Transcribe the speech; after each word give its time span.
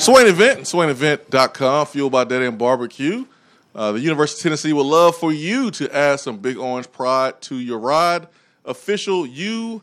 Swain 0.00 0.26
Event, 0.26 0.60
SwainEvent.com, 0.60 1.84
fueled 1.84 2.10
by 2.10 2.24
Dead 2.24 2.40
End 2.40 2.56
Barbecue. 2.56 3.26
Uh, 3.74 3.92
the 3.92 4.00
University 4.00 4.38
of 4.38 4.42
Tennessee 4.44 4.72
would 4.72 4.86
love 4.86 5.14
for 5.14 5.30
you 5.30 5.70
to 5.72 5.94
add 5.94 6.20
some 6.20 6.38
Big 6.38 6.56
Orange 6.56 6.90
pride 6.90 7.42
to 7.42 7.56
your 7.56 7.78
ride. 7.78 8.26
Official 8.64 9.26
UTK 9.26 9.82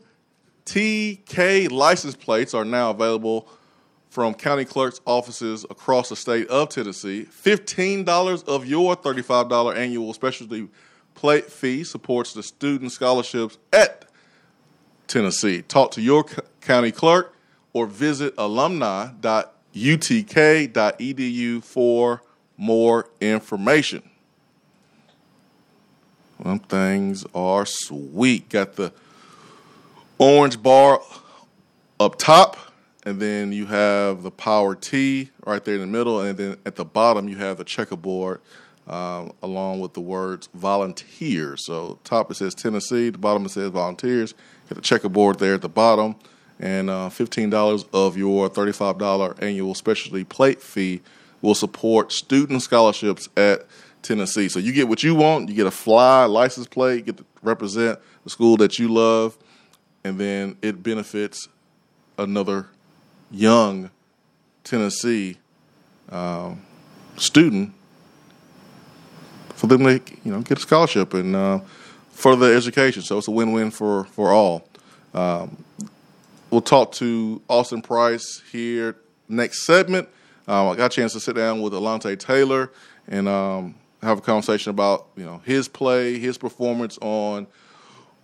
license 1.70 2.16
plates 2.16 2.52
are 2.52 2.64
now 2.64 2.90
available 2.90 3.48
from 4.10 4.34
county 4.34 4.64
clerk's 4.64 5.00
offices 5.06 5.64
across 5.70 6.08
the 6.08 6.16
state 6.16 6.48
of 6.48 6.68
Tennessee. 6.68 7.28
$15 7.30 8.48
of 8.48 8.66
your 8.66 8.96
$35 8.96 9.76
annual 9.76 10.12
specialty 10.14 10.66
plate 11.14 11.44
fee 11.44 11.84
supports 11.84 12.32
the 12.32 12.42
student 12.42 12.90
scholarships 12.90 13.56
at 13.72 14.06
Tennessee. 15.06 15.62
Talk 15.62 15.92
to 15.92 16.00
your 16.00 16.24
county 16.60 16.90
clerk 16.90 17.36
or 17.72 17.86
visit 17.86 18.34
alumni.utk.edu 19.74 21.62
for 21.62 22.22
more 22.56 23.08
information. 23.20 24.02
Them 26.42 26.58
things 26.60 27.24
are 27.34 27.66
sweet. 27.66 28.48
Got 28.48 28.74
the 28.74 28.92
orange 30.18 30.62
bar 30.62 31.00
up 31.98 32.16
top, 32.16 32.56
and 33.04 33.20
then 33.20 33.52
you 33.52 33.66
have 33.66 34.22
the 34.22 34.30
power 34.30 34.74
T 34.74 35.30
right 35.44 35.64
there 35.64 35.74
in 35.74 35.80
the 35.80 35.86
middle, 35.86 36.20
and 36.20 36.38
then 36.38 36.56
at 36.64 36.76
the 36.76 36.84
bottom 36.84 37.28
you 37.28 37.36
have 37.36 37.56
the 37.56 37.64
checkerboard 37.64 38.40
um, 38.86 39.32
along 39.42 39.80
with 39.80 39.94
the 39.94 40.00
words 40.00 40.48
volunteer. 40.54 41.56
So 41.56 41.98
top 42.04 42.30
it 42.30 42.34
says 42.36 42.54
Tennessee, 42.54 43.10
the 43.10 43.18
bottom 43.18 43.44
it 43.44 43.50
says 43.50 43.70
volunteers. 43.70 44.34
Get 44.68 44.76
the 44.76 44.80
checkerboard 44.80 45.38
there 45.38 45.54
at 45.54 45.62
the 45.62 45.68
bottom, 45.68 46.16
and 46.60 46.90
uh, 46.90 47.08
$15 47.08 47.86
of 47.92 48.16
your 48.16 48.50
$35 48.50 49.42
annual 49.42 49.74
specialty 49.74 50.24
plate 50.24 50.60
fee 50.60 51.00
will 51.40 51.54
support 51.54 52.12
student 52.12 52.62
scholarships 52.62 53.28
at 53.36 53.66
Tennessee. 54.02 54.48
So 54.48 54.58
you 54.58 54.72
get 54.72 54.88
what 54.88 55.02
you 55.02 55.14
want. 55.14 55.48
You 55.48 55.54
get 55.54 55.66
a 55.66 55.70
fly 55.70 56.24
license 56.24 56.66
plate, 56.66 56.96
you 56.96 57.02
get 57.12 57.16
to 57.18 57.24
represent 57.42 57.98
the 58.24 58.30
school 58.30 58.56
that 58.56 58.78
you 58.78 58.88
love, 58.88 59.36
and 60.04 60.18
then 60.18 60.56
it 60.62 60.82
benefits 60.82 61.48
another 62.16 62.66
young 63.30 63.90
Tennessee 64.64 65.36
um, 66.10 66.62
student 67.16 67.72
for 69.54 69.66
them 69.66 69.84
to 69.84 70.00
you 70.24 70.32
know 70.32 70.40
get 70.40 70.58
a 70.58 70.60
scholarship 70.60 71.14
and 71.14 71.34
uh, 71.34 71.60
further 72.10 72.52
education. 72.54 73.02
So 73.02 73.18
it's 73.18 73.28
a 73.28 73.32
win-win 73.32 73.70
for 73.70 74.04
for 74.04 74.30
all. 74.30 74.68
Um, 75.14 75.64
we'll 76.50 76.60
talk 76.60 76.92
to 76.92 77.42
Austin 77.48 77.82
Price 77.82 78.42
here 78.50 78.96
next 79.28 79.66
segment. 79.66 80.08
Um, 80.46 80.68
I 80.68 80.76
got 80.76 80.92
a 80.92 80.96
chance 80.96 81.12
to 81.12 81.20
sit 81.20 81.36
down 81.36 81.60
with 81.60 81.72
Alontae 81.72 82.18
Taylor 82.18 82.72
and 83.06 83.28
um, 83.28 83.74
have 84.02 84.18
a 84.18 84.20
conversation 84.20 84.70
about 84.70 85.08
you 85.16 85.24
know 85.24 85.40
his 85.44 85.68
play, 85.68 86.18
his 86.18 86.38
performance 86.38 86.98
on 87.00 87.46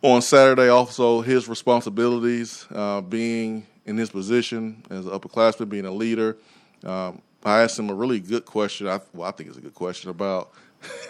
on 0.03 0.23
Saturday, 0.23 0.69
also 0.69 1.21
his 1.21 1.49
responsibilities 1.49 2.67
uh, 2.75 3.01
being 3.01 3.67
in 3.87 3.97
his 3.97 4.11
position 4.11 4.83
as 4.91 5.07
an 5.07 5.13
upperclassman, 5.13 5.69
being 5.69 5.87
a 5.87 5.91
leader. 5.91 6.37
Um, 6.85 7.21
I 7.45 7.63
asked 7.63 7.79
him 7.79 7.91
a 7.91 7.95
really 7.95 8.21
good 8.21 8.47
question. 8.47 8.89
I, 8.89 9.01
well, 9.13 9.29
I 9.29 9.33
think 9.33 9.51
it's 9.51 9.59
a 9.59 9.63
good 9.63 9.75
question 9.75 10.11
about 10.11 10.51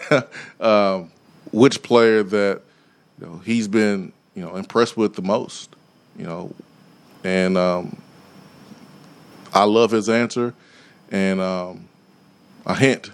um, 0.59 1.11
which 1.51 1.81
player 1.81 2.23
that 2.23 2.61
you 3.19 3.25
know 3.25 3.37
he's 3.45 3.67
been 3.69 4.11
you 4.33 4.43
know 4.43 4.55
impressed 4.57 4.97
with 4.97 5.15
the 5.15 5.21
most. 5.21 5.75
You 6.17 6.25
know, 6.25 6.55
and 7.25 7.57
um, 7.57 7.97
I 9.51 9.63
love 9.63 9.91
his 9.91 10.07
answer. 10.09 10.53
And 11.11 11.41
um, 11.41 11.89
a 12.65 12.75
hint: 12.75 13.11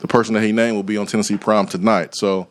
the 0.00 0.08
person 0.08 0.34
that 0.34 0.42
he 0.42 0.52
named 0.52 0.76
will 0.76 0.82
be 0.82 0.96
on 0.96 1.06
Tennessee 1.06 1.36
Prime 1.36 1.66
tonight. 1.66 2.14
So 2.14 2.48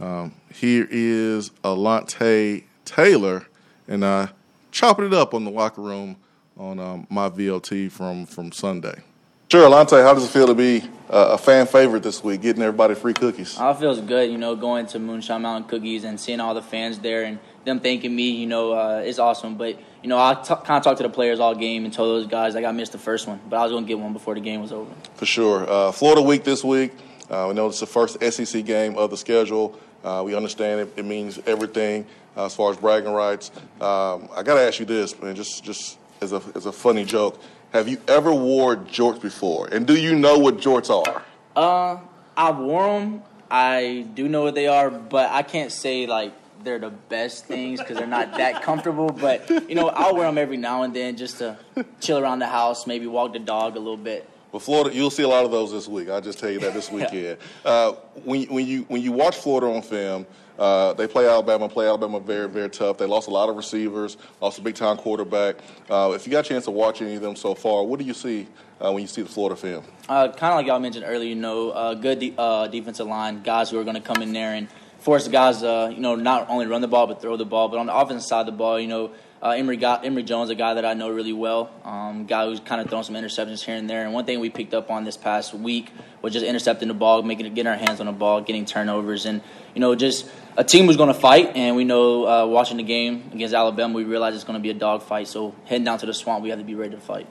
um, 0.00 0.34
here 0.52 0.86
is 0.90 1.50
Alontae 1.64 2.64
Taylor, 2.84 3.46
and 3.88 4.04
uh, 4.04 4.28
chopping 4.72 5.06
it 5.06 5.14
up 5.14 5.32
on 5.32 5.44
the 5.44 5.50
locker 5.50 5.80
room 5.80 6.16
on 6.56 6.78
um, 6.78 7.06
my 7.08 7.28
VLT 7.30 7.90
from 7.90 8.26
from 8.26 8.52
Sunday. 8.52 9.02
Sure, 9.50 9.68
Alontae, 9.68 10.04
how 10.04 10.14
does 10.14 10.24
it 10.24 10.28
feel 10.28 10.46
to 10.46 10.54
be 10.54 10.80
uh, 11.08 11.30
a 11.32 11.38
fan 11.38 11.66
favorite 11.66 12.04
this 12.04 12.22
week, 12.22 12.40
getting 12.40 12.62
everybody 12.62 12.94
free 12.94 13.12
cookies? 13.12 13.56
Oh, 13.58 13.70
it 13.70 13.78
feels 13.78 14.00
good, 14.00 14.30
you 14.30 14.38
know, 14.38 14.54
going 14.54 14.86
to 14.86 15.00
Moonshine 15.00 15.42
Mountain 15.42 15.68
Cookies 15.68 16.04
and 16.04 16.20
seeing 16.20 16.38
all 16.38 16.54
the 16.54 16.62
fans 16.62 17.00
there 17.00 17.24
and 17.24 17.40
them 17.64 17.80
thanking 17.80 18.14
me, 18.14 18.30
you 18.30 18.46
know, 18.46 18.72
uh, 18.72 19.02
is 19.04 19.18
awesome. 19.18 19.56
But, 19.56 19.78
you 20.02 20.08
know, 20.08 20.18
I 20.18 20.34
t- 20.34 20.54
kind 20.54 20.78
of 20.78 20.82
talked 20.82 20.98
to 20.98 21.02
the 21.02 21.08
players 21.08 21.40
all 21.40 21.54
game 21.54 21.84
and 21.84 21.92
told 21.92 22.08
those 22.08 22.30
guys 22.30 22.54
like 22.54 22.64
I 22.64 22.72
missed 22.72 22.92
the 22.92 22.98
first 22.98 23.26
one, 23.26 23.40
but 23.48 23.56
I 23.56 23.62
was 23.62 23.72
going 23.72 23.84
to 23.84 23.88
get 23.88 23.98
one 23.98 24.12
before 24.12 24.34
the 24.34 24.40
game 24.40 24.60
was 24.60 24.72
over. 24.72 24.90
For 25.14 25.26
sure. 25.26 25.68
Uh, 25.68 25.92
Florida 25.92 26.22
week 26.22 26.44
this 26.44 26.64
week. 26.64 26.92
Uh, 27.28 27.46
we 27.48 27.54
know 27.54 27.68
it's 27.68 27.80
the 27.80 27.86
first 27.86 28.20
SEC 28.22 28.64
game 28.64 28.96
of 28.96 29.10
the 29.10 29.16
schedule. 29.16 29.78
Uh, 30.02 30.22
we 30.24 30.34
understand 30.34 30.80
it, 30.80 30.92
it 30.96 31.04
means 31.04 31.38
everything 31.46 32.06
uh, 32.36 32.46
as 32.46 32.54
far 32.54 32.70
as 32.70 32.78
bragging 32.78 33.12
rights. 33.12 33.50
Um, 33.80 34.28
I 34.34 34.42
got 34.42 34.54
to 34.54 34.62
ask 34.62 34.80
you 34.80 34.86
this, 34.86 35.20
man, 35.20 35.36
just, 35.36 35.62
just 35.62 35.98
as, 36.20 36.32
a, 36.32 36.42
as 36.54 36.66
a 36.66 36.72
funny 36.72 37.04
joke. 37.04 37.40
Have 37.72 37.86
you 37.86 38.00
ever 38.08 38.32
wore 38.32 38.76
jorts 38.76 39.20
before? 39.20 39.68
And 39.68 39.86
do 39.86 39.94
you 39.96 40.16
know 40.16 40.38
what 40.38 40.56
jorts 40.56 40.90
are? 40.90 41.22
Uh, 41.54 42.00
I 42.36 42.50
wore 42.50 42.98
them. 42.98 43.22
I 43.50 44.06
do 44.14 44.28
know 44.28 44.42
what 44.42 44.54
they 44.54 44.66
are, 44.66 44.90
but 44.90 45.30
I 45.30 45.42
can't 45.42 45.70
say 45.70 46.06
like 46.06 46.32
they're 46.62 46.78
the 46.78 46.90
best 46.90 47.46
things 47.46 47.80
because 47.80 47.96
they're 47.96 48.06
not 48.06 48.36
that 48.36 48.62
comfortable. 48.62 49.08
But 49.10 49.48
you 49.68 49.74
know, 49.74 49.88
I'll 49.88 50.14
wear 50.14 50.26
them 50.26 50.38
every 50.38 50.56
now 50.56 50.82
and 50.82 50.94
then 50.94 51.16
just 51.16 51.38
to 51.38 51.56
chill 52.00 52.18
around 52.18 52.38
the 52.40 52.46
house, 52.46 52.86
maybe 52.86 53.06
walk 53.06 53.32
the 53.32 53.38
dog 53.38 53.76
a 53.76 53.78
little 53.78 53.96
bit. 53.96 54.28
But 54.52 54.62
Florida, 54.62 54.94
you'll 54.94 55.10
see 55.10 55.22
a 55.22 55.28
lot 55.28 55.44
of 55.44 55.52
those 55.52 55.70
this 55.70 55.86
week. 55.86 56.08
I'll 56.08 56.20
just 56.20 56.38
tell 56.40 56.50
you 56.50 56.58
that 56.60 56.74
this 56.74 56.90
weekend. 56.92 57.38
uh, 57.64 57.92
when, 58.24 58.44
when 58.44 58.66
you 58.66 58.82
when 58.88 59.00
you 59.02 59.12
watch 59.12 59.36
Florida 59.36 59.68
on 59.68 59.82
film, 59.82 60.26
uh, 60.58 60.92
they 60.94 61.06
play 61.06 61.26
Alabama, 61.26 61.68
play 61.68 61.86
Alabama 61.86 62.20
very, 62.20 62.48
very 62.48 62.68
tough. 62.68 62.98
They 62.98 63.06
lost 63.06 63.28
a 63.28 63.30
lot 63.30 63.48
of 63.48 63.56
receivers, 63.56 64.16
lost 64.40 64.58
a 64.58 64.62
big 64.62 64.74
time 64.74 64.96
quarterback. 64.96 65.56
Uh, 65.88 66.12
if 66.14 66.26
you 66.26 66.32
got 66.32 66.44
a 66.44 66.48
chance 66.48 66.64
to 66.64 66.70
watch 66.70 67.00
any 67.00 67.14
of 67.14 67.22
them 67.22 67.36
so 67.36 67.54
far, 67.54 67.84
what 67.84 67.98
do 67.98 68.04
you 68.04 68.12
see 68.12 68.46
uh, 68.80 68.90
when 68.92 69.02
you 69.02 69.06
see 69.08 69.22
the 69.22 69.28
Florida 69.28 69.56
film? 69.56 69.84
Uh, 70.08 70.28
kind 70.32 70.52
of 70.52 70.56
like 70.56 70.66
y'all 70.66 70.80
mentioned 70.80 71.04
earlier, 71.06 71.28
you 71.28 71.34
know, 71.36 71.70
uh, 71.70 71.94
good 71.94 72.18
de- 72.18 72.34
uh, 72.36 72.66
defensive 72.66 73.06
line, 73.06 73.42
guys 73.42 73.70
who 73.70 73.78
are 73.78 73.84
going 73.84 73.94
to 73.96 74.02
come 74.02 74.20
in 74.20 74.32
there 74.32 74.52
and 74.54 74.68
force 75.00 75.28
guys, 75.28 75.62
you 75.62 76.00
know, 76.00 76.14
not 76.14 76.48
only 76.48 76.66
run 76.66 76.80
the 76.80 76.88
ball 76.88 77.06
but 77.06 77.20
throw 77.20 77.36
the 77.36 77.44
ball. 77.44 77.68
But 77.68 77.78
on 77.78 77.86
the 77.86 77.94
offensive 77.94 78.26
side 78.26 78.40
of 78.40 78.46
the 78.46 78.52
ball, 78.52 78.78
you 78.78 78.88
know, 78.88 79.12
uh, 79.42 79.50
Emory, 79.50 79.78
got, 79.78 80.04
Emory 80.04 80.22
Jones, 80.22 80.50
a 80.50 80.54
guy 80.54 80.74
that 80.74 80.84
I 80.84 80.92
know 80.92 81.08
really 81.08 81.32
well, 81.32 81.70
um, 81.84 82.26
guy 82.26 82.44
who's 82.44 82.60
kind 82.60 82.80
of 82.80 82.90
thrown 82.90 83.04
some 83.04 83.14
interceptions 83.14 83.64
here 83.64 83.74
and 83.74 83.88
there. 83.88 84.04
And 84.04 84.12
one 84.12 84.26
thing 84.26 84.38
we 84.38 84.50
picked 84.50 84.74
up 84.74 84.90
on 84.90 85.04
this 85.04 85.16
past 85.16 85.54
week 85.54 85.90
was 86.20 86.34
just 86.34 86.44
intercepting 86.44 86.88
the 86.88 86.94
ball, 86.94 87.22
making 87.22 87.46
it, 87.46 87.54
getting 87.54 87.70
our 87.70 87.78
hands 87.78 88.00
on 88.00 88.06
the 88.06 88.12
ball, 88.12 88.42
getting 88.42 88.66
turnovers, 88.66 89.24
and 89.24 89.40
you 89.74 89.80
know, 89.80 89.94
just 89.94 90.28
a 90.58 90.64
team 90.64 90.86
who's 90.86 90.98
going 90.98 91.12
to 91.12 91.18
fight. 91.18 91.56
And 91.56 91.74
we 91.74 91.84
know 91.84 92.26
uh, 92.26 92.46
watching 92.46 92.76
the 92.76 92.82
game 92.82 93.30
against 93.32 93.54
Alabama, 93.54 93.94
we 93.94 94.04
realize 94.04 94.34
it's 94.34 94.44
going 94.44 94.58
to 94.58 94.62
be 94.62 94.70
a 94.70 94.74
dog 94.74 95.02
fight. 95.02 95.26
So 95.26 95.54
heading 95.64 95.84
down 95.84 95.98
to 95.98 96.06
the 96.06 96.14
swamp, 96.14 96.42
we 96.42 96.50
have 96.50 96.58
to 96.58 96.64
be 96.64 96.74
ready 96.74 96.94
to 96.94 97.00
fight. 97.00 97.26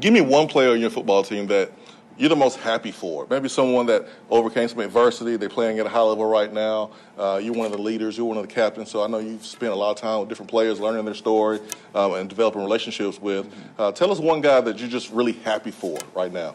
Give 0.00 0.12
me 0.12 0.22
one 0.22 0.48
player 0.48 0.72
on 0.72 0.80
your 0.80 0.90
football 0.90 1.22
team 1.22 1.46
that 1.46 1.70
you're 2.16 2.28
the 2.28 2.36
most 2.36 2.58
happy 2.58 2.90
for? 2.90 3.26
Maybe 3.28 3.48
someone 3.48 3.86
that 3.86 4.06
overcame 4.30 4.68
some 4.68 4.80
adversity. 4.80 5.36
They're 5.36 5.48
playing 5.48 5.78
at 5.78 5.86
a 5.86 5.88
high 5.88 6.00
level 6.00 6.24
right 6.24 6.52
now. 6.52 6.90
Uh, 7.18 7.40
you're 7.42 7.54
one 7.54 7.66
of 7.66 7.72
the 7.72 7.82
leaders. 7.82 8.16
You're 8.16 8.26
one 8.26 8.36
of 8.36 8.46
the 8.46 8.52
captains. 8.52 8.90
So 8.90 9.02
I 9.02 9.06
know 9.06 9.18
you've 9.18 9.44
spent 9.44 9.72
a 9.72 9.76
lot 9.76 9.90
of 9.92 9.96
time 9.96 10.20
with 10.20 10.28
different 10.28 10.50
players, 10.50 10.80
learning 10.80 11.04
their 11.04 11.14
story 11.14 11.60
um, 11.94 12.14
and 12.14 12.28
developing 12.28 12.62
relationships 12.62 13.20
with. 13.20 13.52
Uh, 13.78 13.92
tell 13.92 14.10
us 14.10 14.18
one 14.18 14.40
guy 14.40 14.60
that 14.60 14.78
you're 14.78 14.88
just 14.88 15.10
really 15.10 15.32
happy 15.32 15.70
for 15.70 15.98
right 16.14 16.32
now. 16.32 16.54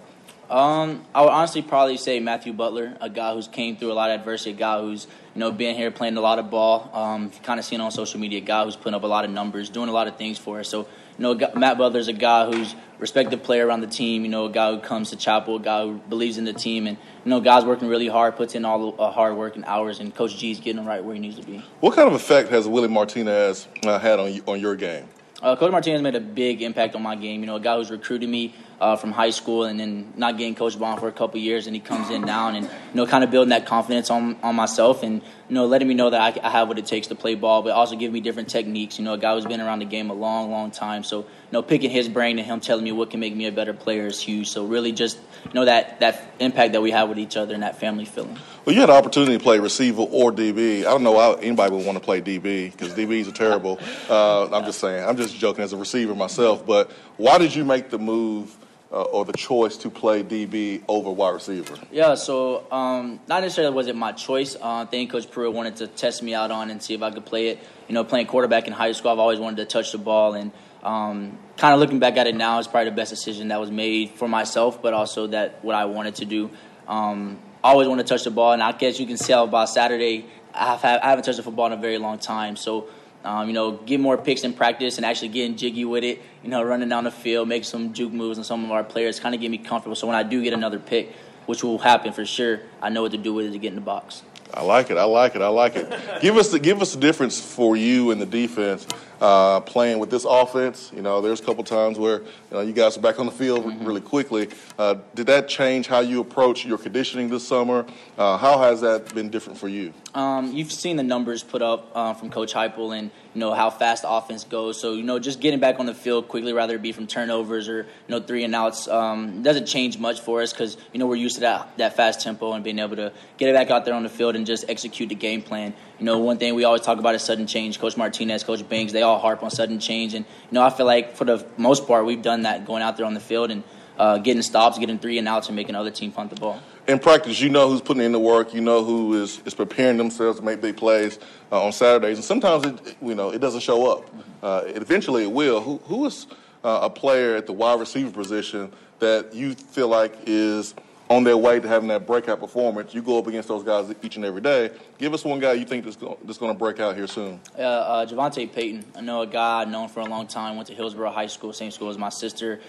Um, 0.50 1.06
I 1.14 1.22
would 1.22 1.30
honestly 1.30 1.62
probably 1.62 1.98
say 1.98 2.20
Matthew 2.20 2.54
Butler, 2.54 2.98
a 3.00 3.10
guy 3.10 3.36
who's 3.36 3.48
came 3.48 3.78
through 3.78 3.92
a 3.92 3.94
lot 3.94 4.10
of 4.10 4.20
adversity, 4.20 4.52
a 4.52 4.54
guy 4.56 4.82
who's 4.82 5.06
you 5.36 5.40
know 5.40 5.52
been 5.52 5.76
here 5.76 5.92
playing 5.92 6.18
a 6.18 6.22
lot 6.22 6.40
of 6.40 6.50
ball. 6.50 6.90
Um, 6.92 7.30
kind 7.44 7.60
of 7.60 7.66
seen 7.66 7.82
on 7.82 7.92
social 7.92 8.20
media, 8.20 8.40
a 8.40 8.42
guy 8.42 8.66
who's 8.66 8.76
putting 8.76 8.96
up 8.96 9.04
a 9.04 9.08
lot 9.08 9.26
of 9.26 9.32
numbers, 9.32 9.70
doing 9.70 9.90
a 9.90 9.92
lot 9.92 10.08
of 10.08 10.16
things 10.16 10.40
for 10.40 10.60
us. 10.60 10.68
So 10.68 10.88
you 11.20 11.24
know, 11.24 11.52
Matt 11.54 11.78
Butler's 11.78 12.08
a 12.08 12.14
guy 12.14 12.50
who's 12.50 12.74
respected 12.98 13.44
player 13.44 13.68
around 13.68 13.82
the 13.82 13.88
team. 13.88 14.24
You 14.24 14.30
know, 14.30 14.46
a 14.46 14.50
guy 14.50 14.72
who 14.72 14.80
comes 14.80 15.10
to 15.10 15.18
chapel, 15.18 15.58
a 15.58 15.60
guy 15.60 15.84
who 15.84 15.98
believes 15.98 16.38
in 16.38 16.46
the 16.46 16.54
team, 16.54 16.88
and 16.88 16.98
you 17.26 17.30
know, 17.30 17.42
guys 17.42 17.66
working 17.66 17.90
really 17.90 18.08
hard, 18.08 18.38
puts 18.38 18.56
in 18.56 18.64
all 18.64 18.92
the 18.92 18.98
uh, 18.98 19.12
hard 19.12 19.36
work 19.36 19.58
and 19.58 19.66
hours, 19.66 20.00
and 20.00 20.16
Coach 20.16 20.38
G's 20.38 20.62
getting 20.62 20.82
him 20.82 20.88
right 20.88 21.04
where 21.04 21.14
he 21.14 21.20
needs 21.20 21.36
to 21.38 21.46
be. 21.46 21.62
What 21.82 21.96
kind 21.96 22.08
of 22.08 22.14
effect 22.14 22.50
has 22.52 22.70
Willie 22.70 22.88
Martinez 22.88 23.68
uh, 23.84 24.00
had 24.00 24.20
on 24.20 24.34
you, 24.34 24.44
on 24.48 24.62
your 24.62 24.78
game? 24.78 25.10
Uh, 25.42 25.58
Coach 25.58 25.72
Martinez 25.72 26.02
made 26.02 26.16
a 26.16 26.22
big 26.22 26.62
impact 26.62 26.96
on 26.96 27.02
my 27.02 27.18
game. 27.18 27.42
You 27.42 27.48
know, 27.48 27.58
a 27.58 27.60
guy 27.60 27.76
who's 27.76 27.92
recruited 27.92 28.30
me 28.30 28.56
uh, 28.80 28.96
from 28.96 29.12
high 29.12 29.30
school 29.30 29.66
and 29.66 29.80
then 29.80 30.14
not 30.16 30.38
getting 30.38 30.56
coached 30.56 30.80
by 30.80 30.94
him 30.94 31.00
for 31.00 31.08
a 31.08 31.12
couple 31.12 31.40
years, 31.40 31.68
and 31.68 31.76
he 31.76 31.80
comes 31.80 32.10
in 32.10 32.22
now 32.22 32.50
and 32.50 32.66
you 32.66 32.72
know, 32.94 33.06
kind 33.06 33.24
of 33.24 33.32
building 33.32 33.50
that 33.50 33.66
confidence 33.66 34.10
on 34.10 34.38
on 34.44 34.56
myself 34.56 35.04
and 35.04 35.22
you 35.50 35.56
know, 35.56 35.66
letting 35.66 35.88
me 35.88 35.96
know 35.96 36.12
that 36.12 36.38
I, 36.38 36.48
I 36.48 36.52
have 36.52 36.68
what 36.68 36.78
it 36.78 36.86
takes 36.86 37.08
to 37.08 37.16
play 37.16 37.34
ball, 37.34 37.64
but 37.64 37.72
also 37.72 37.96
giving 37.96 38.14
me 38.14 38.22
different 38.22 38.50
techniques. 38.50 39.00
You 39.00 39.06
know, 39.06 39.14
a 39.14 39.18
guy 39.18 39.34
who's 39.34 39.46
been 39.46 39.60
around 39.60 39.80
the 39.80 39.86
game 39.86 40.12
a 40.12 40.14
long, 40.14 40.52
long 40.52 40.70
time, 40.72 41.04
so 41.04 41.20
you 41.20 41.26
know, 41.52 41.62
picking 41.62 41.90
his 41.90 42.08
brain 42.08 42.38
and 42.38 42.46
him 42.46 42.60
telling 42.60 42.84
me 42.84 42.92
what 42.92 43.10
can 43.10 43.20
make 43.20 43.36
me 43.36 43.48
a 43.48 43.52
better 43.52 43.74
player 43.74 44.08
is 44.08 44.22
huge. 44.22 44.50
So 44.50 44.66
really, 44.66 44.92
just 44.92 45.18
you 45.46 45.54
know 45.54 45.66
that 45.66 46.00
that 46.00 46.34
impact 46.40 46.74
that 46.74 46.82
we 46.82 46.92
have 46.92 47.10
with 47.10 47.20
each 47.20 47.36
other 47.36 47.54
and 47.54 47.64
that 47.64 47.80
family 47.80 48.06
feeling. 48.06 48.38
Well, 48.66 48.76
you 48.76 48.82
had 48.82 48.90
an 48.90 48.96
opportunity 48.96 49.38
to 49.38 49.44
play 49.44 49.60
receiver 49.60 50.04
or 50.04 50.32
DB. 50.32 50.82
I 50.82 50.84
don't 50.84 51.04
know 51.04 51.14
why 51.14 51.34
anybody 51.42 51.76
would 51.76 51.86
want 51.86 51.98
to 51.98 52.04
play 52.04 52.22
DB 52.22 52.72
because 52.72 52.94
DBs 52.94 53.28
are 53.28 53.32
terrible. 53.32 53.80
Uh, 54.08 54.48
I'm 54.56 54.66
just 54.66 54.80
saying. 54.80 55.04
I'm 55.04 55.18
just 55.18 55.36
joking 55.36 55.64
as 55.64 55.74
a 55.74 55.78
receiver 55.78 56.14
myself. 56.14 56.66
But 56.66 56.92
why 57.18 57.40
did 57.40 57.56
you 57.56 57.66
make 57.66 57.90
the 57.90 57.98
move 57.98 58.56
uh, 58.92 59.04
or 59.04 59.26
the 59.26 59.34
choice 59.34 59.78
to 59.78 59.90
play 59.90 60.24
DB 60.24 60.84
over 60.88 61.12
wide 61.12 61.36
receiver? 61.36 61.76
Yeah, 61.92 62.16
so 62.16 62.66
um, 62.72 63.20
not 63.28 63.42
necessarily 63.42 63.74
was 63.74 63.88
it 63.88 63.96
my 63.96 64.12
choice. 64.12 64.56
Uh, 64.56 64.60
I 64.82 64.86
think 64.86 65.12
Coach 65.12 65.30
Pruitt 65.30 65.54
wanted 65.54 65.78
to 65.78 65.88
test 65.88 66.24
me 66.24 66.34
out 66.34 66.52
on 66.52 66.70
and 66.70 66.82
see 66.82 66.94
if 66.94 67.02
I 67.02 67.12
could 67.12 67.26
play 67.26 67.50
it. 67.50 67.60
You 67.88 67.94
know, 67.94 68.04
playing 68.04 68.28
quarterback 68.28 68.68
in 68.68 68.74
high 68.74 68.92
school, 68.92 69.12
I've 69.12 69.20
always 69.20 69.40
wanted 69.40 69.58
to 69.58 69.66
touch 69.66 69.92
the 69.92 69.98
ball, 69.98 70.34
and 70.34 70.52
um, 70.84 71.38
kind 71.58 71.74
of 71.74 71.80
looking 71.80 72.00
back 72.00 72.18
at 72.18 72.28
it 72.28 72.36
now, 72.36 72.60
it's 72.60 72.68
probably 72.68 72.90
the 72.90 72.96
best 72.96 73.10
decision 73.10 73.50
that 73.50 73.60
was 73.60 73.72
made 73.72 74.12
for 74.12 74.28
myself, 74.28 74.82
but 74.82 74.94
also 74.94 75.28
that 75.28 75.64
what 75.64 75.76
I 75.76 75.86
wanted 75.86 76.16
to 76.16 76.26
do. 76.26 76.50
Um, 76.88 77.40
I 77.64 77.72
always 77.72 77.88
want 77.88 78.00
to 78.00 78.06
touch 78.06 78.24
the 78.24 78.32
ball, 78.32 78.54
and 78.54 78.64
I 78.64 78.72
guess 78.72 79.00
you 79.00 79.06
can 79.06 79.18
tell 79.18 79.46
by 79.46 79.66
Saturday, 79.66 80.26
I, 80.54 80.78
have, 80.78 80.86
I 80.86 81.10
haven't 81.10 81.26
touched 81.26 81.38
the 81.38 81.44
football 81.44 81.68
in 81.68 81.74
a 81.74 81.78
very 81.78 81.98
long 81.98 82.18
time, 82.18 82.56
so 82.56 82.88
um, 83.24 83.48
you 83.48 83.54
know, 83.54 83.72
get 83.72 84.00
more 84.00 84.18
picks 84.18 84.44
in 84.44 84.54
practice 84.54 84.98
and 84.98 85.06
actually 85.06 85.30
getting 85.30 85.58
jiggy 85.58 85.86
with 85.86 86.04
it. 86.04 86.22
You 86.44 86.50
know, 86.50 86.64
running 86.64 86.90
down 86.90 87.04
the 87.04 87.12
field, 87.12 87.48
make 87.48 87.66
some 87.66 87.94
juke 87.94 88.14
moves, 88.14 88.38
and 88.38 88.46
some 88.46 88.64
of 88.64 88.72
our 88.72 88.84
players 88.84 89.20
kind 89.20 89.36
of 89.36 89.42
get 89.42 89.52
me 89.52 89.58
comfortable. 89.58 89.96
So 89.96 90.08
when 90.08 90.16
I 90.16 90.24
do 90.24 90.42
get 90.44 90.54
another 90.54 90.80
pick, 90.80 91.14
which 91.46 91.64
will 91.64 91.80
happen 91.80 92.14
for 92.14 92.26
sure, 92.26 92.62
I 92.82 92.90
know 92.90 93.02
what 93.02 93.12
to 93.12 93.18
do 93.18 93.34
with 93.34 93.48
it 93.48 93.52
to 93.52 93.60
get 93.60 93.70
in 93.70 93.76
the 93.76 93.82
box. 93.82 94.24
I 94.54 94.64
like 94.64 94.90
it. 94.90 94.98
I 94.98 95.04
like 95.04 95.36
it. 95.36 95.42
I 95.42 95.48
like 95.48 95.76
it. 95.76 96.22
give 96.22 96.38
us 96.38 96.52
the 96.52 96.60
give 96.60 96.82
us 96.82 96.94
the 96.94 97.00
difference 97.00 97.40
for 97.40 97.76
you 97.76 98.12
and 98.12 98.22
the 98.22 98.26
defense 98.26 98.88
uh, 99.22 99.60
playing 99.62 100.00
with 100.00 100.10
this 100.10 100.26
offense. 100.26 100.92
You 100.96 101.02
know, 101.02 101.22
there's 101.22 101.40
a 101.40 101.44
couple 101.44 101.64
times 101.64 102.00
where 102.00 102.20
you, 102.20 102.28
know, 102.52 102.62
you 102.62 102.74
guys 102.74 102.98
are 102.98 103.02
back 103.02 103.20
on 103.20 103.26
the 103.26 103.32
field 103.32 103.66
mm-hmm. 103.66 103.86
really 103.86 104.02
quickly. 104.02 104.50
Uh, 104.78 104.96
did 105.16 105.28
that 105.28 105.48
change 105.48 105.88
how 105.88 106.00
you 106.00 106.22
approach 106.22 106.66
your 106.66 106.78
conditioning 106.78 107.30
this 107.30 107.48
summer? 107.48 107.86
Uh, 108.18 108.38
how 108.38 108.60
has 108.60 108.82
that 108.82 109.14
been 109.14 109.30
different 109.30 109.60
for 109.60 109.68
you? 109.68 109.94
Um, 110.14 110.52
you've 110.54 110.72
seen 110.72 110.98
the 110.98 111.04
numbers 111.04 111.44
put 111.44 111.62
up 111.62 111.92
uh, 111.94 112.14
from 112.14 112.30
Coach 112.30 112.54
Heupel 112.54 112.98
and 112.98 113.12
you 113.34 113.40
know 113.40 113.54
how 113.54 113.70
fast 113.70 114.02
the 114.02 114.10
offense 114.10 114.44
goes. 114.44 114.82
So 114.82 114.94
you 114.94 115.04
know, 115.04 115.20
just 115.20 115.40
getting 115.40 115.60
back 115.60 115.80
on 115.80 115.86
the 115.86 115.94
field 115.94 116.28
quickly, 116.28 116.52
rather 116.52 116.76
it 116.76 116.82
be 116.82 116.92
from 116.92 117.06
turnovers 117.06 117.70
or 117.70 117.84
you 117.84 118.10
know 118.10 118.20
three 118.20 118.44
and 118.44 118.56
outs, 118.56 118.88
um, 118.88 119.44
doesn't 119.44 119.68
change 119.68 120.00
much 120.00 120.22
for 120.22 120.42
us 120.42 120.52
because 120.52 120.78
you 120.94 121.00
know 121.00 121.06
we're 121.06 121.16
used 121.16 121.36
to 121.36 121.42
that 121.42 121.78
that 121.78 121.96
fast 121.96 122.22
tempo 122.22 122.54
and 122.54 122.64
being 122.64 122.80
able 122.80 122.96
to 122.96 123.14
get 123.38 123.50
it 123.50 123.54
back 123.54 123.70
out 123.70 123.86
there 123.86 123.94
on 123.94 124.04
the 124.04 124.10
field 124.10 124.36
and 124.36 124.46
just 124.46 124.66
execute 124.68 125.10
the 125.10 125.16
game 125.16 125.42
plan. 125.42 125.74
You 126.00 126.06
know, 126.06 126.20
one 126.20 126.38
thing 126.38 126.56
we 126.56 126.64
always 126.64 126.82
talk 126.82 126.98
about 126.98 127.16
is 127.16 127.22
sudden 127.24 127.46
change. 127.46 127.80
Coach 127.80 127.98
Martinez, 127.98 128.44
Coach 128.44 128.68
Banks, 128.68 128.94
they 128.94 129.02
all 129.02 129.20
harp 129.20 129.44
on 129.44 129.52
sudden 129.52 129.80
change, 129.80 130.14
and 130.14 130.26
you 130.26 130.54
know 130.54 130.64
I 130.64 130.70
feel 130.70 130.86
like 130.86 131.16
for 131.16 131.26
the 131.26 131.46
most 131.58 131.88
part 131.88 132.06
we've 132.06 132.22
done 132.22 132.44
that 132.44 132.66
going 132.66 132.82
out 132.82 132.98
there 132.98 133.06
on 133.06 133.14
the 133.14 133.20
field 133.20 133.52
and 133.52 133.64
uh, 133.98 134.18
getting 134.18 134.42
stops, 134.42 134.78
getting 134.80 134.98
three 134.98 135.18
and 135.18 135.28
outs, 135.28 135.48
and 135.48 135.56
making 135.56 135.76
other 135.76 135.92
team 135.92 136.12
punt 136.12 136.30
the 136.30 136.38
ball 136.38 136.62
in 136.90 137.00
practice, 137.00 137.40
you 137.40 137.50
know 137.50 137.70
who's 137.70 137.82
putting 137.82 138.04
in 138.04 138.12
the 138.12 138.20
work. 138.20 138.54
You 138.54 138.62
know 138.62 138.84
who 138.84 139.22
is, 139.22 139.42
is 139.46 139.54
preparing 139.54 139.98
themselves 139.98 140.40
to 140.40 140.46
make 140.46 140.60
big 140.60 140.76
plays 140.76 141.20
uh, 141.52 141.64
on 141.64 141.72
Saturdays. 141.72 142.18
And 142.18 142.26
sometimes, 142.26 142.66
it, 142.66 142.98
you 143.02 143.16
know, 143.16 143.30
it 143.30 143.40
doesn't 143.40 143.62
show 143.62 143.92
up. 143.92 144.10
Uh, 144.42 144.64
eventually, 144.66 145.24
it 145.24 145.32
will. 145.32 145.62
Who, 145.62 145.78
who 145.86 146.06
is 146.08 146.26
uh, 146.64 146.80
a 146.84 146.90
player 146.90 147.36
at 147.36 147.46
the 147.46 147.54
wide 147.54 147.80
receiver 147.80 148.12
position 148.12 148.72
that 149.00 149.34
you 149.34 149.54
feel 149.54 149.88
like 149.88 150.18
is 150.26 150.74
on 151.10 151.24
their 151.24 151.38
way 151.38 151.60
to 151.60 151.68
having 151.68 151.90
that 151.90 152.08
breakout 152.08 152.40
performance? 152.40 152.94
You 152.94 153.02
go 153.02 153.18
up 153.18 153.28
against 153.28 153.48
those 153.48 153.64
guys 153.64 153.94
each 154.02 154.16
and 154.16 154.26
every 154.26 154.42
day. 154.42 154.72
Give 154.98 155.14
us 155.14 155.24
one 155.24 155.40
guy 155.40 155.54
you 155.54 155.66
think 155.66 155.86
that's 155.86 155.96
going, 155.96 156.18
to 156.54 156.54
break 156.54 156.80
out 156.80 156.96
here 156.96 157.08
soon. 157.08 157.40
Uh, 157.58 157.62
uh, 157.62 158.06
JaVonta 158.06 158.52
Payton. 158.52 158.86
I 158.96 159.02
know 159.02 159.22
a 159.22 159.28
guy 159.28 159.62
I've 159.62 159.70
known 159.70 159.90
for 159.90 160.02
a 160.02 160.06
long 160.06 160.28
time. 160.28 160.56
Went 160.56 160.68
to 160.68 160.76
Hillsborough 160.76 161.12
High 161.12 161.28
School, 161.28 161.54
same 161.54 161.72
school 161.72 161.90
as 161.90 161.98
my 161.98 162.10
sister 162.10 162.60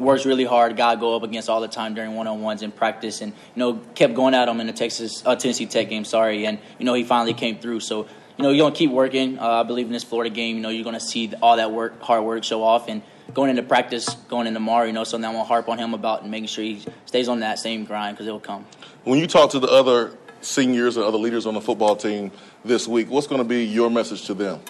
works 0.00 0.24
really 0.24 0.44
hard. 0.44 0.76
Guy 0.76 0.96
go 0.96 1.14
up 1.14 1.22
against 1.22 1.48
all 1.48 1.60
the 1.60 1.68
time 1.68 1.94
during 1.94 2.14
one 2.14 2.26
on 2.26 2.40
ones 2.40 2.62
in 2.62 2.72
practice, 2.72 3.20
and 3.20 3.32
you 3.32 3.60
know 3.60 3.74
kept 3.94 4.14
going 4.14 4.34
at 4.34 4.48
him 4.48 4.60
in 4.60 4.66
the 4.66 4.72
Texas 4.72 5.22
uh, 5.24 5.36
Tennessee 5.36 5.66
Tech 5.66 5.88
game. 5.88 6.04
Sorry, 6.04 6.46
and 6.46 6.58
you 6.78 6.84
know 6.84 6.94
he 6.94 7.04
finally 7.04 7.34
came 7.34 7.58
through. 7.58 7.80
So 7.80 8.06
you 8.36 8.42
know 8.42 8.50
you're 8.50 8.64
gonna 8.64 8.74
keep 8.74 8.90
working. 8.90 9.38
Uh, 9.38 9.46
I 9.46 9.62
believe 9.62 9.86
in 9.86 9.92
this 9.92 10.04
Florida 10.04 10.34
game. 10.34 10.56
You 10.56 10.62
know 10.62 10.70
you're 10.70 10.84
gonna 10.84 11.00
see 11.00 11.32
all 11.42 11.56
that 11.56 11.70
work, 11.72 12.00
hard 12.00 12.24
work 12.24 12.44
show 12.44 12.62
off, 12.62 12.88
and 12.88 13.02
going 13.34 13.50
into 13.50 13.62
practice, 13.62 14.14
going 14.28 14.46
into 14.46 14.58
tomorrow, 14.58 14.86
you 14.86 14.92
know 14.92 15.04
something 15.04 15.28
I'm 15.28 15.34
gonna 15.34 15.44
harp 15.44 15.68
on 15.68 15.78
him 15.78 15.94
about 15.94 16.22
and 16.22 16.30
making 16.30 16.48
sure 16.48 16.64
he 16.64 16.84
stays 17.06 17.28
on 17.28 17.40
that 17.40 17.58
same 17.58 17.84
grind 17.84 18.16
because 18.16 18.26
it'll 18.26 18.40
come. 18.40 18.64
When 19.04 19.18
you 19.18 19.26
talk 19.26 19.50
to 19.50 19.58
the 19.58 19.68
other 19.68 20.16
seniors 20.40 20.96
and 20.96 21.04
other 21.04 21.18
leaders 21.18 21.46
on 21.46 21.54
the 21.54 21.60
football 21.60 21.96
team 21.96 22.30
this 22.64 22.88
week, 22.88 23.10
what's 23.10 23.26
going 23.26 23.40
to 23.40 23.48
be 23.48 23.64
your 23.64 23.90
message 23.90 24.26
to 24.26 24.34
them? 24.34 24.60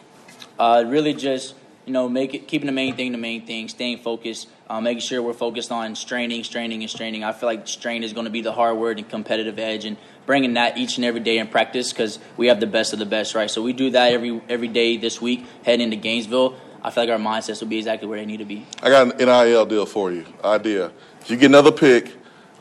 Uh, 0.58 0.84
really, 0.86 1.14
just 1.14 1.54
you 1.86 1.92
know, 1.92 2.08
make 2.08 2.34
it 2.34 2.46
keeping 2.46 2.66
the 2.66 2.72
main 2.72 2.94
thing 2.94 3.12
the 3.12 3.18
main 3.18 3.46
thing, 3.46 3.68
staying 3.68 3.98
focused, 3.98 4.48
uh, 4.68 4.80
making 4.80 5.00
sure 5.00 5.22
we're 5.22 5.32
focused 5.32 5.72
on 5.72 5.96
straining, 5.96 6.44
straining, 6.44 6.82
and 6.82 6.90
straining. 6.90 7.24
I 7.24 7.32
feel 7.32 7.48
like 7.48 7.66
strain 7.66 8.04
is 8.04 8.12
going 8.12 8.26
to 8.26 8.30
be 8.30 8.42
the 8.42 8.52
hard 8.52 8.76
word 8.76 8.98
and 8.98 9.08
competitive 9.08 9.58
edge, 9.58 9.84
and 9.84 9.96
bringing 10.26 10.54
that 10.54 10.78
each 10.78 10.96
and 10.96 11.04
every 11.04 11.20
day 11.20 11.38
in 11.38 11.48
practice 11.48 11.92
because 11.92 12.18
we 12.36 12.48
have 12.48 12.60
the 12.60 12.66
best 12.66 12.92
of 12.92 12.98
the 12.98 13.06
best, 13.06 13.34
right? 13.34 13.50
So 13.50 13.62
we 13.62 13.72
do 13.72 13.90
that 13.90 14.12
every 14.12 14.40
every 14.48 14.68
day 14.68 14.98
this 14.98 15.20
week, 15.20 15.44
heading 15.64 15.84
into 15.84 15.96
Gainesville. 15.96 16.56
I 16.82 16.90
feel 16.90 17.04
like 17.04 17.10
our 17.10 17.18
mindsets 17.18 17.60
will 17.60 17.68
be 17.68 17.78
exactly 17.78 18.08
where 18.08 18.18
they 18.18 18.26
need 18.26 18.38
to 18.38 18.44
be. 18.44 18.66
I 18.82 18.88
got 18.90 19.20
an 19.20 19.26
NIL 19.26 19.66
deal 19.66 19.86
for 19.86 20.10
you. 20.12 20.24
Idea. 20.44 20.92
If 21.20 21.30
you 21.30 21.36
get 21.36 21.46
another 21.46 21.72
pick, 21.72 22.12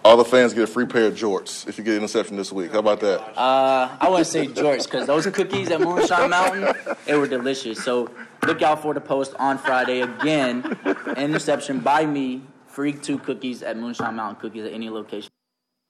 all 0.03 0.17
the 0.17 0.25
fans 0.25 0.53
get 0.53 0.63
a 0.63 0.67
free 0.67 0.85
pair 0.85 1.07
of 1.07 1.15
jorts 1.15 1.67
if 1.67 1.77
you 1.77 1.83
get 1.83 1.91
an 1.91 1.97
interception 1.99 2.37
this 2.37 2.51
week. 2.51 2.71
How 2.71 2.79
about 2.79 2.99
that? 3.01 3.19
Uh, 3.37 3.95
I 3.99 4.09
wouldn't 4.09 4.27
say 4.27 4.47
jorts 4.47 4.85
because 4.85 5.07
those 5.07 5.25
cookies 5.27 5.69
at 5.71 5.81
Moonshine 5.81 6.29
Mountain, 6.29 6.73
they 7.05 7.17
were 7.17 7.27
delicious. 7.27 7.83
So 7.83 8.09
look 8.45 8.61
out 8.61 8.81
for 8.81 8.93
the 8.93 9.01
post 9.01 9.33
on 9.35 9.57
Friday 9.57 10.01
again. 10.01 10.77
interception 11.17 11.79
by 11.79 12.05
me. 12.05 12.41
Free 12.67 12.93
two 12.93 13.17
cookies 13.19 13.61
at 13.63 13.77
Moonshine 13.77 14.15
Mountain 14.15 14.39
Cookies 14.41 14.65
at 14.65 14.73
any 14.73 14.89
location. 14.89 15.29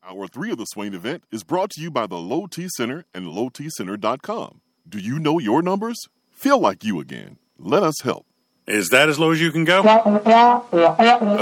Hour 0.04 0.28
three 0.28 0.52
of 0.52 0.58
the 0.58 0.66
Swain 0.66 0.94
event 0.94 1.24
is 1.32 1.44
brought 1.44 1.72
to 1.72 1.82
you 1.82 1.92
by 1.92 2.08
the 2.08 2.18
Low 2.18 2.48
T 2.48 2.68
Center 2.78 3.06
and 3.14 3.26
LowTCenter.com. 3.28 4.62
Do 4.88 4.98
you 4.98 5.20
know 5.20 5.40
your 5.40 5.62
numbers? 5.62 6.08
Feel 6.32 6.58
like 6.60 6.84
you 6.84 7.00
again. 7.00 7.38
Let 7.60 7.84
us 7.84 8.02
help. 8.02 8.26
Is 8.68 8.90
that 8.90 9.10
as 9.10 9.20
low 9.20 9.32
as 9.32 9.42
you 9.42 9.52
can 9.52 9.66
go? 9.66 9.82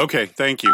Okay, 0.03 0.25
thank 0.25 0.63
you. 0.63 0.73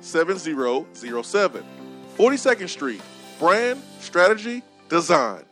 7007. 0.00 1.64
42nd 2.16 2.68
Street. 2.68 3.02
Brand, 3.38 3.82
strategy, 4.00 4.62
design. 4.88 5.44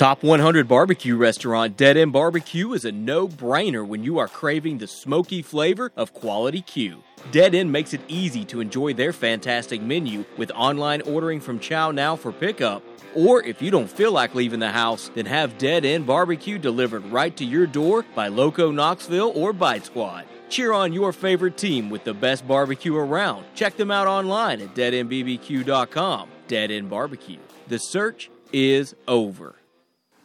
Top 0.00 0.22
100 0.22 0.66
barbecue 0.66 1.14
restaurant 1.14 1.76
Dead 1.76 1.98
End 1.98 2.10
Barbecue 2.10 2.72
is 2.72 2.86
a 2.86 2.92
no 2.92 3.28
brainer 3.28 3.86
when 3.86 4.02
you 4.02 4.16
are 4.16 4.28
craving 4.28 4.78
the 4.78 4.86
smoky 4.86 5.42
flavor 5.42 5.92
of 5.94 6.14
quality 6.14 6.62
Q. 6.62 7.02
Dead 7.32 7.54
End 7.54 7.70
makes 7.70 7.92
it 7.92 8.00
easy 8.08 8.46
to 8.46 8.62
enjoy 8.62 8.94
their 8.94 9.12
fantastic 9.12 9.82
menu 9.82 10.24
with 10.38 10.50
online 10.52 11.02
ordering 11.02 11.38
from 11.38 11.60
Chow 11.60 11.90
Now 11.90 12.16
for 12.16 12.32
pickup. 12.32 12.82
Or 13.14 13.42
if 13.42 13.60
you 13.60 13.70
don't 13.70 13.90
feel 13.90 14.10
like 14.10 14.34
leaving 14.34 14.60
the 14.60 14.70
house, 14.70 15.10
then 15.14 15.26
have 15.26 15.58
Dead 15.58 15.84
End 15.84 16.06
Barbecue 16.06 16.56
delivered 16.56 17.04
right 17.12 17.36
to 17.36 17.44
your 17.44 17.66
door 17.66 18.06
by 18.14 18.28
Loco 18.28 18.70
Knoxville 18.70 19.32
or 19.34 19.52
Bite 19.52 19.84
Squad. 19.84 20.24
Cheer 20.50 20.72
on 20.72 20.92
your 20.92 21.12
favorite 21.12 21.56
team 21.56 21.90
with 21.90 22.02
the 22.02 22.12
best 22.12 22.46
barbecue 22.46 22.96
around. 22.96 23.46
Check 23.54 23.76
them 23.76 23.90
out 23.90 24.08
online 24.08 24.60
at 24.60 24.74
deadendbbq.com. 24.74 26.28
Dead 26.48 26.70
End 26.72 26.90
Barbecue. 26.90 27.38
The 27.68 27.78
search 27.78 28.30
is 28.52 28.96
over. 29.06 29.54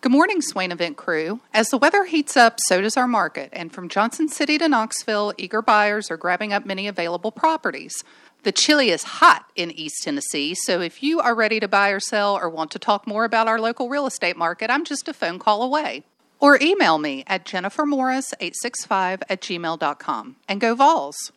Good 0.02 0.12
morning, 0.12 0.42
Swain 0.42 0.72
Event 0.72 0.98
crew. 0.98 1.40
As 1.54 1.70
the 1.70 1.78
weather 1.78 2.06
heats 2.06 2.36
up, 2.36 2.60
so 2.60 2.82
does 2.82 2.98
our 2.98 3.08
market, 3.08 3.50
and 3.54 3.72
from 3.72 3.90
Johnson 3.90 4.28
City 4.28 4.58
to 4.58 4.68
Knoxville, 4.68 5.34
eager 5.38 5.62
buyers 5.62 6.10
are 6.10 6.18
grabbing 6.18 6.54
up 6.54 6.66
many 6.66 6.88
available 6.88 7.32
properties. 7.32 8.04
The 8.44 8.52
chili 8.52 8.90
is 8.90 9.04
hot 9.04 9.46
in 9.56 9.72
East 9.72 10.04
Tennessee, 10.04 10.54
so 10.56 10.82
if 10.82 11.02
you 11.02 11.20
are 11.20 11.34
ready 11.34 11.60
to 11.60 11.68
buy 11.68 11.90
or 11.90 12.00
sell 12.00 12.36
or 12.36 12.50
want 12.50 12.70
to 12.72 12.80
talk 12.80 13.08
more 13.08 13.26
about 13.26 13.48
our 13.48 13.60
local 13.60 13.90
real 13.90 14.06
estate 14.06 14.38
market, 14.38 14.70
I'm 14.70 14.86
just 14.86 15.08
a 15.08 15.14
phone 15.14 15.40
call 15.40 15.64
away. 15.64 16.04
Or 16.40 16.60
email 16.62 16.98
me 16.98 17.24
at 17.28 17.46
jennifermorris865 17.46 19.24
at 19.30 19.42
gmail.com. 19.42 20.36
And 20.48 20.62
go 20.62 20.76
Vols! 20.76 21.32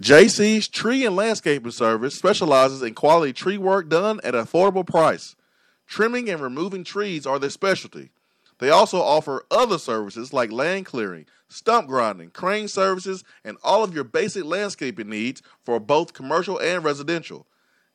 JC's 0.00 0.68
Tree 0.68 1.04
and 1.04 1.16
Landscaping 1.16 1.72
Service 1.72 2.14
specializes 2.14 2.82
in 2.82 2.94
quality 2.94 3.32
tree 3.32 3.58
work 3.58 3.88
done 3.88 4.20
at 4.22 4.34
an 4.34 4.44
affordable 4.44 4.86
price. 4.86 5.34
Trimming 5.88 6.30
and 6.30 6.40
removing 6.40 6.84
trees 6.84 7.26
are 7.26 7.40
their 7.40 7.50
specialty. 7.50 8.10
They 8.58 8.70
also 8.70 9.00
offer 9.00 9.44
other 9.50 9.78
services 9.78 10.32
like 10.32 10.52
land 10.52 10.86
clearing, 10.86 11.26
stump 11.48 11.88
grinding, 11.88 12.30
crane 12.30 12.68
services, 12.68 13.24
and 13.44 13.56
all 13.64 13.82
of 13.82 13.94
your 13.94 14.04
basic 14.04 14.44
landscaping 14.44 15.08
needs 15.08 15.42
for 15.64 15.80
both 15.80 16.12
commercial 16.12 16.58
and 16.58 16.84
residential. 16.84 17.46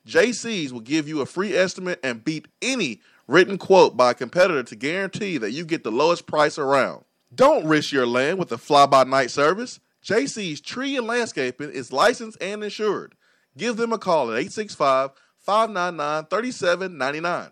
JC's 0.06 0.72
will 0.72 0.80
give 0.80 1.08
you 1.08 1.20
a 1.20 1.26
free 1.26 1.54
estimate 1.54 2.00
and 2.02 2.24
beat 2.24 2.48
any 2.60 3.00
written 3.26 3.58
quote 3.58 3.96
by 3.96 4.10
a 4.10 4.14
competitor 4.14 4.62
to 4.62 4.76
guarantee 4.76 5.38
that 5.38 5.52
you 5.52 5.64
get 5.64 5.84
the 5.84 5.90
lowest 5.90 6.26
price 6.26 6.58
around. 6.58 7.04
Don't 7.34 7.66
risk 7.66 7.92
your 7.92 8.06
land 8.06 8.38
with 8.38 8.52
a 8.52 8.58
fly 8.58 8.84
by 8.86 9.04
night 9.04 9.30
service. 9.30 9.80
JC's 10.04 10.60
Tree 10.60 10.96
and 10.96 11.06
Landscaping 11.06 11.70
is 11.70 11.92
licensed 11.92 12.36
and 12.40 12.62
insured. 12.62 13.14
Give 13.56 13.76
them 13.76 13.92
a 13.92 13.98
call 13.98 14.30
at 14.30 14.38
865 14.38 15.10
599 15.38 16.26
3799. 16.26 17.50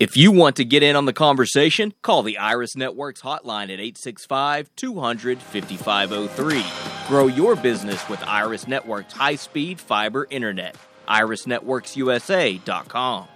If 0.00 0.16
you 0.16 0.32
want 0.32 0.56
to 0.56 0.64
get 0.64 0.82
in 0.82 0.96
on 0.96 1.04
the 1.04 1.12
conversation, 1.12 1.94
call 2.02 2.24
the 2.24 2.38
Iris 2.38 2.74
Networks 2.74 3.22
hotline 3.22 3.64
at 3.64 3.78
865 3.78 4.74
200 4.74 5.40
5503. 5.40 6.64
Grow 7.06 7.28
your 7.28 7.54
business 7.54 8.08
with 8.08 8.20
Iris 8.24 8.66
Networks 8.66 9.12
high 9.12 9.36
speed 9.36 9.78
fiber 9.78 10.26
internet. 10.30 10.74
IrisNetworksUSA.com. 11.08 13.28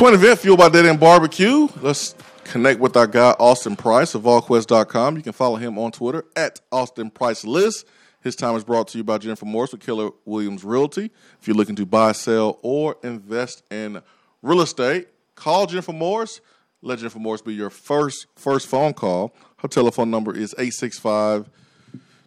Swain 0.00 0.14
event 0.14 0.38
fueled 0.38 0.58
by 0.58 0.70
Dead 0.70 0.86
End 0.86 0.98
Barbecue. 0.98 1.68
Let's 1.82 2.14
connect 2.44 2.80
with 2.80 2.96
our 2.96 3.06
guy 3.06 3.32
Austin 3.32 3.76
Price 3.76 4.14
of 4.14 4.22
VolQuest.com. 4.22 5.18
You 5.18 5.22
can 5.22 5.34
follow 5.34 5.56
him 5.56 5.78
on 5.78 5.92
Twitter 5.92 6.24
at 6.34 6.58
Austin 6.72 7.10
Price 7.10 7.44
List. 7.44 7.86
His 8.22 8.34
time 8.34 8.56
is 8.56 8.64
brought 8.64 8.88
to 8.88 8.96
you 8.96 9.04
by 9.04 9.18
Jennifer 9.18 9.44
Morris 9.44 9.72
with 9.72 9.82
Keller 9.82 10.08
Williams 10.24 10.64
Realty. 10.64 11.10
If 11.38 11.46
you're 11.46 11.54
looking 11.54 11.76
to 11.76 11.84
buy, 11.84 12.12
sell, 12.12 12.58
or 12.62 12.96
invest 13.02 13.62
in 13.70 14.00
real 14.40 14.62
estate, 14.62 15.08
call 15.34 15.66
Jennifer 15.66 15.92
Morris. 15.92 16.40
Let 16.80 17.00
Jennifer 17.00 17.18
Morris 17.18 17.42
be 17.42 17.52
your 17.52 17.68
first 17.68 18.26
first 18.36 18.68
phone 18.68 18.94
call. 18.94 19.34
Her 19.58 19.68
telephone 19.68 20.10
number 20.10 20.34
is 20.34 20.54
865 20.54 21.50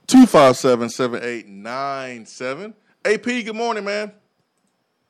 257 0.06 0.90
7897. 0.90 2.76
AP, 3.04 3.24
good 3.24 3.56
morning, 3.56 3.84
man. 3.84 4.12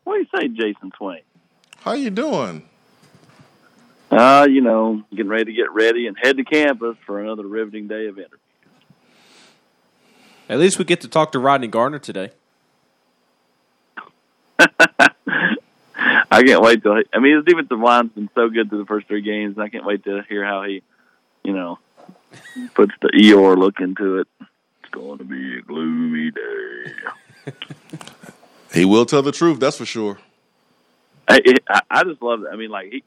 What 0.05 0.13
do 0.13 0.19
you 0.19 0.27
say, 0.33 0.47
Jason 0.47 0.93
Swain? 0.97 1.23
How 1.83 1.93
you 1.93 2.09
doing? 2.09 2.63
Uh, 4.09 4.47
you 4.49 4.61
know, 4.61 5.03
getting 5.11 5.27
ready 5.27 5.45
to 5.45 5.53
get 5.53 5.71
ready 5.71 6.07
and 6.07 6.17
head 6.17 6.37
to 6.37 6.43
campus 6.45 6.95
for 7.05 7.19
another 7.19 7.45
riveting 7.45 7.89
day 7.89 8.07
of 8.07 8.17
interviews. 8.17 8.39
At 10.47 10.59
least 10.59 10.79
we 10.79 10.85
get 10.85 11.01
to 11.01 11.09
talk 11.09 11.33
to 11.33 11.39
Rodney 11.39 11.67
Garner 11.67 11.99
today. 11.99 12.29
I 14.59 16.43
can't 16.43 16.61
wait 16.61 16.83
till. 16.83 16.95
He, 16.95 17.03
I 17.13 17.19
mean, 17.19 17.35
his 17.35 17.45
defensive 17.45 17.79
line's 17.79 18.11
been 18.13 18.29
so 18.33 18.49
good 18.49 18.69
through 18.69 18.79
the 18.79 18.85
first 18.85 19.07
three 19.07 19.21
games. 19.21 19.57
and 19.57 19.63
I 19.63 19.67
can't 19.69 19.85
wait 19.85 20.05
to 20.05 20.21
hear 20.29 20.45
how 20.45 20.63
he, 20.63 20.83
you 21.43 21.53
know, 21.53 21.79
puts 22.75 22.93
the 23.01 23.09
Eeyore 23.09 23.57
look 23.57 23.81
into 23.81 24.19
it. 24.19 24.27
It's 24.39 24.91
going 24.91 25.17
to 25.17 25.25
be 25.25 25.57
a 25.57 25.61
gloomy 25.61 26.31
day. 26.31 27.51
He 28.73 28.85
will 28.85 29.05
tell 29.05 29.21
the 29.21 29.31
truth, 29.31 29.59
that's 29.59 29.77
for 29.77 29.85
sure. 29.85 30.17
I, 31.27 31.39
it, 31.43 31.63
I, 31.69 31.81
I 31.89 32.03
just 32.03 32.21
love 32.21 32.41
it. 32.41 32.47
I 32.51 32.55
mean, 32.55 32.69
like 32.69 32.91
he, 32.91 33.03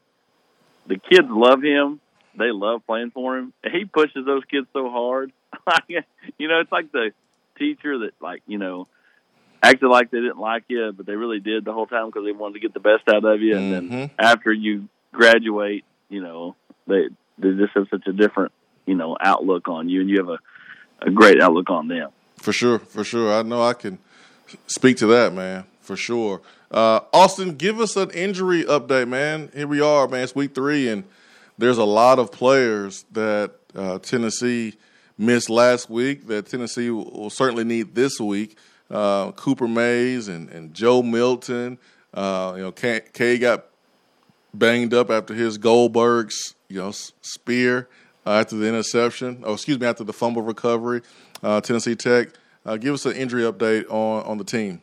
the 0.87 0.97
kids 0.97 1.27
love 1.29 1.61
him. 1.61 1.99
They 2.37 2.51
love 2.51 2.85
playing 2.85 3.11
for 3.11 3.37
him. 3.37 3.53
He 3.63 3.85
pushes 3.85 4.25
those 4.25 4.43
kids 4.49 4.67
so 4.73 4.89
hard. 4.89 5.31
you 5.87 6.47
know, 6.47 6.59
it's 6.59 6.71
like 6.71 6.91
the 6.91 7.11
teacher 7.57 7.97
that, 7.99 8.11
like, 8.21 8.43
you 8.47 8.57
know, 8.57 8.87
acted 9.63 9.87
like 9.89 10.11
they 10.11 10.19
didn't 10.19 10.37
like 10.37 10.63
you, 10.67 10.93
but 10.95 11.05
they 11.05 11.15
really 11.15 11.39
did 11.39 11.65
the 11.65 11.73
whole 11.73 11.87
time 11.87 12.07
because 12.07 12.23
they 12.25 12.31
wanted 12.31 12.53
to 12.55 12.59
get 12.59 12.73
the 12.73 12.79
best 12.79 13.03
out 13.09 13.25
of 13.25 13.41
you. 13.41 13.57
And 13.57 13.71
Mm-hmm. 13.71 13.89
then 13.97 14.11
after 14.19 14.53
you 14.53 14.87
graduate, 15.11 15.83
you 16.09 16.21
know, 16.21 16.55
they 16.85 17.09
they 17.39 17.49
just 17.51 17.73
have 17.75 17.87
such 17.89 18.05
a 18.07 18.13
different, 18.13 18.51
you 18.85 18.95
know, 18.95 19.17
outlook 19.19 19.67
on 19.67 19.89
you, 19.89 20.01
and 20.01 20.09
you 20.09 20.17
have 20.17 20.29
a 20.29 20.37
a 21.01 21.11
great 21.11 21.41
outlook 21.41 21.69
on 21.69 21.87
them. 21.87 22.09
For 22.39 22.53
sure, 22.53 22.79
for 22.79 23.03
sure. 23.03 23.33
I 23.33 23.41
know 23.41 23.61
I 23.63 23.73
can 23.73 23.97
speak 24.67 24.97
to 24.97 25.07
that, 25.07 25.33
man, 25.33 25.65
for 25.81 25.95
sure. 25.95 26.41
Uh, 26.69 26.99
Austin, 27.13 27.55
give 27.55 27.79
us 27.79 27.95
an 27.95 28.09
injury 28.11 28.63
update, 28.65 29.07
man. 29.07 29.49
Here 29.53 29.67
we 29.67 29.79
are, 29.79 30.07
man. 30.07 30.23
It's 30.23 30.35
week 30.35 30.53
three, 30.53 30.89
and 30.89 31.05
there's 31.57 31.77
a 31.77 31.85
lot 31.85 32.19
of 32.19 32.31
players 32.31 33.05
that 33.13 33.51
uh, 33.73 33.99
Tennessee 33.99 34.75
missed 35.17 35.49
last 35.49 35.89
week 35.89 36.27
that 36.27 36.47
Tennessee 36.47 36.89
will 36.89 37.29
certainly 37.29 37.63
need 37.63 37.95
this 37.95 38.19
week. 38.19 38.57
Uh, 38.89 39.31
Cooper 39.31 39.67
Mays 39.67 40.27
and, 40.27 40.49
and 40.49 40.73
Joe 40.73 41.01
Milton. 41.01 41.77
Uh, 42.13 42.53
you 42.57 42.63
know, 42.63 42.71
Cade, 42.71 43.41
got 43.41 43.65
banged 44.53 44.93
up 44.93 45.09
after 45.09 45.33
his 45.33 45.57
Goldberg's 45.57 46.55
you 46.67 46.79
know 46.79 46.91
spear 46.91 47.87
uh, 48.25 48.31
after 48.31 48.57
the 48.57 48.67
interception. 48.67 49.43
Oh, 49.45 49.53
excuse 49.53 49.79
me, 49.79 49.87
after 49.87 50.03
the 50.03 50.13
fumble 50.13 50.41
recovery. 50.41 51.01
Uh, 51.41 51.61
Tennessee 51.61 51.95
Tech. 51.95 52.29
Give 52.81 52.93
us 52.93 53.05
an 53.05 53.13
injury 53.13 53.43
update 53.43 53.89
on 53.89 54.23
on 54.23 54.37
the 54.37 54.43
team. 54.43 54.81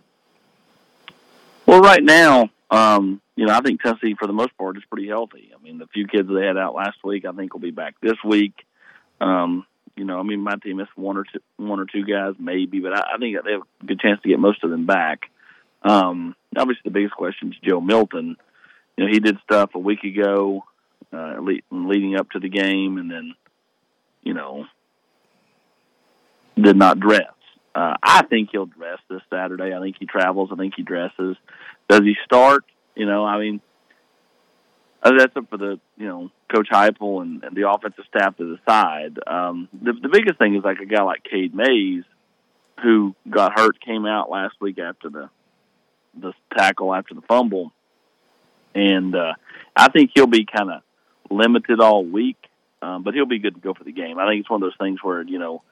Well, 1.67 1.81
right 1.81 2.03
now, 2.03 2.51
um, 2.71 3.21
you 3.37 3.47
know, 3.47 3.55
I 3.55 3.61
think 3.61 3.81
Tennessee, 3.81 4.15
for 4.19 4.27
the 4.27 4.33
most 4.33 4.57
part, 4.57 4.77
is 4.77 4.83
pretty 4.91 5.09
healthy. 5.09 5.51
I 5.55 5.63
mean, 5.63 5.79
the 5.79 5.87
few 5.89 6.07
kids 6.07 6.29
they 6.29 6.47
had 6.47 6.57
out 6.57 6.75
last 6.75 6.99
week, 7.03 7.25
I 7.25 7.33
think, 7.33 7.53
will 7.53 7.61
be 7.61 7.71
back 7.71 7.95
this 8.01 8.17
week. 8.25 8.55
Um, 9.21 9.67
you 9.97 10.05
know, 10.05 10.19
I 10.19 10.23
mean, 10.23 10.41
my 10.41 10.57
team 10.57 10.81
is 10.81 10.89
one 10.97 11.17
or 11.17 11.25
two, 11.25 11.41
one 11.57 11.81
or 11.81 11.87
two 11.87 12.05
guys, 12.05 12.35
maybe, 12.39 12.81
but 12.81 12.93
I, 12.93 13.15
I 13.15 13.19
think 13.19 13.37
they 13.45 13.53
have 13.53 13.63
a 13.83 13.87
good 13.87 14.01
chance 14.01 14.21
to 14.23 14.29
get 14.29 14.39
most 14.39 14.63
of 14.65 14.71
them 14.71 14.87
back. 14.87 15.23
Um, 15.83 16.35
obviously, 16.57 16.83
the 16.85 16.91
biggest 16.91 17.15
question 17.15 17.53
is 17.53 17.59
Joe 17.63 17.81
Milton. 17.81 18.37
You 18.97 19.05
know, 19.05 19.11
he 19.11 19.21
did 19.21 19.39
stuff 19.45 19.71
a 19.75 19.79
week 19.79 20.03
ago, 20.05 20.65
uh, 21.13 21.37
le- 21.41 21.61
leading 21.71 22.17
up 22.17 22.31
to 22.31 22.41
the 22.41 22.49
game, 22.49 22.99
and 22.99 23.11
then, 23.11 23.35
you 24.23 24.35
know, 24.35 24.67
did 26.61 26.77
not 26.77 27.01
dress. 27.01 27.34
Uh, 27.75 27.95
I 28.03 28.23
think 28.27 28.51
he'll 28.53 28.67
dress 28.67 28.99
this 29.11 29.23
Saturday. 29.31 29.75
I 29.75 29.81
think 29.81 29.97
he 29.99 30.07
travels. 30.07 30.51
I 30.53 30.57
think 30.57 30.75
he 30.77 30.83
dresses. 30.83 31.37
Does 31.89 32.01
he 32.01 32.15
start? 32.25 32.65
You 32.95 33.07
know, 33.07 33.25
I 33.25 33.39
mean, 33.39 33.61
that's 35.03 35.37
up 35.37 35.51
for 35.51 35.59
the 35.59 35.81
you 35.97 36.07
know 36.07 36.31
Coach 36.55 36.69
Heupel 36.71 37.23
and, 37.23 37.43
and 37.43 37.57
the 37.57 37.69
offensive 37.69 38.05
staff 38.09 38.37
to 38.37 38.57
decide. 38.57 39.19
Um, 39.27 39.69
the, 39.73 39.93
the 39.93 40.09
biggest 40.09 40.39
thing 40.39 40.55
is 40.55 40.65
like 40.65 40.79
a 40.79 40.87
guy 40.87 41.03
like 41.03 41.25
Cade 41.25 41.55
Mays, 41.55 42.05
who 42.83 43.15
got 43.29 43.59
hurt, 43.59 43.81
came 43.81 44.07
out 44.07 44.31
last 44.31 44.55
week 44.61 44.79
after 44.79 45.11
the 45.11 45.31
the 46.19 46.33
tackle 46.57 46.95
after 46.95 47.15
the 47.15 47.23
fumble, 47.23 47.73
and 48.75 49.15
uh, 49.15 49.35
I 49.75 49.91
think 49.91 50.13
he'll 50.15 50.29
be 50.29 50.47
kind 50.47 50.71
of 50.71 50.83
limited 51.29 51.81
all 51.81 52.05
week, 52.05 52.39
um, 52.83 53.03
but 53.03 53.15
he'll 53.15 53.27
be 53.27 53.41
good 53.41 53.55
to 53.55 53.61
go 53.61 53.75
for 53.75 53.85
the 53.85 53.93
game. 53.93 54.19
I 54.19 54.29
think 54.29 54.41
it's 54.41 54.51
one 54.51 54.63
of 54.63 54.67
those 54.67 54.79
things 54.79 55.01
where 55.03 55.23
you 55.23 55.39
know, 55.39 55.63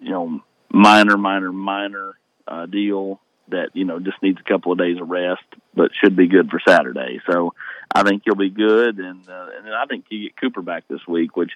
you 0.00 0.10
know, 0.10 0.42
minor, 0.70 1.16
minor, 1.16 1.52
minor 1.52 2.14
uh, 2.46 2.66
deal 2.66 3.20
that 3.50 3.70
you 3.74 3.84
know 3.84 3.98
just 3.98 4.22
needs 4.22 4.38
a 4.40 4.48
couple 4.48 4.72
of 4.72 4.78
days 4.78 4.98
of 5.00 5.08
rest, 5.08 5.42
but 5.74 5.90
should 6.02 6.16
be 6.16 6.28
good 6.28 6.50
for 6.50 6.60
Saturday. 6.66 7.20
So 7.30 7.54
I 7.94 8.02
think 8.02 8.22
he'll 8.24 8.34
be 8.34 8.50
good, 8.50 8.98
and 8.98 9.28
uh, 9.28 9.46
and 9.56 9.66
then 9.66 9.72
I 9.72 9.84
think 9.86 10.06
you 10.10 10.28
get 10.28 10.36
Cooper 10.36 10.62
back 10.62 10.84
this 10.88 11.06
week, 11.06 11.36
which 11.36 11.50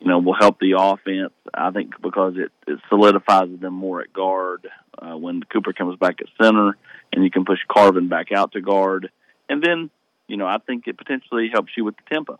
you 0.00 0.08
know 0.08 0.18
will 0.18 0.36
help 0.38 0.58
the 0.58 0.76
offense. 0.78 1.32
I 1.52 1.70
think 1.70 2.00
because 2.00 2.34
it, 2.36 2.52
it 2.66 2.78
solidifies 2.88 3.48
them 3.58 3.74
more 3.74 4.02
at 4.02 4.12
guard 4.12 4.68
uh, 4.98 5.16
when 5.16 5.42
Cooper 5.42 5.72
comes 5.72 5.98
back 5.98 6.16
at 6.20 6.26
center, 6.42 6.76
and 7.12 7.24
you 7.24 7.30
can 7.30 7.44
push 7.44 7.60
Carvin 7.68 8.08
back 8.08 8.32
out 8.32 8.52
to 8.52 8.60
guard, 8.60 9.10
and 9.48 9.62
then 9.62 9.90
you 10.26 10.36
know 10.36 10.46
I 10.46 10.58
think 10.58 10.86
it 10.86 10.98
potentially 10.98 11.48
helps 11.52 11.72
you 11.76 11.84
with 11.84 11.96
the 11.96 12.14
tempo. 12.14 12.38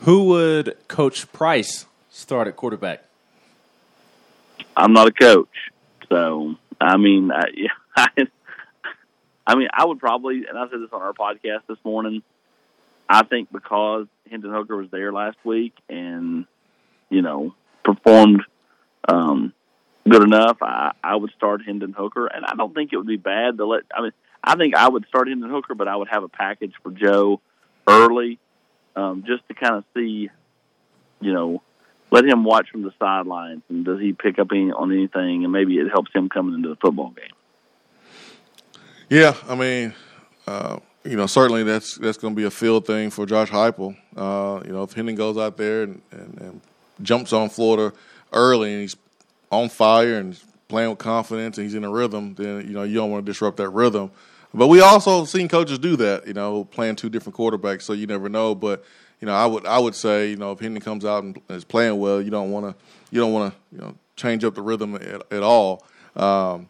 Who 0.00 0.24
would 0.24 0.76
Coach 0.88 1.32
Price 1.32 1.86
start 2.10 2.48
at 2.48 2.56
quarterback? 2.56 3.04
I'm 4.76 4.92
not 4.92 5.08
a 5.08 5.12
coach, 5.12 5.70
so 6.08 6.54
I 6.80 6.96
mean, 6.96 7.30
I, 7.30 7.44
I, 7.96 8.08
I 9.46 9.54
mean, 9.54 9.68
I 9.72 9.84
would 9.84 9.98
probably, 9.98 10.44
and 10.48 10.58
I 10.58 10.68
said 10.70 10.80
this 10.80 10.90
on 10.92 11.02
our 11.02 11.12
podcast 11.12 11.66
this 11.68 11.78
morning. 11.84 12.22
I 13.08 13.22
think 13.22 13.52
because 13.52 14.06
Hendon 14.30 14.52
Hooker 14.52 14.76
was 14.76 14.90
there 14.90 15.12
last 15.12 15.36
week 15.44 15.74
and 15.90 16.46
you 17.10 17.20
know 17.20 17.54
performed 17.84 18.42
um, 19.06 19.52
good 20.08 20.22
enough, 20.22 20.56
I, 20.62 20.92
I 21.02 21.14
would 21.14 21.30
start 21.36 21.62
Hendon 21.66 21.92
Hooker, 21.92 22.26
and 22.26 22.44
I 22.46 22.54
don't 22.56 22.74
think 22.74 22.92
it 22.92 22.96
would 22.96 23.06
be 23.06 23.16
bad 23.16 23.58
to 23.58 23.66
let. 23.66 23.82
I 23.94 24.02
mean, 24.02 24.12
I 24.42 24.56
think 24.56 24.74
I 24.74 24.88
would 24.88 25.06
start 25.08 25.28
Hendon 25.28 25.50
Hooker, 25.50 25.74
but 25.74 25.88
I 25.88 25.96
would 25.96 26.08
have 26.08 26.22
a 26.22 26.28
package 26.28 26.72
for 26.82 26.90
Joe 26.92 27.40
early, 27.86 28.38
um, 28.96 29.24
just 29.26 29.46
to 29.48 29.54
kind 29.54 29.74
of 29.76 29.84
see 29.94 30.30
you 31.24 31.32
know, 31.32 31.62
let 32.14 32.24
him 32.24 32.44
watch 32.44 32.70
from 32.70 32.82
the 32.82 32.92
sidelines, 32.96 33.62
and 33.68 33.84
does 33.84 33.98
he 33.98 34.12
pick 34.12 34.38
up 34.38 34.46
any, 34.52 34.70
on 34.70 34.92
anything, 34.92 35.42
and 35.42 35.52
maybe 35.52 35.78
it 35.78 35.88
helps 35.90 36.12
him 36.14 36.28
coming 36.28 36.54
into 36.54 36.68
the 36.68 36.76
football 36.76 37.10
game. 37.10 37.26
Yeah, 39.10 39.34
I 39.48 39.56
mean, 39.56 39.94
uh, 40.46 40.78
you 41.02 41.16
know, 41.16 41.26
certainly 41.26 41.64
that's 41.64 41.96
that's 41.96 42.16
going 42.16 42.34
to 42.34 42.36
be 42.36 42.44
a 42.44 42.52
field 42.52 42.86
thing 42.86 43.10
for 43.10 43.26
Josh 43.26 43.50
Heupel. 43.50 43.96
Uh, 44.16 44.62
you 44.64 44.72
know, 44.72 44.84
if 44.84 44.92
Hendon 44.92 45.16
goes 45.16 45.36
out 45.36 45.56
there 45.56 45.82
and, 45.82 46.00
and, 46.12 46.40
and, 46.40 46.60
jumps 47.02 47.32
on 47.32 47.48
Florida 47.48 47.92
early 48.32 48.72
and 48.72 48.82
he's 48.82 48.94
on 49.50 49.68
fire 49.68 50.16
and 50.16 50.40
playing 50.68 50.90
with 50.90 50.98
confidence 51.00 51.58
and 51.58 51.64
he's 51.64 51.74
in 51.74 51.82
a 51.82 51.90
rhythm, 51.90 52.36
then 52.36 52.60
you 52.60 52.72
know 52.72 52.84
you 52.84 52.94
don't 52.94 53.10
want 53.10 53.26
to 53.26 53.30
disrupt 53.30 53.56
that 53.56 53.70
rhythm. 53.70 54.12
But 54.54 54.68
we 54.68 54.80
also 54.80 55.24
seen 55.24 55.48
coaches 55.48 55.80
do 55.80 55.96
that. 55.96 56.28
You 56.28 56.34
know, 56.34 56.62
playing 56.62 56.94
two 56.94 57.10
different 57.10 57.36
quarterbacks, 57.36 57.82
so 57.82 57.92
you 57.92 58.06
never 58.06 58.28
know. 58.28 58.54
But 58.54 58.84
you 59.20 59.26
know, 59.26 59.34
I 59.34 59.46
would 59.46 59.66
I 59.66 59.78
would 59.78 59.94
say 59.94 60.30
you 60.30 60.36
know 60.36 60.52
if 60.52 60.60
Hendon 60.60 60.82
comes 60.82 61.04
out 61.04 61.24
and 61.24 61.40
is 61.48 61.64
playing 61.64 61.98
well, 61.98 62.20
you 62.20 62.30
don't 62.30 62.50
want 62.50 62.66
to 62.66 62.84
you 63.10 63.20
don't 63.20 63.32
want 63.32 63.52
to 63.52 63.58
you 63.72 63.80
know 63.80 63.94
change 64.16 64.44
up 64.44 64.54
the 64.54 64.62
rhythm 64.62 64.94
at, 64.96 65.32
at 65.32 65.42
all. 65.42 65.84
Um, 66.16 66.68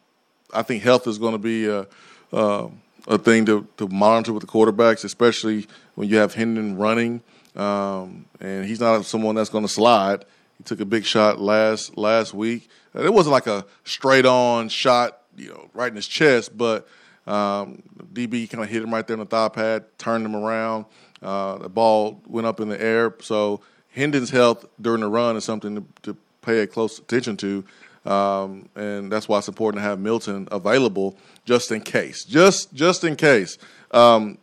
I 0.53 0.63
think 0.63 0.83
health 0.83 1.07
is 1.07 1.19
going 1.19 1.33
to 1.33 1.39
be 1.39 1.67
a, 1.67 1.87
uh, 2.33 2.69
a 3.07 3.19
thing 3.19 3.45
to, 3.47 3.67
to 3.77 3.89
monitor 3.89 4.33
with 4.33 4.43
the 4.43 4.47
quarterbacks, 4.47 5.05
especially 5.05 5.67
when 5.95 6.09
you 6.09 6.17
have 6.17 6.35
Hendon 6.35 6.77
running, 6.77 7.23
um, 7.57 8.27
and 8.41 8.65
he's 8.65 8.81
not 8.81 9.05
someone 9.05 9.35
that's 9.35 9.51
going 9.51 9.65
to 9.65 9.73
slide. 9.73 10.25
He 10.59 10.65
took 10.65 10.81
a 10.81 10.85
big 10.85 11.05
shot 11.05 11.41
last 11.41 11.99
last 11.99 12.33
week. 12.33 12.69
It 12.95 13.13
wasn't 13.13 13.33
like 13.33 13.49
a 13.49 13.67
straight 13.85 14.25
on 14.25 14.69
shot, 14.69 15.19
you 15.37 15.49
know, 15.49 15.69
right 15.75 15.89
in 15.89 15.97
his 15.97 16.07
chest, 16.07 16.57
but 16.57 16.87
um, 17.27 17.83
DB 18.13 18.49
kind 18.49 18.63
of 18.63 18.71
hit 18.71 18.83
him 18.83 18.95
right 18.95 19.07
there 19.07 19.15
in 19.15 19.21
the 19.21 19.27
thigh 19.27 19.49
pad, 19.49 19.85
turned 19.99 20.25
him 20.25 20.37
around. 20.37 20.85
Uh, 21.25 21.59
the 21.59 21.69
ball 21.69 22.21
went 22.27 22.47
up 22.47 22.61
in 22.61 22.69
the 22.69 22.81
air. 22.81 23.15
So 23.21 23.61
Hendon's 23.93 24.31
health 24.31 24.67
during 24.81 25.01
the 25.01 25.09
run 25.09 25.37
is 25.37 25.45
something 25.45 25.77
to, 25.77 25.85
to 26.03 26.17
pay 26.43 26.67
close 26.67 26.99
attention 26.99 27.37
to. 27.39 27.65
Um, 28.05 28.69
and 28.77 29.11
that's 29.11 29.27
why 29.27 29.39
it's 29.39 29.49
important 29.49 29.83
to 29.83 29.89
have 29.89 29.99
Milton 29.99 30.47
available 30.53 31.17
just 31.47 31.73
in 31.73 31.81
case. 31.81 32.25
Just 32.25 32.75
just 32.75 33.03
in 33.03 33.17
case. 33.17 33.57
Um, 33.93 34.37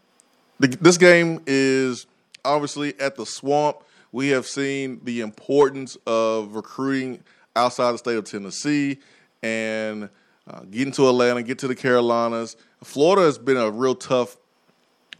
the, 0.60 0.68
this 0.68 0.98
game 0.98 1.42
is 1.46 2.08
obviously 2.44 3.00
at 3.00 3.16
the 3.16 3.26
swamp. 3.26 3.78
We 4.12 4.30
have 4.30 4.48
seen 4.48 5.00
the 5.04 5.22
importance 5.22 5.96
of 6.08 6.56
recruiting 6.56 7.24
outside 7.56 7.92
the 7.92 7.98
state 8.00 8.18
of 8.18 8.26
Tennessee 8.26 8.98
and 9.44 10.10
uh, 10.50 10.62
getting 10.72 10.92
to 10.94 11.08
Atlanta, 11.08 11.44
get 11.44 11.60
to 11.60 11.68
the 11.68 11.76
Carolinas. 11.76 12.58
Florida 12.84 13.22
has 13.22 13.38
been 13.38 13.58
a 13.58 13.70
real 13.70 13.96
tough 13.96 14.38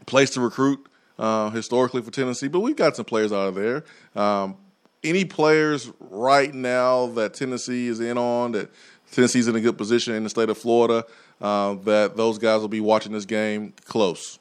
place 0.06 0.30
to 0.30 0.40
recruit 0.40 0.84
uh, 1.22 1.50
historically 1.50 2.02
for 2.02 2.10
Tennessee, 2.10 2.48
but 2.48 2.60
we've 2.60 2.74
got 2.74 2.96
some 2.96 3.04
players 3.04 3.32
out 3.32 3.46
of 3.46 3.54
there. 3.54 3.84
Um, 4.16 4.56
any 5.04 5.24
players 5.24 5.90
right 6.00 6.52
now 6.52 7.06
that 7.06 7.34
Tennessee 7.34 7.86
is 7.86 8.00
in 8.00 8.18
on 8.18 8.52
that 8.52 8.70
Tennessee's 9.12 9.46
in 9.46 9.54
a 9.54 9.60
good 9.60 9.78
position 9.78 10.14
in 10.14 10.24
the 10.24 10.30
state 10.30 10.48
of 10.48 10.58
Florida 10.58 11.04
uh, 11.40 11.74
that 11.84 12.16
those 12.16 12.38
guys 12.38 12.60
will 12.60 12.68
be 12.68 12.80
watching 12.80 13.12
this 13.12 13.24
game 13.24 13.72
close? 13.84 14.40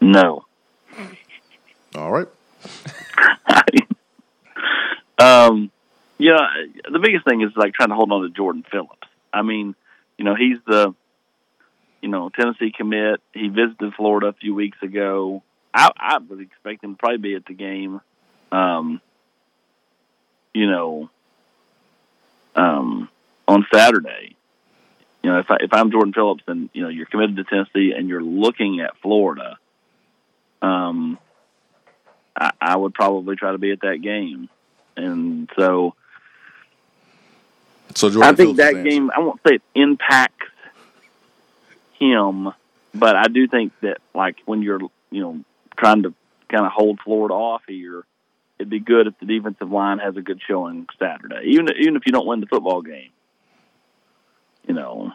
No. 0.00 0.44
All 1.94 2.12
right. 2.12 2.28
um, 5.18 5.70
yeah, 6.18 6.36
the 6.90 6.98
biggest 6.98 7.24
thing 7.24 7.40
is 7.40 7.50
like 7.56 7.72
trying 7.72 7.88
to 7.88 7.94
hold 7.94 8.12
on 8.12 8.22
to 8.22 8.28
Jordan 8.28 8.62
Phillips. 8.70 9.08
I 9.32 9.40
mean, 9.40 9.74
you 10.18 10.26
know, 10.26 10.34
he's 10.34 10.58
the 10.66 10.94
you 12.00 12.08
know 12.08 12.30
Tennessee 12.30 12.72
commit. 12.76 13.20
He 13.32 13.48
visited 13.48 13.94
Florida 13.94 14.28
a 14.28 14.32
few 14.32 14.54
weeks 14.54 14.78
ago. 14.82 15.42
I, 15.74 15.90
I 15.96 16.18
would 16.18 16.40
expect 16.40 16.82
him 16.82 16.94
to 16.94 16.98
probably 16.98 17.18
be 17.18 17.34
at 17.34 17.44
the 17.46 17.54
game. 17.54 18.00
Um, 18.50 19.00
you 20.54 20.70
know, 20.70 21.10
um, 22.54 23.08
on 23.46 23.66
Saturday. 23.72 24.36
You 25.22 25.30
know, 25.30 25.38
if 25.40 25.50
I, 25.50 25.56
if 25.60 25.72
I'm 25.72 25.90
Jordan 25.90 26.12
Phillips, 26.12 26.44
and 26.46 26.70
you 26.72 26.82
know 26.82 26.88
you're 26.88 27.06
committed 27.06 27.36
to 27.36 27.44
Tennessee 27.44 27.92
and 27.96 28.08
you're 28.08 28.22
looking 28.22 28.80
at 28.80 28.96
Florida, 29.02 29.58
um, 30.62 31.18
I, 32.36 32.52
I 32.60 32.76
would 32.76 32.94
probably 32.94 33.36
try 33.36 33.52
to 33.52 33.58
be 33.58 33.72
at 33.72 33.80
that 33.80 33.98
game, 34.02 34.48
and 34.96 35.50
so. 35.56 35.94
So 37.94 38.10
Jordan 38.10 38.34
I 38.34 38.36
think 38.36 38.56
Phillips 38.56 38.74
that 38.74 38.84
game. 38.84 39.10
I 39.14 39.20
won't 39.20 39.40
say 39.46 39.56
it 39.56 39.62
impacts 39.74 40.37
him, 41.98 42.52
but 42.94 43.16
I 43.16 43.28
do 43.28 43.46
think 43.48 43.72
that 43.80 43.98
like 44.14 44.36
when 44.46 44.62
you're 44.62 44.80
you 45.10 45.20
know 45.20 45.44
trying 45.76 46.02
to 46.02 46.14
kind 46.48 46.66
of 46.66 46.72
hold 46.72 47.00
Florida 47.04 47.34
off 47.34 47.62
here, 47.66 48.04
it'd 48.58 48.70
be 48.70 48.80
good 48.80 49.06
if 49.06 49.18
the 49.20 49.26
defensive 49.26 49.70
line 49.70 49.98
has 49.98 50.16
a 50.16 50.22
good 50.22 50.40
showing 50.46 50.86
Saturday, 50.98 51.42
even 51.46 51.68
even 51.80 51.96
if 51.96 52.02
you 52.06 52.12
don't 52.12 52.26
win 52.26 52.40
the 52.40 52.46
football 52.46 52.82
game. 52.82 53.10
You 54.66 54.74
know. 54.74 55.12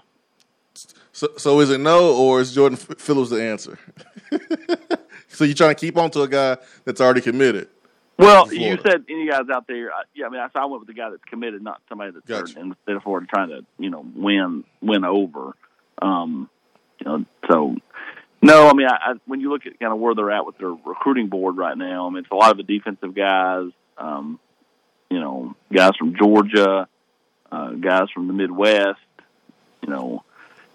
So, 1.12 1.30
so 1.38 1.60
is 1.60 1.70
it 1.70 1.80
no, 1.80 2.16
or 2.16 2.42
is 2.42 2.56
Jordan 2.56 2.76
Phillips 2.76 3.30
the 3.30 3.44
answer? 3.44 3.78
so 5.28 5.44
you're 5.44 5.54
trying 5.54 5.76
to 5.76 5.80
keep 5.80 5.96
on 5.96 6.10
to 6.12 6.24
a 6.24 6.28
guy 6.28 6.58
that's 6.86 7.00
already 7.00 7.22
committed. 7.22 7.68
Well, 8.18 8.54
you 8.54 8.78
said 8.84 9.06
any 9.10 9.28
guys 9.28 9.50
out 9.54 9.68
there. 9.68 9.92
Yeah, 10.14 10.28
I 10.28 10.30
mean, 10.30 10.40
I, 10.40 10.48
I 10.56 10.66
went 10.66 10.82
with 10.82 10.88
the 10.88 10.94
guy 10.94 11.10
that's 11.10 11.24
committed, 11.26 11.62
not 11.62 11.82
somebody 11.90 12.12
that's 12.12 12.26
gotcha. 12.26 12.60
instead 12.60 12.96
of 12.96 13.04
Florida 13.04 13.28
trying 13.28 13.50
to, 13.50 13.66
you 13.78 13.90
know, 13.90 14.06
win 14.16 14.64
win 14.82 15.04
over. 15.04 15.56
Um, 16.02 16.50
know, 17.04 17.26
so 17.50 17.76
no, 18.44 18.68
I 18.68 18.74
mean, 18.74 18.88
I, 18.88 19.12
I, 19.12 19.14
when 19.26 19.40
you 19.40 19.50
look 19.50 19.66
at 19.66 19.80
kind 19.80 19.94
of 19.94 20.00
where 20.00 20.14
they're 20.16 20.32
at 20.32 20.46
with 20.46 20.58
their 20.58 20.70
recruiting 20.70 21.28
board 21.30 21.56
right 21.56 21.78
now, 21.78 22.08
I 22.08 22.10
mean, 22.10 22.20
it's 22.20 22.32
a 22.32 22.36
lot 22.36 22.52
of 22.52 22.58
the 22.58 22.64
defensive 22.64 23.16
guys, 23.16 23.70
um, 23.98 24.38
you 25.10 25.20
know, 25.20 25.56
guys 25.72 25.92
from 25.98 26.16
Georgia, 26.18 26.90
uh, 27.52 27.72
guys 27.72 28.10
from 28.14 28.28
the 28.28 28.34
Midwest. 28.34 29.00
You 29.82 29.90
know, 29.90 30.24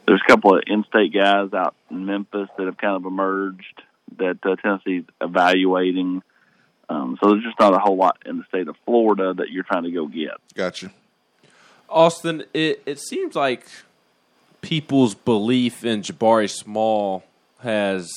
there's 0.07 0.23
a 0.27 0.31
couple 0.31 0.57
of 0.57 0.63
in-state 0.67 1.13
guys 1.13 1.53
out 1.53 1.75
in 1.91 2.07
Memphis 2.07 2.49
that 2.57 2.65
have 2.65 2.79
kind 2.79 2.97
of 2.97 3.05
emerged 3.05 3.83
that 4.17 4.39
uh, 4.45 4.57
Tennessee's 4.57 5.05
evaluating. 5.21 6.23
Um, 6.89 7.19
so 7.23 7.31
there's 7.31 7.45
just 7.45 7.61
not 7.61 7.75
a 7.75 7.79
whole 7.79 7.97
lot 7.97 8.17
in 8.25 8.39
the 8.39 8.45
state 8.49 8.69
of 8.69 8.77
Florida 8.87 9.35
that 9.35 9.51
you're 9.51 9.65
trying 9.65 9.83
to 9.83 9.91
go 9.91 10.07
get. 10.07 10.33
Gotcha. 10.55 10.91
Austin, 11.91 12.45
it, 12.55 12.83
it 12.87 12.99
seems 12.99 13.35
like 13.35 13.67
people's 14.61 15.15
belief 15.15 15.85
in 15.85 16.03
Jabari 16.03 16.51
Small 16.51 17.25
has 17.61 18.11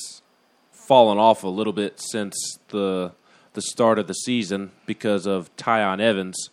fallen 0.70 1.18
off 1.18 1.44
a 1.44 1.48
little 1.48 1.72
bit 1.72 2.00
since 2.00 2.58
the 2.68 3.12
the 3.54 3.62
start 3.62 3.98
of 3.98 4.06
the 4.06 4.14
season 4.14 4.70
because 4.86 5.26
of 5.26 5.54
Tiyon 5.56 6.00
Evans. 6.00 6.50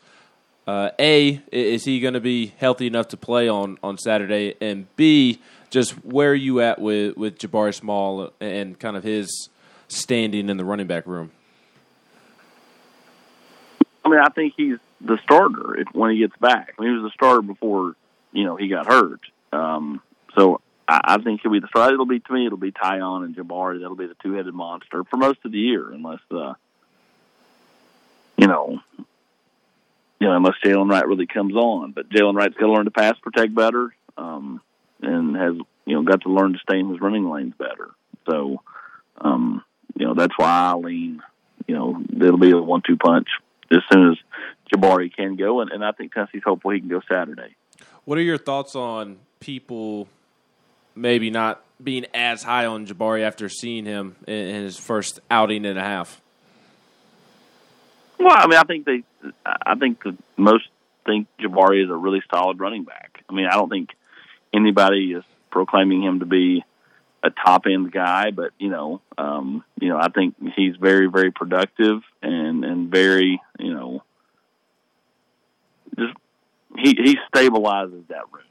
Uh, 0.68 0.92
a 1.00 1.42
is 1.52 1.86
he 1.86 2.00
going 2.00 2.14
to 2.14 2.20
be 2.20 2.54
healthy 2.58 2.88
enough 2.88 3.08
to 3.08 3.18
play 3.18 3.50
on, 3.50 3.78
on 3.82 3.98
Saturday? 3.98 4.56
And 4.62 4.94
B, 4.96 5.40
just 5.70 5.94
where 6.06 6.32
are 6.32 6.36
you 6.36 6.62
at 6.62 6.80
with 6.80 7.18
with 7.18 7.40
Jabari 7.40 7.74
Small 7.74 8.32
and 8.40 8.78
kind 8.78 8.96
of 8.96 9.04
his 9.04 9.50
standing 9.88 10.50
in 10.50 10.58
the 10.58 10.66
running 10.66 10.88
back 10.88 11.08
room? 11.08 11.32
I 14.06 14.10
mean, 14.10 14.20
I 14.20 14.30
think 14.30 14.54
he's 14.56 14.78
the 15.02 15.18
starter 15.24 15.76
if, 15.78 15.88
when 15.94 16.12
he 16.12 16.20
gets 16.20 16.36
back. 16.38 16.74
I 16.78 16.82
mean, 16.82 16.92
he 16.92 17.00
was 17.00 17.12
the 17.12 17.14
starter 17.16 17.42
before 17.42 17.96
you 18.32 18.44
know 18.44 18.56
he 18.56 18.68
got 18.68 18.86
hurt. 18.86 19.22
Um, 19.52 20.02
so 20.36 20.62
I, 20.88 21.02
I 21.04 21.22
think 21.22 21.42
he'll 21.42 21.52
be 21.52 21.60
the 21.60 21.68
starter. 21.68 21.94
It'll 21.94 22.06
be 22.06 22.20
to 22.20 22.34
me. 22.34 22.46
It'll 22.46 22.58
be 22.58 22.72
Tiyon 22.72 23.26
and 23.26 23.36
Jabari. 23.36 23.80
That'll 23.82 23.96
be 23.96 24.08
the 24.08 24.16
two-headed 24.22 24.54
monster 24.54 25.04
for 25.06 25.18
most 25.18 25.40
of 25.46 25.52
the 25.52 25.60
year, 25.60 25.92
unless 25.92 26.20
uh, 26.32 26.54
you 28.38 28.48
know, 28.48 28.80
you 28.98 30.28
know, 30.28 30.36
unless 30.36 30.56
Jaylen 30.64 30.90
Wright 30.90 31.08
really 31.08 31.28
comes 31.28 31.56
on. 31.56 31.92
But 31.92 32.10
Jaylen 32.10 32.36
Wright's 32.36 32.56
got 32.56 32.68
to 32.68 32.72
learn 32.72 32.86
to 32.86 32.92
pass 32.92 33.18
protect 33.20 33.54
better, 33.54 33.94
um, 34.18 34.62
and 35.02 35.36
has 35.36 35.56
you 35.86 35.96
know 35.96 36.04
got 36.04 36.22
to 36.22 36.30
learn 36.30 36.54
to 36.54 36.60
stay 36.60 36.80
in 36.80 36.90
his 36.90 37.02
running 37.02 37.30
lanes 37.30 37.54
better. 37.58 37.90
So, 38.30 38.62
um, 39.20 39.64
you 39.98 40.06
know, 40.06 40.14
that's 40.14 40.38
why 40.38 40.72
I 40.72 40.74
lean. 40.74 41.22
You 41.68 41.76
know, 41.76 42.04
it'll 42.20 42.38
be 42.38 42.52
a 42.52 42.58
one-two 42.58 42.98
punch 42.98 43.28
as 43.72 43.80
soon 43.92 44.12
as 44.12 44.18
Jabari 44.74 45.14
can 45.14 45.36
go, 45.36 45.62
and, 45.62 45.72
and 45.72 45.84
I 45.84 45.92
think 45.92 46.14
Tennessee's 46.14 46.44
hopeful 46.44 46.72
he 46.72 46.80
can 46.80 46.90
go 46.90 47.02
Saturday. 47.08 47.56
What 48.10 48.18
are 48.18 48.24
your 48.24 48.40
thoughts 48.40 48.76
on 48.76 49.18
people 49.40 50.08
maybe 50.96 51.30
not 51.30 51.64
being 51.84 52.08
as 52.12 52.42
high 52.42 52.66
on 52.66 52.88
Jabari 52.88 53.22
after 53.22 53.50
seeing 53.50 53.86
him 53.86 54.16
in, 54.26 54.64
his 54.64 54.80
first 54.80 55.20
outing 55.30 55.64
and 55.64 55.78
a 55.78 55.84
half? 55.84 56.20
Well, 58.18 58.36
I 58.36 58.48
mean, 58.48 58.58
I 58.58 58.64
think 58.64 58.88
they, 58.88 59.04
I 59.46 59.76
think 59.76 60.02
most 60.38 60.64
think 61.06 61.28
Jabari 61.40 61.84
is 61.84 61.92
a 61.92 61.96
really 61.96 62.24
solid 62.34 62.60
running 62.60 62.84
back. 62.84 63.24
I 63.30 63.34
mean, 63.34 63.46
I 63.46 63.54
don't 63.54 63.70
think 63.70 63.92
anybody 64.52 65.12
is 65.12 65.24
proclaiming 65.52 66.02
him 66.02 66.22
to 66.22 66.26
be 66.26 66.64
a 67.22 67.30
top 67.30 67.68
end 67.68 67.92
guy, 67.92 68.32
but 68.32 68.54
you 68.58 68.72
know, 68.72 69.02
um, 69.20 69.64
you 69.80 69.90
know, 69.90 70.00
I 70.00 70.08
think 70.08 70.34
he's 70.56 70.76
very, 70.78 71.06
very 71.06 71.32
productive 71.32 72.02
and 72.24 72.66
and 72.66 72.90
very, 72.90 73.40
you 73.60 73.72
know, 73.72 74.02
just 75.96 76.16
he 76.82 76.96
he 76.96 77.18
stabilizes 77.34 78.08
that 78.08 78.32
room 78.32 78.44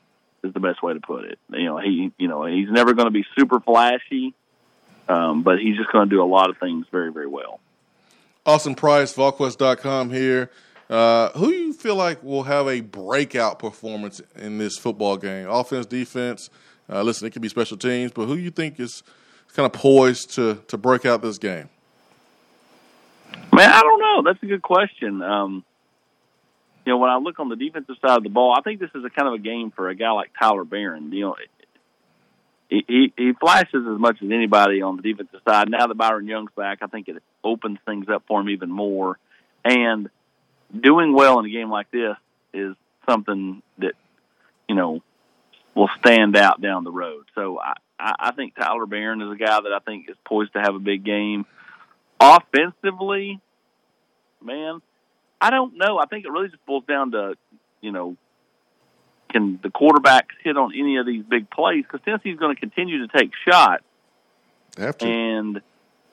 is 0.44 0.52
the 0.54 0.60
best 0.60 0.82
way 0.82 0.94
to 0.94 1.00
put 1.00 1.24
it. 1.24 1.38
You 1.50 1.64
know, 1.64 1.78
he 1.78 2.12
you 2.18 2.28
know 2.28 2.44
he's 2.44 2.70
never 2.70 2.94
going 2.94 3.06
to 3.06 3.12
be 3.12 3.24
super 3.38 3.60
flashy, 3.60 4.34
um, 5.08 5.42
but 5.42 5.58
he's 5.58 5.76
just 5.76 5.90
going 5.92 6.08
to 6.08 6.14
do 6.14 6.22
a 6.22 6.26
lot 6.26 6.50
of 6.50 6.58
things 6.58 6.86
very 6.90 7.12
very 7.12 7.26
well. 7.26 7.60
Austin 8.46 8.74
Price, 8.74 9.12
VolQuest.com 9.14 10.10
here. 10.10 10.50
Uh, 10.88 11.28
who 11.32 11.50
you 11.50 11.74
feel 11.74 11.96
like 11.96 12.22
will 12.22 12.44
have 12.44 12.66
a 12.66 12.80
breakout 12.80 13.58
performance 13.58 14.22
in 14.36 14.56
this 14.56 14.78
football 14.78 15.18
game? 15.18 15.46
Offense, 15.48 15.84
defense. 15.84 16.48
Uh, 16.90 17.02
listen, 17.02 17.26
it 17.26 17.30
could 17.32 17.42
be 17.42 17.48
special 17.50 17.76
teams, 17.76 18.10
but 18.10 18.24
who 18.24 18.36
you 18.36 18.50
think 18.50 18.80
is 18.80 19.02
kind 19.54 19.66
of 19.66 19.72
poised 19.72 20.34
to 20.34 20.62
to 20.68 20.78
break 20.78 21.04
out 21.04 21.20
this 21.20 21.38
game? 21.38 21.68
Man, 23.52 23.70
I 23.70 23.80
don't 23.80 24.00
know. 24.00 24.22
That's 24.22 24.42
a 24.42 24.46
good 24.46 24.62
question. 24.62 25.20
Um, 25.20 25.64
you 26.88 26.94
know, 26.94 26.98
when 27.00 27.10
I 27.10 27.18
look 27.18 27.38
on 27.38 27.50
the 27.50 27.56
defensive 27.56 27.96
side 28.00 28.16
of 28.16 28.22
the 28.22 28.30
ball, 28.30 28.54
I 28.56 28.62
think 28.62 28.80
this 28.80 28.88
is 28.94 29.04
a 29.04 29.10
kind 29.10 29.28
of 29.28 29.34
a 29.34 29.38
game 29.38 29.70
for 29.70 29.90
a 29.90 29.94
guy 29.94 30.10
like 30.10 30.30
Tyler 30.40 30.64
Baron. 30.64 31.12
You 31.12 31.20
know, 31.20 31.36
he, 32.70 32.82
he 32.88 33.12
he 33.14 33.32
flashes 33.34 33.86
as 33.86 34.00
much 34.00 34.22
as 34.22 34.30
anybody 34.30 34.80
on 34.80 34.96
the 34.96 35.02
defensive 35.02 35.42
side. 35.46 35.68
Now 35.68 35.86
that 35.86 35.94
Byron 35.94 36.26
Young's 36.26 36.50
back, 36.56 36.78
I 36.80 36.86
think 36.86 37.08
it 37.08 37.22
opens 37.44 37.78
things 37.84 38.08
up 38.08 38.22
for 38.26 38.40
him 38.40 38.48
even 38.48 38.70
more. 38.70 39.18
And 39.66 40.08
doing 40.74 41.12
well 41.12 41.38
in 41.40 41.44
a 41.44 41.50
game 41.50 41.68
like 41.68 41.90
this 41.90 42.16
is 42.54 42.74
something 43.06 43.62
that 43.76 43.92
you 44.66 44.74
know 44.74 45.02
will 45.74 45.90
stand 45.98 46.38
out 46.38 46.62
down 46.62 46.84
the 46.84 46.90
road. 46.90 47.26
So 47.34 47.60
I 47.60 47.74
I 48.00 48.30
think 48.30 48.54
Tyler 48.56 48.86
Baron 48.86 49.20
is 49.20 49.30
a 49.30 49.36
guy 49.36 49.60
that 49.60 49.74
I 49.74 49.80
think 49.80 50.08
is 50.08 50.16
poised 50.24 50.54
to 50.54 50.60
have 50.60 50.74
a 50.74 50.78
big 50.78 51.04
game. 51.04 51.44
Offensively, 52.18 53.40
man, 54.42 54.80
I 55.40 55.50
don't 55.50 55.76
know. 55.76 55.98
I 55.98 56.06
think 56.06 56.24
it 56.24 56.30
really 56.30 56.48
just 56.48 56.64
boils 56.66 56.84
down 56.86 57.12
to 57.12 57.34
you 57.80 57.92
know 57.92 58.16
can 59.30 59.58
the 59.62 59.68
quarterbacks 59.68 60.36
hit 60.42 60.56
on 60.56 60.72
any 60.74 60.96
of 60.96 61.06
these 61.06 61.24
big 61.24 61.50
plays? 61.50 61.84
Because 61.84 62.00
Tennessee's 62.04 62.38
going 62.38 62.54
to 62.54 62.60
continue 62.60 63.06
to 63.06 63.18
take 63.18 63.30
shots. 63.48 63.84
And, 65.06 65.60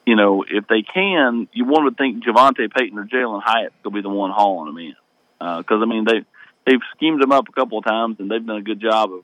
you 0.05 0.15
know, 0.15 0.43
if 0.47 0.67
they 0.67 0.81
can, 0.81 1.47
you 1.53 1.65
one 1.65 1.85
would 1.85 1.97
think 1.97 2.23
JaVonta 2.23 2.71
Payton 2.73 2.97
or 2.97 3.05
Jalin 3.05 3.41
Hyatt 3.43 3.73
will 3.83 3.91
be 3.91 4.01
the 4.01 4.09
one 4.09 4.31
hauling 4.31 4.73
them 4.73 4.83
in. 4.83 4.95
Because, 5.39 5.79
uh, 5.79 5.83
I 5.83 5.85
mean, 5.85 6.05
they, 6.05 6.25
they've 6.65 6.81
schemed 6.95 7.21
them 7.21 7.31
up 7.31 7.47
a 7.47 7.51
couple 7.51 7.77
of 7.77 7.85
times, 7.85 8.17
and 8.19 8.29
they've 8.29 8.45
done 8.45 8.57
a 8.57 8.63
good 8.63 8.81
job 8.81 9.11
of 9.13 9.23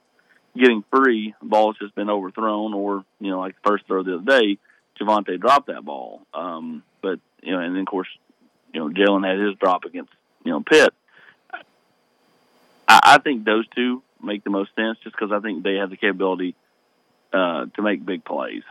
getting 0.56 0.84
free. 0.94 1.34
The 1.42 1.48
ball's 1.48 1.78
just 1.80 1.96
been 1.96 2.10
overthrown, 2.10 2.74
or, 2.74 3.04
you 3.20 3.32
know, 3.32 3.40
like 3.40 3.56
the 3.56 3.70
first 3.70 3.88
throw 3.88 4.04
the 4.04 4.16
other 4.16 4.40
day, 4.40 4.58
JaVonta 5.00 5.40
dropped 5.40 5.68
that 5.68 5.84
ball. 5.84 6.22
Um, 6.34 6.84
but, 7.02 7.20
you 7.42 7.52
know, 7.52 7.60
and 7.60 7.76
then, 7.76 7.82
of 7.82 7.88
course, 7.88 8.10
you 8.74 8.80
know, 8.80 8.90
Jalin 8.90 9.28
had 9.28 9.40
his 9.40 9.56
drop 9.58 9.86
against, 9.86 10.12
you 10.44 10.52
know, 10.52 10.62
Pitt. 10.62 10.94
I, 12.88 13.00
I 13.04 13.18
think 13.20 13.46
those 13.46 13.68
two 13.76 14.02
make 14.24 14.44
the 14.44 14.50
most 14.50 14.72
sense 14.76 14.98
just 15.04 15.16
because 15.16 15.32
I 15.32 15.40
think 15.40 15.64
they 15.64 15.76
have 15.76 15.90
the 15.90 15.98
capability 15.98 16.56
uh, 17.34 17.66
to 17.76 17.82
make 17.82 18.06
big 18.06 18.24
plays. 18.24 18.64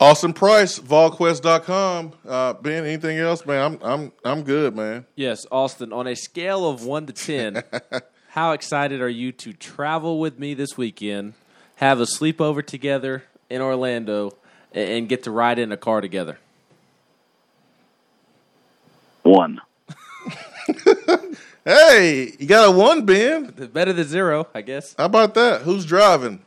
Austin 0.00 0.32
Price, 0.32 0.78
VolQuest.com. 0.78 2.12
Uh, 2.26 2.54
ben, 2.54 2.86
anything 2.86 3.18
else, 3.18 3.44
man? 3.44 3.78
I'm 3.82 3.82
I'm 3.82 4.12
I'm 4.24 4.42
good, 4.44 4.74
man. 4.74 5.04
Yes, 5.14 5.44
Austin. 5.52 5.92
On 5.92 6.06
a 6.06 6.16
scale 6.16 6.66
of 6.66 6.84
one 6.84 7.04
to 7.06 7.12
ten, 7.12 7.62
how 8.28 8.52
excited 8.52 9.02
are 9.02 9.10
you 9.10 9.30
to 9.32 9.52
travel 9.52 10.18
with 10.18 10.38
me 10.38 10.54
this 10.54 10.78
weekend, 10.78 11.34
have 11.76 12.00
a 12.00 12.04
sleepover 12.04 12.64
together 12.64 13.24
in 13.50 13.60
Orlando, 13.60 14.38
and 14.72 15.06
get 15.06 15.22
to 15.24 15.30
ride 15.30 15.58
in 15.58 15.70
a 15.70 15.76
car 15.76 16.00
together? 16.00 16.38
One. 19.30 19.60
Hey, 21.62 22.32
you 22.38 22.46
got 22.46 22.68
a 22.68 22.70
one, 22.70 23.04
Ben. 23.04 23.50
Better 23.72 23.92
than 23.92 24.06
zero, 24.06 24.46
I 24.54 24.62
guess. 24.62 24.94
How 24.96 25.04
about 25.04 25.34
that? 25.34 25.60
Who's 25.60 25.84
driving? 25.84 26.42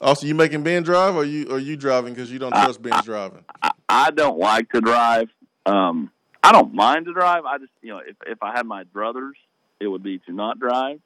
Also, 0.00 0.26
you 0.26 0.34
making 0.34 0.64
Ben 0.64 0.82
drive, 0.82 1.14
or 1.14 1.24
you 1.24 1.46
or 1.48 1.60
you 1.60 1.76
driving 1.76 2.12
because 2.12 2.32
you 2.32 2.40
don't 2.40 2.50
trust 2.50 2.82
Ben's 2.82 3.04
driving? 3.04 3.44
I, 3.62 3.70
I 3.88 4.10
don't 4.10 4.38
like 4.38 4.70
to 4.72 4.80
drive. 4.80 5.30
Um, 5.66 6.10
I 6.42 6.50
don't 6.50 6.74
mind 6.74 7.06
to 7.06 7.12
drive. 7.12 7.44
I 7.44 7.58
just, 7.58 7.70
you 7.80 7.90
know, 7.90 7.98
if 7.98 8.16
if 8.26 8.42
I 8.42 8.56
had 8.56 8.66
my 8.66 8.82
brothers, 8.82 9.36
it 9.78 9.86
would 9.86 10.02
be 10.02 10.18
to 10.18 10.32
not 10.32 10.58
drive. 10.58 11.00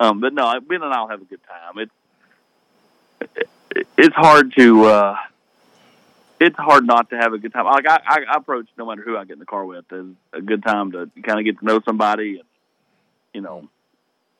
Um, 0.00 0.20
but 0.20 0.34
no, 0.34 0.52
Ben 0.60 0.82
and 0.82 0.92
I'll 0.92 1.08
have 1.08 1.22
a 1.22 1.24
good 1.24 1.40
time. 1.44 1.88
It's 3.20 3.36
it, 3.76 3.86
it's 3.96 4.14
hard 4.16 4.52
to 4.58 4.84
uh, 4.86 5.16
it's 6.42 6.56
hard 6.56 6.86
not 6.86 7.10
to 7.10 7.16
have 7.16 7.32
a 7.32 7.38
good 7.38 7.52
time. 7.52 7.66
Like 7.66 7.86
I, 7.88 8.00
I 8.06 8.36
approach 8.36 8.66
no 8.76 8.86
matter 8.86 9.02
who 9.02 9.16
I 9.16 9.24
get 9.24 9.34
in 9.34 9.38
the 9.38 9.46
car 9.46 9.64
with 9.64 9.84
as 9.92 10.06
a 10.32 10.40
good 10.40 10.62
time 10.62 10.92
to 10.92 11.10
kind 11.22 11.38
of 11.38 11.44
get 11.44 11.58
to 11.60 11.64
know 11.64 11.80
somebody 11.86 12.38
and 12.38 12.48
you 13.32 13.40
know, 13.40 13.68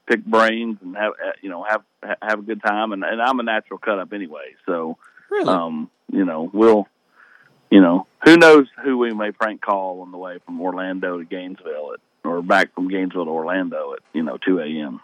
pick 0.07 0.25
brains 0.25 0.79
and 0.83 0.97
have 0.97 1.13
you 1.43 1.51
know 1.51 1.65
have 1.65 1.83
have 2.21 2.41
a 2.41 2.43
good 2.43 2.63
time. 2.63 2.93
And, 2.93 3.05
and 3.05 3.21
I'm 3.21 3.41
a 3.41 3.43
natural 3.43 3.79
cut 3.79 3.99
up 3.99 4.13
anyway, 4.13 4.55
so 4.67 4.99
really? 5.31 5.49
um, 5.49 5.91
you 6.11 6.25
know 6.25 6.51
we'll 6.53 6.87
you 7.71 7.81
know 7.81 8.07
who 8.25 8.37
knows 8.37 8.67
who 8.85 8.99
we 8.99 9.13
may 9.13 9.33
prank 9.33 9.61
call 9.61 10.01
on 10.03 10.13
the 10.13 10.19
way 10.19 10.39
from 10.45 10.61
Orlando 10.61 11.19
to 11.19 11.25
Gainesville 11.25 11.95
at, 11.95 12.01
or 12.29 12.43
back 12.43 12.75
from 12.75 12.89
Gainesville 12.89 13.25
to 13.25 13.31
Orlando 13.31 13.95
at 13.95 14.01
you 14.13 14.23
know 14.23 14.39
2 14.39 14.61
a.m. 14.61 15.01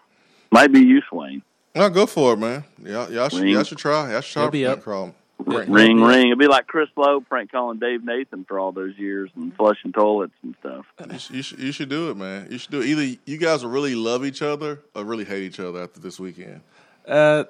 Might 0.51 0.71
be 0.71 0.81
you, 0.81 1.01
Swain. 1.09 1.43
No, 1.75 1.89
go 1.89 2.07
for 2.07 2.33
it, 2.33 2.37
man. 2.37 2.63
Y'all, 2.83 3.11
y'all, 3.11 3.29
should, 3.29 3.47
y'all 3.47 3.63
should 3.63 3.77
try. 3.77 4.11
Y'all 4.11 4.21
should 4.21 4.33
try 4.33 4.49
be 4.49 4.65
up. 4.65 4.83
call. 4.83 5.13
Ring, 5.49 5.71
ring, 5.71 6.01
ring. 6.01 6.27
It'd 6.27 6.37
be 6.37 6.47
like 6.47 6.67
Chris 6.67 6.89
Lowe 6.95 7.21
prank 7.21 7.51
calling 7.51 7.79
Dave 7.79 8.03
Nathan 8.03 8.45
for 8.45 8.59
all 8.59 8.71
those 8.71 8.97
years 8.97 9.29
and 9.35 9.55
flushing 9.55 9.91
toilets 9.91 10.33
and 10.43 10.55
stuff. 10.59 10.85
You 11.11 11.17
should, 11.17 11.35
you 11.35 11.41
should, 11.41 11.59
you 11.59 11.71
should 11.71 11.89
do 11.89 12.11
it, 12.11 12.17
man. 12.17 12.47
You 12.51 12.57
should 12.57 12.71
do 12.71 12.81
it. 12.81 12.87
Either 12.87 13.19
you 13.25 13.37
guys 13.37 13.63
will 13.63 13.71
really 13.71 13.95
love 13.95 14.23
each 14.25 14.41
other 14.41 14.81
or 14.95 15.03
really 15.03 15.25
hate 15.25 15.43
each 15.43 15.59
other 15.59 15.81
after 15.81 15.99
this 15.99 16.19
weekend. 16.19 16.61
Uh, 17.07 17.45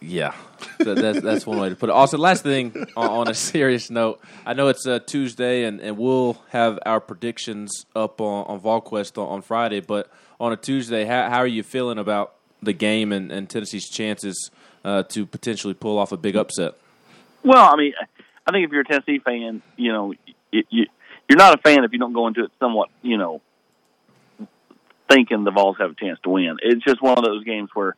yeah, 0.00 0.34
that, 0.78 0.96
that's 0.96 1.20
that's 1.20 1.46
one 1.46 1.60
way 1.60 1.68
to 1.68 1.76
put 1.76 1.90
it. 1.90 1.92
Also, 1.92 2.16
last 2.16 2.42
thing 2.42 2.86
on, 2.96 3.10
on 3.10 3.28
a 3.28 3.34
serious 3.34 3.90
note, 3.90 4.20
I 4.46 4.54
know 4.54 4.68
it's 4.68 4.86
uh, 4.86 5.00
Tuesday 5.00 5.64
and, 5.64 5.78
and 5.80 5.98
we'll 5.98 6.38
have 6.50 6.78
our 6.86 7.00
predictions 7.00 7.84
up 7.94 8.20
on, 8.20 8.46
on 8.46 8.60
VolQuest 8.60 9.18
on, 9.18 9.28
on 9.28 9.42
Friday. 9.42 9.80
But 9.80 10.10
on 10.38 10.52
a 10.52 10.56
Tuesday, 10.56 11.04
how, 11.04 11.28
how 11.28 11.38
are 11.38 11.46
you 11.46 11.62
feeling 11.62 11.98
about 11.98 12.34
the 12.62 12.72
game 12.72 13.12
and, 13.12 13.30
and 13.30 13.50
Tennessee's 13.50 13.90
chances 13.90 14.50
uh, 14.84 15.02
to 15.02 15.26
potentially 15.26 15.74
pull 15.74 15.98
off 15.98 16.12
a 16.12 16.16
big 16.16 16.34
upset? 16.34 16.74
Well, 17.44 17.72
I 17.72 17.76
mean, 17.76 17.92
I 18.46 18.52
think 18.52 18.66
if 18.66 18.72
you're 18.72 18.82
a 18.82 18.84
Tennessee 18.84 19.20
fan, 19.24 19.62
you 19.76 19.92
know, 19.92 20.14
you, 20.50 20.62
you 20.68 20.86
you're 21.28 21.38
not 21.38 21.58
a 21.58 21.62
fan 21.62 21.84
if 21.84 21.92
you 21.92 21.98
don't 21.98 22.12
go 22.12 22.26
into 22.26 22.44
it 22.44 22.50
somewhat, 22.58 22.88
you 23.02 23.16
know, 23.16 23.40
thinking 25.08 25.44
the 25.44 25.52
Vols 25.52 25.76
have 25.78 25.92
a 25.92 25.94
chance 25.94 26.18
to 26.24 26.30
win. 26.30 26.56
It's 26.60 26.84
just 26.84 27.00
one 27.00 27.18
of 27.18 27.24
those 27.24 27.44
games 27.44 27.70
where 27.72 27.96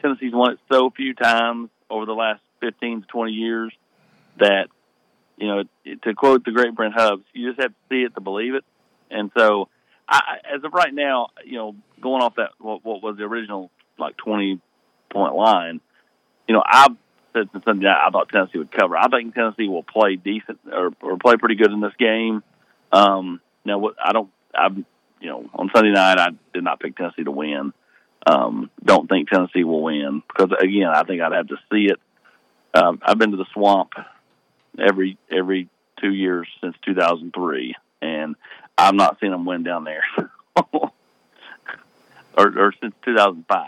Tennessee's 0.00 0.32
won 0.32 0.52
it 0.52 0.58
so 0.70 0.90
few 0.90 1.14
times 1.14 1.70
over 1.88 2.06
the 2.06 2.12
last 2.12 2.40
15 2.60 3.02
to 3.02 3.06
20 3.06 3.32
years 3.32 3.72
that, 4.38 4.66
you 5.36 5.46
know, 5.46 5.62
to 6.02 6.14
quote 6.14 6.44
the 6.44 6.50
great 6.50 6.74
Brent 6.74 6.94
Hubbs, 6.94 7.24
you 7.32 7.48
just 7.50 7.60
have 7.60 7.70
to 7.70 7.76
see 7.88 8.02
it 8.02 8.14
to 8.14 8.20
believe 8.20 8.54
it. 8.54 8.64
And 9.10 9.30
so, 9.36 9.68
I, 10.08 10.38
as 10.54 10.64
of 10.64 10.72
right 10.72 10.92
now, 10.92 11.28
you 11.44 11.58
know, 11.58 11.76
going 12.00 12.22
off 12.22 12.34
that 12.36 12.50
what, 12.58 12.84
what 12.84 13.02
was 13.02 13.16
the 13.16 13.24
original 13.24 13.70
like 13.98 14.16
20 14.16 14.60
point 15.12 15.34
line, 15.34 15.80
you 16.48 16.54
know, 16.54 16.62
I 16.64 16.88
said 17.32 17.48
something 17.52 17.86
I 17.86 18.10
thought 18.10 18.28
Tennessee 18.28 18.58
would 18.58 18.72
cover. 18.72 18.96
I 18.96 19.08
think 19.08 19.34
Tennessee 19.34 19.68
will 19.68 19.82
play 19.82 20.16
decent 20.16 20.58
or, 20.70 20.90
or 21.00 21.16
play 21.18 21.36
pretty 21.36 21.56
good 21.56 21.72
in 21.72 21.80
this 21.80 21.94
game. 21.98 22.42
Um, 22.90 23.40
now, 23.64 23.78
what 23.78 23.94
I 24.02 24.12
don't, 24.12 24.30
I, 24.54 24.68
you 25.20 25.28
know, 25.28 25.48
on 25.54 25.70
Sunday 25.74 25.92
night 25.92 26.18
I 26.18 26.28
did 26.52 26.64
not 26.64 26.80
pick 26.80 26.96
Tennessee 26.96 27.24
to 27.24 27.30
win. 27.30 27.72
Um, 28.26 28.70
don't 28.84 29.08
think 29.08 29.28
Tennessee 29.28 29.64
will 29.64 29.82
win 29.82 30.22
because 30.28 30.50
again, 30.60 30.88
I 30.88 31.02
think 31.02 31.22
I'd 31.22 31.32
have 31.32 31.48
to 31.48 31.56
see 31.70 31.86
it. 31.86 32.00
Um, 32.74 33.00
I've 33.02 33.18
been 33.18 33.32
to 33.32 33.36
the 33.36 33.46
swamp 33.52 33.92
every 34.78 35.18
every 35.30 35.68
two 36.00 36.12
years 36.12 36.48
since 36.60 36.76
2003, 36.84 37.74
and 38.00 38.36
I've 38.78 38.94
not 38.94 39.18
seen 39.20 39.30
them 39.30 39.44
win 39.44 39.62
down 39.62 39.84
there, 39.84 40.04
or, 40.72 40.90
or 42.36 42.74
since 42.80 42.94
2005 43.04 43.66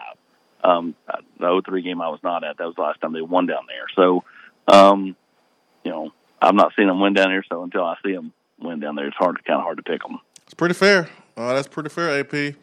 um, 0.65 0.95
the 1.39 1.63
03 1.65 1.83
game 1.83 2.01
I 2.01 2.09
was 2.09 2.21
not 2.23 2.43
at. 2.43 2.57
That 2.59 2.65
was 2.65 2.75
the 2.75 2.83
last 2.83 3.01
time 3.01 3.13
they 3.13 3.21
won 3.21 3.47
down 3.47 3.67
there. 3.69 3.87
So, 3.95 4.25
um, 4.67 5.15
you 5.85 5.91
know, 5.91 6.11
I've 6.41 6.55
not 6.55 6.73
seen 6.77 6.87
them 6.87 7.01
win 7.01 7.13
down 7.13 7.29
there. 7.29 7.45
So 7.49 7.63
until 7.63 7.85
I 7.85 7.97
see 8.05 8.13
them 8.13 8.33
win 8.59 8.81
down 8.81 8.95
there, 8.97 9.07
it's 9.07 9.17
hard, 9.17 9.45
kind 9.45 9.59
of 9.59 9.65
hard 9.65 9.77
to 9.77 9.83
pick 9.83 10.03
them. 10.03 10.19
It's 10.45 10.55
pretty 10.55 10.75
fair. 10.75 11.09
Uh, 11.37 11.55
that's 11.55 11.69
pretty 11.69 11.91
fair, 11.91 12.21
AP. 12.21 12.55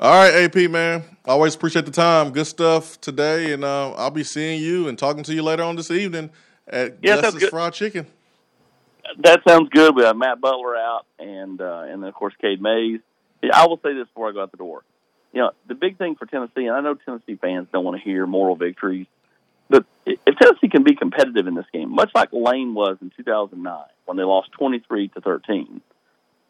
All 0.00 0.12
right, 0.12 0.44
AP 0.44 0.70
man. 0.70 1.02
Always 1.24 1.56
appreciate 1.56 1.84
the 1.84 1.90
time. 1.90 2.30
Good 2.30 2.46
stuff 2.46 3.00
today, 3.00 3.52
and 3.52 3.64
uh, 3.64 3.92
I'll 3.92 4.10
be 4.10 4.22
seeing 4.22 4.62
you 4.62 4.86
and 4.86 4.96
talking 4.96 5.24
to 5.24 5.34
you 5.34 5.42
later 5.42 5.64
on 5.64 5.74
this 5.74 5.90
evening 5.90 6.30
at 6.68 6.98
yeah, 7.02 7.20
Gus's 7.20 7.48
Fried 7.48 7.72
Chicken. 7.72 8.06
That 9.20 9.40
sounds 9.46 9.68
good. 9.70 9.96
We 9.96 10.04
have 10.04 10.16
Matt 10.16 10.40
Butler 10.40 10.76
out, 10.76 11.06
and 11.18 11.60
uh, 11.60 11.86
and 11.88 12.02
then 12.02 12.08
of 12.08 12.14
course 12.14 12.34
Cade 12.40 12.62
Mays. 12.62 13.00
I 13.52 13.66
will 13.66 13.80
say 13.82 13.94
this 13.94 14.06
before 14.08 14.28
I 14.28 14.32
go 14.32 14.42
out 14.42 14.52
the 14.52 14.56
door 14.56 14.82
you 15.32 15.40
know, 15.40 15.50
the 15.66 15.74
big 15.74 15.98
thing 15.98 16.16
for 16.16 16.26
Tennessee, 16.26 16.66
and 16.66 16.72
I 16.72 16.80
know 16.80 16.94
Tennessee 16.94 17.36
fans 17.36 17.68
don't 17.72 17.84
want 17.84 17.98
to 17.98 18.02
hear 18.02 18.26
moral 18.26 18.56
victories, 18.56 19.06
but 19.68 19.84
if 20.06 20.36
Tennessee 20.36 20.68
can 20.68 20.82
be 20.82 20.94
competitive 20.94 21.46
in 21.46 21.54
this 21.54 21.66
game, 21.72 21.94
much 21.94 22.10
like 22.14 22.30
Lane 22.32 22.74
was 22.74 22.96
in 23.02 23.10
2009 23.16 23.78
when 24.06 24.16
they 24.16 24.22
lost 24.22 24.50
23 24.52 25.08
to 25.08 25.20
13, 25.20 25.80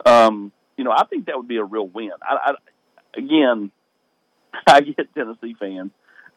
um, 0.06 0.52
you 0.76 0.84
know, 0.84 0.92
I 0.92 1.04
think 1.04 1.26
that 1.26 1.36
would 1.36 1.48
be 1.48 1.56
a 1.56 1.64
real 1.64 1.88
win. 1.88 2.12
I, 2.22 2.52
I, 2.52 3.18
again, 3.18 3.72
I 4.66 4.80
get 4.80 5.12
Tennessee 5.14 5.56
fans 5.58 5.90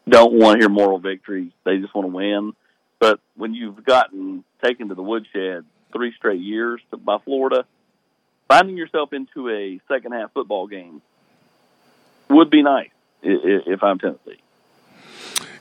don't 0.09 0.33
want 0.33 0.59
to 0.59 0.63
hear 0.63 0.69
moral 0.69 0.97
victories; 0.97 1.51
they 1.63 1.77
just 1.77 1.93
want 1.93 2.07
to 2.07 2.13
win. 2.15 2.53
But 2.99 3.19
when 3.35 3.53
you've 3.53 3.83
gotten 3.85 4.43
taken 4.63 4.89
to 4.89 4.95
the 4.95 5.03
woodshed 5.03 5.65
three 5.93 6.13
straight 6.17 6.41
years 6.41 6.81
by 7.03 7.17
Florida, 7.23 7.65
finding 8.47 8.77
yourself 8.77 9.13
into 9.13 9.49
a 9.49 9.79
second 9.87 10.13
half 10.13 10.33
football 10.33 10.67
game 10.67 11.01
would 12.31 12.49
be 12.49 12.63
nice 12.63 12.89
if 13.21 13.83
I'm 13.83 13.99
Tennessee. 13.99 14.41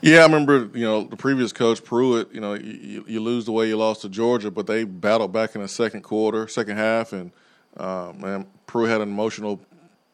Yeah, 0.01 0.19
I 0.19 0.23
remember, 0.23 0.69
you 0.73 0.83
know, 0.83 1.03
the 1.03 1.15
previous 1.15 1.53
coach, 1.53 1.83
Pruitt, 1.83 2.33
you 2.33 2.41
know, 2.41 2.55
you, 2.55 3.05
you 3.07 3.19
lose 3.19 3.45
the 3.45 3.51
way 3.51 3.67
you 3.67 3.77
lost 3.77 4.01
to 4.01 4.09
Georgia, 4.09 4.49
but 4.49 4.65
they 4.65 4.83
battled 4.83 5.31
back 5.31 5.53
in 5.53 5.61
the 5.61 5.67
second 5.67 6.01
quarter, 6.01 6.47
second 6.47 6.77
half, 6.77 7.13
and, 7.13 7.31
uh, 7.77 8.11
man, 8.17 8.47
Pruitt 8.65 8.89
had 8.89 9.01
an 9.01 9.09
emotional 9.09 9.61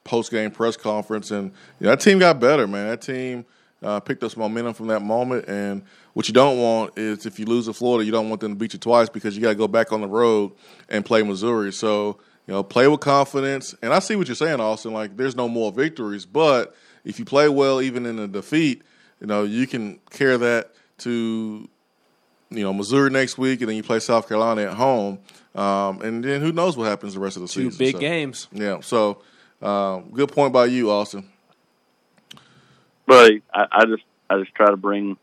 post 0.03 0.31
game 0.31 0.51
press 0.51 0.75
conference, 0.75 1.31
and 1.31 1.51
you 1.79 1.85
know, 1.85 1.91
that 1.91 2.01
team 2.01 2.19
got 2.19 2.39
better, 2.39 2.67
man. 2.67 2.87
That 2.87 3.01
team 3.01 3.45
uh, 3.81 3.99
picked 3.99 4.23
up 4.23 4.31
some 4.31 4.41
momentum 4.41 4.73
from 4.73 4.87
that 4.87 5.01
moment, 5.01 5.47
and 5.47 5.83
what 6.13 6.27
you 6.27 6.33
don't 6.33 6.57
want 6.57 6.97
is 6.97 7.25
if 7.25 7.39
you 7.39 7.45
lose 7.45 7.65
to 7.65 7.73
Florida, 7.73 8.03
you 8.05 8.11
don't 8.11 8.29
want 8.29 8.41
them 8.41 8.53
to 8.53 8.55
beat 8.57 8.73
you 8.73 8.79
twice 8.79 9.09
because 9.09 9.35
you 9.35 9.41
got 9.41 9.49
to 9.49 9.55
go 9.55 9.67
back 9.67 9.91
on 9.91 10.01
the 10.01 10.07
road 10.07 10.51
and 10.89 11.05
play 11.05 11.21
Missouri. 11.23 11.71
So, 11.71 12.17
you 12.47 12.53
know, 12.53 12.63
play 12.63 12.87
with 12.87 13.01
confidence. 13.01 13.75
And 13.81 13.93
I 13.93 13.99
see 13.99 14.15
what 14.15 14.27
you're 14.27 14.35
saying, 14.35 14.59
Austin. 14.59 14.93
Like, 14.93 15.17
there's 15.17 15.35
no 15.35 15.47
more 15.47 15.71
victories, 15.71 16.25
but 16.25 16.75
if 17.03 17.19
you 17.19 17.25
play 17.25 17.49
well, 17.49 17.81
even 17.81 18.05
in 18.05 18.17
a 18.19 18.27
defeat, 18.27 18.81
you 19.19 19.27
know, 19.27 19.43
you 19.43 19.67
can 19.67 19.99
carry 20.09 20.37
that 20.37 20.71
to, 20.99 21.67
you 22.49 22.63
know, 22.63 22.73
Missouri 22.73 23.09
next 23.09 23.37
week, 23.37 23.61
and 23.61 23.69
then 23.69 23.75
you 23.75 23.83
play 23.83 23.99
South 23.99 24.27
Carolina 24.27 24.63
at 24.63 24.73
home. 24.73 25.19
Um, 25.55 26.01
and 26.01 26.23
then 26.23 26.41
who 26.41 26.51
knows 26.51 26.77
what 26.77 26.85
happens 26.85 27.15
the 27.15 27.19
rest 27.19 27.35
of 27.35 27.41
the 27.41 27.47
Two 27.47 27.71
season. 27.71 27.77
big 27.77 27.95
So, 27.95 27.99
games. 27.99 28.47
Yeah. 28.51 28.79
So, 28.81 29.21
um, 29.61 30.11
good 30.13 30.31
point 30.31 30.53
by 30.53 30.65
you, 30.65 30.91
Austin. 30.91 31.29
But 33.07 33.31
I, 33.53 33.65
I 33.71 33.85
just 33.85 34.03
I 34.29 34.37
just 34.39 34.53
try 34.53 34.67
to 34.69 34.77
bring 34.77 35.17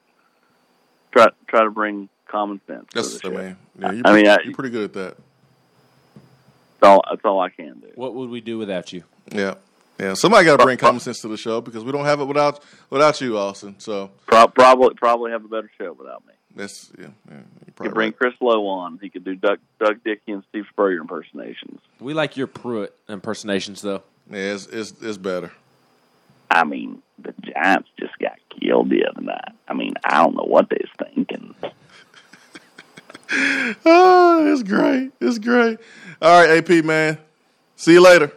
try 1.13 1.29
try 1.47 1.63
to 1.63 1.71
bring 1.71 2.09
common 2.27 2.61
sense. 2.67 2.87
That's, 2.93 3.21
the 3.21 3.29
I 3.29 3.31
show. 3.31 3.39
mean, 3.39 3.57
yeah, 3.79 3.93
you're, 3.93 4.03
I 4.07 4.13
mean, 4.17 4.27
I, 4.27 4.39
you're 4.43 4.55
pretty 4.55 4.71
good 4.71 4.85
at 4.85 4.93
that. 4.95 5.17
That's 6.81 6.89
all 6.91 7.05
that's 7.11 7.25
all 7.25 7.41
I 7.41 7.51
can 7.51 7.81
do. 7.81 7.89
What 7.95 8.15
would 8.15 8.31
we 8.31 8.41
do 8.41 8.59
without 8.59 8.93
you? 8.93 9.05
Yeah. 9.33 9.55
Yeah, 10.01 10.15
somebody 10.15 10.45
got 10.45 10.57
to 10.59 10.65
bring 10.65 10.77
common 10.77 10.99
sense 11.01 11.21
to 11.21 11.29
the 11.29 11.37
show 11.37 11.61
because 11.61 11.85
we 11.85 11.93
don't 11.93 12.05
have 12.05 12.21
it 12.21 12.25
without 12.25 12.61
without 12.91 13.21
you, 13.21 13.39
Austin. 13.39 13.77
So 13.79 14.11
Pro- 14.27 14.49
probably 14.49 14.95
probably 14.95 15.31
have 15.31 15.45
a 15.45 15.49
better 15.49 15.71
show 15.79 15.93
without 15.93 16.27
me. 16.27 16.33
that's 16.57 16.91
yeah. 16.99 17.07
yeah 17.29 17.35
you're 17.35 17.45
He 17.65 17.71
probably 17.71 17.89
could 17.91 17.95
bring 17.95 18.09
right. 18.09 18.19
Chris 18.19 18.35
Lowe 18.41 18.67
on. 18.67 18.99
He 19.01 19.09
could 19.09 19.23
do 19.25 19.37
Doug 19.37 19.61
Doug 19.79 20.03
Dickey 20.03 20.33
and 20.33 20.43
Steve 20.49 20.65
Spurrier 20.71 21.01
impersonations. 21.01 21.81
We 22.01 22.13
like 22.13 22.37
your 22.37 22.49
Pruitt 22.49 22.93
impersonations, 23.09 23.83
though. 23.83 24.03
Yeah, 24.29 24.55
it's, 24.55 24.67
it's 24.67 24.95
it's 25.01 25.17
better. 25.17 25.53
I 26.51 26.65
mean, 26.65 27.01
the 27.21 27.33
Giants 27.43 27.89
just 27.99 28.19
got 28.19 28.37
killed 28.61 28.91
the 28.91 29.07
other 29.07 29.23
night. 29.23 29.53
I 29.69 29.75
mean, 29.75 29.95
I 30.05 30.23
don't 30.25 30.35
know 30.35 30.45
what 30.45 30.69
they're 30.71 31.07
thinking. 31.09 31.55
Oh, 33.87 34.53
it's 34.53 34.63
great. 34.63 35.11
It's 35.21 35.39
great. 35.39 35.79
All 36.23 36.41
right, 36.47 36.59
AP 36.59 36.85
man. 36.85 37.19
See 37.77 37.93
you 37.95 38.01
later. 38.03 38.31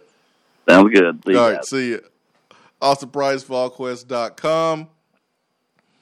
Sounds 0.67 0.91
good. 0.93 1.23
See 1.26 1.32
you 1.34 1.39
All 1.39 1.50
right, 1.50 1.56
guys. 1.58 1.69
see 1.69 1.89
you. 1.89 2.02
AustinPriceVolQuest.com. 2.82 4.88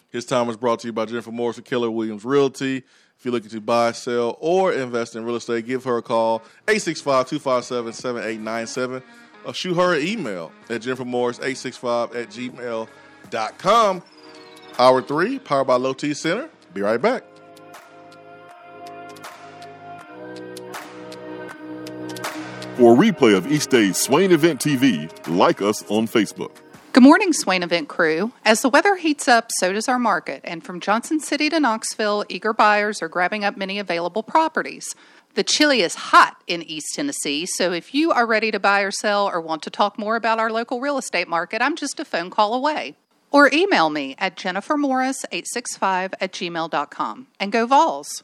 His 0.10 0.26
time 0.26 0.50
is 0.50 0.58
brought 0.58 0.80
to 0.80 0.88
you 0.88 0.93
by 0.93 1.06
Jennifer 1.06 1.32
Morris 1.32 1.58
of 1.58 1.63
Keller 1.65 1.89
Williams 1.91 2.24
Realty. 2.26 2.78
If 2.78 3.24
you're 3.26 3.32
looking 3.34 3.50
to 3.52 3.62
buy, 3.62 3.91
sell, 3.91 4.38
or 4.39 4.71
invest 4.74 5.15
in 5.15 5.24
real 5.26 5.36
estate, 5.38 5.65
give 5.65 5.84
her 5.86 5.98
a 5.98 6.02
call, 6.02 6.41
865-257-7897, 6.67 9.02
or 9.45 9.54
shoot 9.54 9.76
her 9.76 9.95
an 9.95 10.06
email 10.06 10.52
at 10.69 10.82
jennifermorris865 10.82 12.15
at 12.15 12.30
gmail.com. 12.30 14.04
Hour 14.78 15.02
three, 15.02 15.39
powered 15.39 15.67
by 15.67 15.76
Low 15.76 15.93
T 15.93 16.13
Center. 16.13 16.50
Be 16.74 16.82
right 16.82 17.02
back. 17.02 17.24
For 22.76 22.94
a 22.94 22.98
replay 22.98 23.38
of 23.38 23.50
each 23.50 23.68
day's 23.68 23.98
Swain 23.98 24.34
Event 24.34 24.60
TV, 24.60 25.10
like 25.30 25.62
us 25.62 25.82
on 25.90 26.10
Facebook. 26.10 26.52
Good 26.92 27.04
morning, 27.04 27.32
Swain 27.32 27.64
Event 27.64 27.88
crew. 27.88 28.34
As 28.44 28.62
the 28.62 28.70
weather 28.70 28.98
heats 28.98 29.30
up, 29.30 29.50
so 29.60 29.72
does 29.72 29.88
our 29.88 29.98
market. 29.98 30.42
And 30.44 30.62
from 30.62 30.82
Johnson 30.82 31.22
City 31.22 31.50
to 31.52 31.60
Knoxville, 31.62 32.26
eager 32.28 32.52
buyers 32.52 33.02
are 33.02 33.08
grabbing 33.08 33.46
up 33.46 33.56
many 33.56 33.80
available 33.80 34.24
properties. 34.24 34.94
The 35.36 35.44
chili 35.44 35.84
is 35.84 35.96
hot 35.96 36.36
in 36.48 36.64
East 36.64 36.88
Tennessee, 36.96 37.46
so 37.46 37.72
if 37.72 37.94
you 37.94 38.12
are 38.12 38.26
ready 38.26 38.52
to 38.52 38.60
buy 38.60 38.82
or 38.82 38.92
sell 38.92 39.26
or 39.26 39.40
want 39.40 39.64
to 39.64 39.70
talk 39.70 39.98
more 39.98 40.18
about 40.18 40.40
our 40.40 40.52
local 40.52 40.82
real 40.82 40.98
estate 40.98 41.30
market, 41.30 41.62
I'm 41.62 41.78
just 41.78 42.02
a 42.02 42.06
phone 42.06 42.30
call 42.30 42.54
away. 42.54 42.98
Or 43.32 43.50
email 43.54 43.90
me 43.90 44.16
at 44.18 44.36
jennifermorris865 44.36 46.14
at 46.20 46.34
gmail.com. 46.34 47.28
And 47.40 47.52
go 47.54 47.66
Vols! 47.66 48.24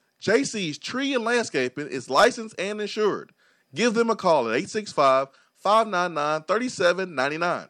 JC's 0.21 0.77
Tree 0.77 1.15
and 1.15 1.23
Landscaping 1.23 1.87
is 1.87 2.09
licensed 2.09 2.55
and 2.59 2.79
insured. 2.79 3.31
Give 3.73 3.93
them 3.95 4.09
a 4.09 4.15
call 4.15 4.41
at 4.47 4.55
865 4.55 5.29
599 5.55 6.43
3799. 6.43 7.67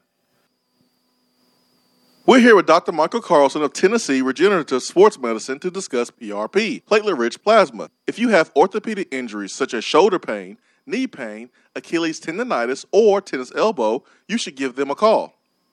We're 2.25 2.39
here 2.39 2.55
with 2.55 2.67
Dr. 2.67 2.91
Michael 2.91 3.21
Carlson 3.21 3.63
of 3.63 3.73
Tennessee 3.73 4.21
Regenerative 4.21 4.83
Sports 4.83 5.17
Medicine 5.17 5.59
to 5.59 5.71
discuss 5.71 6.11
PRP, 6.11 6.83
platelet 6.83 7.17
rich 7.17 7.41
plasma. 7.41 7.89
If 8.05 8.19
you 8.19 8.29
have 8.29 8.51
orthopedic 8.55 9.07
injuries 9.11 9.55
such 9.55 9.73
as 9.73 9.83
shoulder 9.83 10.19
pain, 10.19 10.57
knee 10.85 11.07
pain, 11.07 11.49
Achilles 11.75 12.19
tendonitis, 12.19 12.85
or 12.91 13.21
tennis 13.21 13.51
elbow, 13.55 14.03
you 14.27 14.37
should 14.37 14.55
give 14.55 14.75
them 14.75 14.91
a 14.91 14.95
call. 14.95 15.40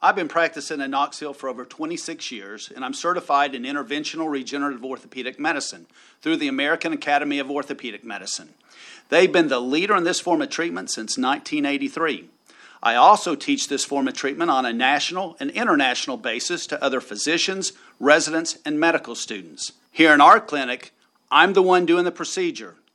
I've 0.00 0.14
been 0.14 0.28
practicing 0.28 0.80
in 0.80 0.92
Knoxville 0.92 1.32
for 1.32 1.48
over 1.48 1.64
26 1.64 2.30
years, 2.30 2.70
and 2.72 2.84
I'm 2.84 2.94
certified 2.94 3.52
in 3.52 3.64
interventional 3.64 4.30
regenerative 4.30 4.84
orthopedic 4.84 5.40
medicine 5.40 5.86
through 6.22 6.36
the 6.36 6.46
American 6.46 6.92
Academy 6.92 7.40
of 7.40 7.50
Orthopedic 7.50 8.04
Medicine. 8.04 8.50
They've 9.08 9.32
been 9.32 9.48
the 9.48 9.58
leader 9.58 9.96
in 9.96 10.04
this 10.04 10.20
form 10.20 10.40
of 10.40 10.50
treatment 10.50 10.90
since 10.90 11.18
1983. 11.18 12.28
I 12.80 12.94
also 12.94 13.34
teach 13.34 13.66
this 13.66 13.84
form 13.84 14.06
of 14.06 14.14
treatment 14.14 14.52
on 14.52 14.64
a 14.64 14.72
national 14.72 15.36
and 15.40 15.50
international 15.50 16.16
basis 16.16 16.68
to 16.68 16.80
other 16.82 17.00
physicians, 17.00 17.72
residents, 17.98 18.56
and 18.64 18.78
medical 18.78 19.16
students. 19.16 19.72
Here 19.90 20.14
in 20.14 20.20
our 20.20 20.38
clinic, 20.38 20.92
I'm 21.28 21.54
the 21.54 21.62
one 21.62 21.86
doing 21.86 22.04
the 22.04 22.12
procedure, 22.12 22.76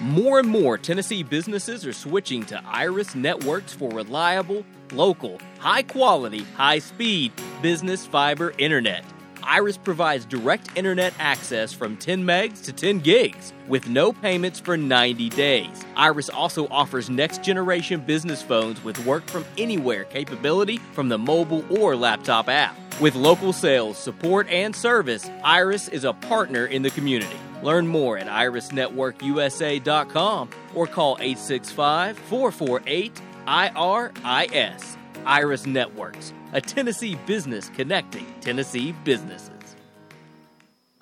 More 0.00 0.38
and 0.38 0.48
more 0.48 0.78
Tennessee 0.78 1.22
businesses 1.22 1.84
are 1.84 1.92
switching 1.92 2.46
to 2.46 2.62
Iris 2.64 3.14
networks 3.14 3.74
for 3.74 3.90
reliable, 3.90 4.64
local, 4.92 5.38
high 5.58 5.82
quality, 5.82 6.44
high 6.56 6.78
speed 6.78 7.32
business 7.60 8.06
fiber 8.06 8.54
internet. 8.56 9.04
Iris 9.42 9.76
provides 9.76 10.24
direct 10.24 10.70
internet 10.74 11.12
access 11.18 11.74
from 11.74 11.98
10 11.98 12.24
megs 12.24 12.64
to 12.64 12.72
10 12.72 13.00
gigs 13.00 13.52
with 13.68 13.90
no 13.90 14.10
payments 14.10 14.58
for 14.58 14.78
90 14.78 15.28
days. 15.28 15.84
Iris 15.96 16.30
also 16.30 16.66
offers 16.68 17.10
next 17.10 17.42
generation 17.42 18.00
business 18.00 18.40
phones 18.40 18.82
with 18.82 19.04
work 19.04 19.26
from 19.26 19.44
anywhere 19.58 20.04
capability 20.04 20.78
from 20.94 21.10
the 21.10 21.18
mobile 21.18 21.62
or 21.78 21.94
laptop 21.94 22.48
app. 22.48 22.74
With 23.02 23.14
local 23.14 23.52
sales, 23.52 23.98
support, 23.98 24.48
and 24.48 24.74
service, 24.74 25.28
Iris 25.44 25.88
is 25.88 26.04
a 26.04 26.14
partner 26.14 26.64
in 26.64 26.80
the 26.80 26.90
community. 26.90 27.36
Learn 27.62 27.86
more 27.86 28.18
at 28.18 28.26
irisnetworkusa.com 28.26 30.50
or 30.74 30.86
call 30.86 31.16
865 31.20 32.18
448 32.18 33.22
IRIS. 33.46 34.96
Iris 35.26 35.66
Networks, 35.66 36.32
a 36.52 36.60
Tennessee 36.60 37.16
business 37.26 37.68
connecting 37.70 38.26
Tennessee 38.40 38.92
businesses. 39.04 39.50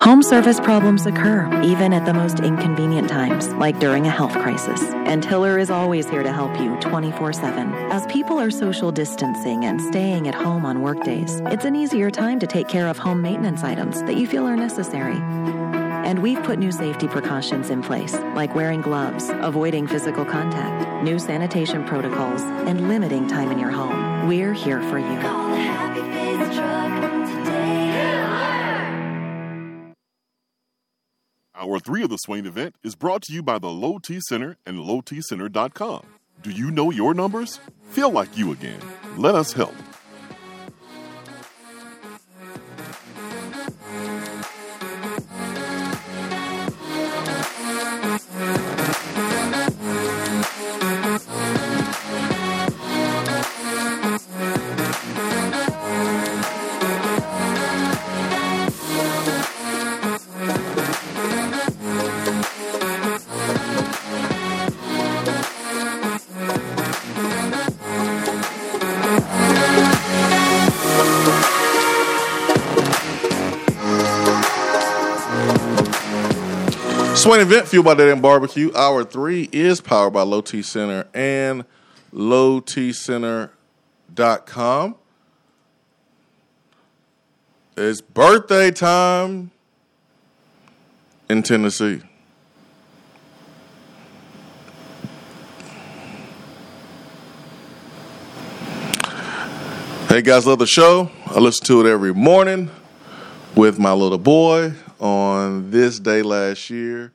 Home 0.01 0.23
service 0.23 0.61
problems 0.61 1.05
occur, 1.05 1.45
even 1.61 1.91
at 1.91 2.05
the 2.05 2.13
most 2.13 2.39
inconvenient 2.39 3.09
times, 3.09 3.49
like 3.55 3.79
during 3.79 4.07
a 4.07 4.09
health 4.09 4.31
crisis. 4.31 4.81
And 5.05 5.25
Hiller 5.25 5.57
is 5.57 5.69
always 5.69 6.09
here 6.09 6.23
to 6.23 6.31
help 6.31 6.57
you 6.57 6.77
24 6.79 7.33
7. 7.33 7.73
As 7.91 8.05
people 8.07 8.39
are 8.39 8.49
social 8.49 8.93
distancing 8.93 9.65
and 9.65 9.81
staying 9.81 10.29
at 10.29 10.35
home 10.35 10.65
on 10.65 10.83
workdays, 10.83 11.41
it's 11.47 11.65
an 11.65 11.75
easier 11.75 12.09
time 12.09 12.39
to 12.39 12.47
take 12.47 12.69
care 12.69 12.87
of 12.87 12.97
home 12.97 13.21
maintenance 13.21 13.63
items 13.63 14.01
that 14.03 14.15
you 14.15 14.25
feel 14.25 14.47
are 14.47 14.55
necessary. 14.55 15.19
And 16.09 16.23
we've 16.23 16.41
put 16.41 16.57
new 16.57 16.71
safety 16.71 17.07
precautions 17.07 17.69
in 17.69 17.83
place, 17.83 18.15
like 18.33 18.55
wearing 18.55 18.81
gloves, 18.81 19.29
avoiding 19.29 19.85
physical 19.85 20.25
contact, 20.25 21.03
new 21.03 21.19
sanitation 21.19 21.85
protocols, 21.85 22.41
and 22.41 22.87
limiting 22.87 23.27
time 23.27 23.51
in 23.51 23.59
your 23.59 23.69
home. 23.69 24.27
We're 24.27 24.53
here 24.53 24.81
for 24.89 24.97
you. 24.97 25.05
Hour 31.53 31.79
three 31.79 32.01
of 32.01 32.09
the 32.09 32.17
Swain 32.17 32.47
event 32.47 32.73
is 32.83 32.95
brought 32.95 33.21
to 33.25 33.33
you 33.33 33.43
by 33.43 33.59
the 33.59 33.69
Low 33.69 33.99
T 33.99 34.19
Center 34.19 34.57
and 34.65 34.79
LowTCenter.com. 34.79 36.07
Do 36.41 36.49
you 36.49 36.71
know 36.71 36.89
your 36.89 37.13
numbers? 37.13 37.59
Feel 37.91 38.09
like 38.09 38.35
you 38.35 38.51
again. 38.51 38.81
Let 39.15 39.35
us 39.35 39.53
help. 39.53 39.75
Swain 77.19 77.41
event 77.41 77.67
fueled 77.67 77.83
by 77.83 77.95
Dead 77.95 78.07
End 78.07 78.21
Barbecue. 78.21 78.71
Hour 78.73 79.03
three 79.03 79.49
is 79.51 79.81
powered 79.81 80.13
by 80.13 80.21
Low 80.21 80.39
T 80.39 80.61
Center 80.61 81.05
and 81.13 81.65
lowtcenter.com. 82.13 84.95
It's 87.75 87.99
birthday 87.99 88.71
time 88.71 89.51
in 91.29 91.43
Tennessee. 91.43 92.01
Hey 100.07 100.21
guys, 100.21 100.47
love 100.47 100.59
the 100.59 100.65
show. 100.65 101.11
I 101.25 101.39
listen 101.39 101.65
to 101.65 101.85
it 101.85 101.91
every 101.91 102.13
morning 102.13 102.71
with 103.55 103.77
my 103.77 103.91
little 103.91 104.17
boy 104.17 104.73
on 104.99 105.71
this 105.71 105.99
day 105.99 106.21
last 106.21 106.69
year. 106.69 107.13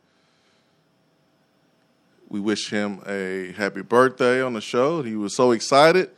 We 2.29 2.41
wish 2.41 2.71
him 2.71 3.01
a 3.07 3.53
happy 3.53 3.83
birthday 3.83 4.43
on 4.43 4.55
the 4.55 4.61
show. 4.61 5.03
He 5.03 5.15
was 5.15 5.37
so 5.37 5.53
excited. 5.53 6.11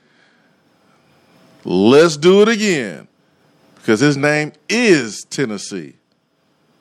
Let's 1.64 2.16
do 2.16 2.42
it 2.42 2.48
again 2.48 3.08
because 3.74 4.00
his 4.00 4.16
name 4.16 4.52
is 4.68 5.24
Tennessee. 5.24 5.94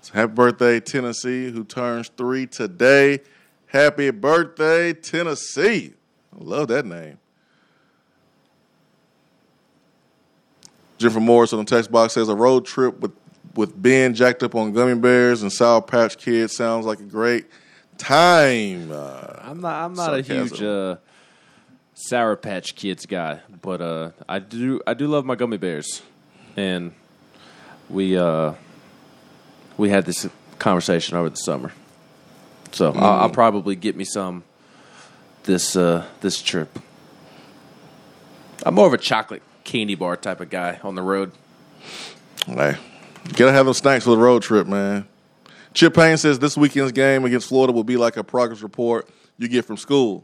So 0.02 0.13
happy 0.13 0.34
birthday, 0.34 0.80
Tennessee, 0.80 1.50
who 1.52 1.63
turns 1.63 2.10
three 2.10 2.45
today. 2.45 3.19
Happy 3.65 4.12
birthday, 4.12 4.93
Tennessee. 4.93 5.93
I 6.32 6.43
love 6.43 6.67
that 6.67 6.86
name. 6.86 7.17
Jennifer 10.98 11.19
Morris 11.19 11.52
on 11.52 11.60
the 11.60 11.65
text 11.65 11.91
box 11.91 12.13
says 12.13 12.30
a 12.30 12.36
road 12.36 12.65
trip 12.65 13.00
with, 13.00 13.12
with 13.56 13.82
Ben 13.82 14.13
jacked 14.13 14.44
up 14.44 14.56
on 14.56 14.74
gummy 14.74 14.96
bears 14.96 15.41
and 15.41 15.52
Sour 15.52 15.82
Patch 15.82 16.18
Kids 16.18 16.56
sounds 16.56 16.86
like 16.86 17.00
a 17.00 17.04
great 17.04 17.46
time. 17.98 18.91
Uh, 18.91 19.39
I'm 19.41 19.62
not. 19.62 19.84
I'm 19.84 19.94
not 19.94 20.13
a 20.13 20.22
huge 20.22 20.62
uh, 20.62 20.98
Sour 21.94 22.36
Patch 22.36 22.76
Kids 22.76 23.06
guy, 23.06 23.39
but 23.62 23.82
uh, 23.82 24.12
I 24.28 24.39
do. 24.39 24.82
I 24.86 24.94
do 24.94 25.08
love 25.08 25.26
my 25.26 25.36
gummy 25.36 25.58
bears, 25.58 26.02
and 26.56 26.94
we 27.89 28.18
uh, 28.18 28.54
we 29.78 29.89
had 29.89 30.06
this 30.06 30.28
conversation 30.60 31.18
over 31.18 31.30
the 31.30 31.38
summer. 31.38 31.72
So 32.72 32.91
I'll, 32.91 33.22
I'll 33.22 33.30
probably 33.30 33.76
get 33.76 33.96
me 33.96 34.04
some 34.04 34.44
this 35.44 35.76
uh, 35.76 36.06
this 36.22 36.41
trip. 36.41 36.78
I'm 38.65 38.74
more 38.74 38.88
of 38.88 38.94
a 38.94 38.98
chocolate 38.98 39.44
candy 39.63 39.96
bar 39.96 40.18
type 40.18 40.41
of 40.41 40.50
guy 40.50 40.80
on 40.84 40.96
the 40.96 41.02
road. 41.02 41.32
Hey, 42.46 42.78
gotta 43.33 43.51
have 43.51 43.65
those 43.65 43.77
snacks 43.77 44.03
for 44.03 44.11
the 44.11 44.17
road 44.17 44.41
trip, 44.41 44.67
man. 44.67 45.07
Chip 45.73 45.93
Payne 45.93 46.17
says 46.17 46.39
this 46.39 46.55
weekend's 46.55 46.93
game 46.93 47.25
against 47.25 47.49
Florida 47.49 47.73
will 47.73 47.83
be 47.83 47.97
like 47.97 48.17
a 48.17 48.23
progress 48.23 48.61
report 48.61 49.09
you 49.38 49.47
get 49.47 49.65
from 49.65 49.77
school. 49.77 50.23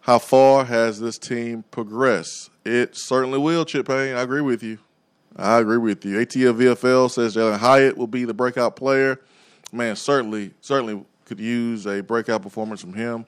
How 0.00 0.18
far 0.18 0.64
has 0.64 1.00
this 1.00 1.18
team 1.18 1.64
progressed? 1.70 2.50
It 2.64 2.96
certainly 2.96 3.38
will, 3.38 3.64
Chip 3.64 3.86
Payne. 3.86 4.16
I 4.16 4.22
agree 4.22 4.40
with 4.40 4.62
you. 4.62 4.78
I 5.36 5.58
agree 5.58 5.78
with 5.78 6.04
you. 6.04 6.18
ATL 6.18 6.54
VFL 6.54 7.10
says 7.10 7.34
Jalin 7.34 7.58
Hyatt 7.58 7.96
will 7.96 8.06
be 8.06 8.24
the 8.24 8.34
breakout 8.34 8.76
player. 8.76 9.20
Man, 9.72 9.96
certainly, 9.96 10.54
certainly 10.60 11.04
could 11.24 11.40
use 11.40 11.86
a 11.86 12.02
breakout 12.02 12.42
performance 12.42 12.80
from 12.80 12.94
him. 12.94 13.26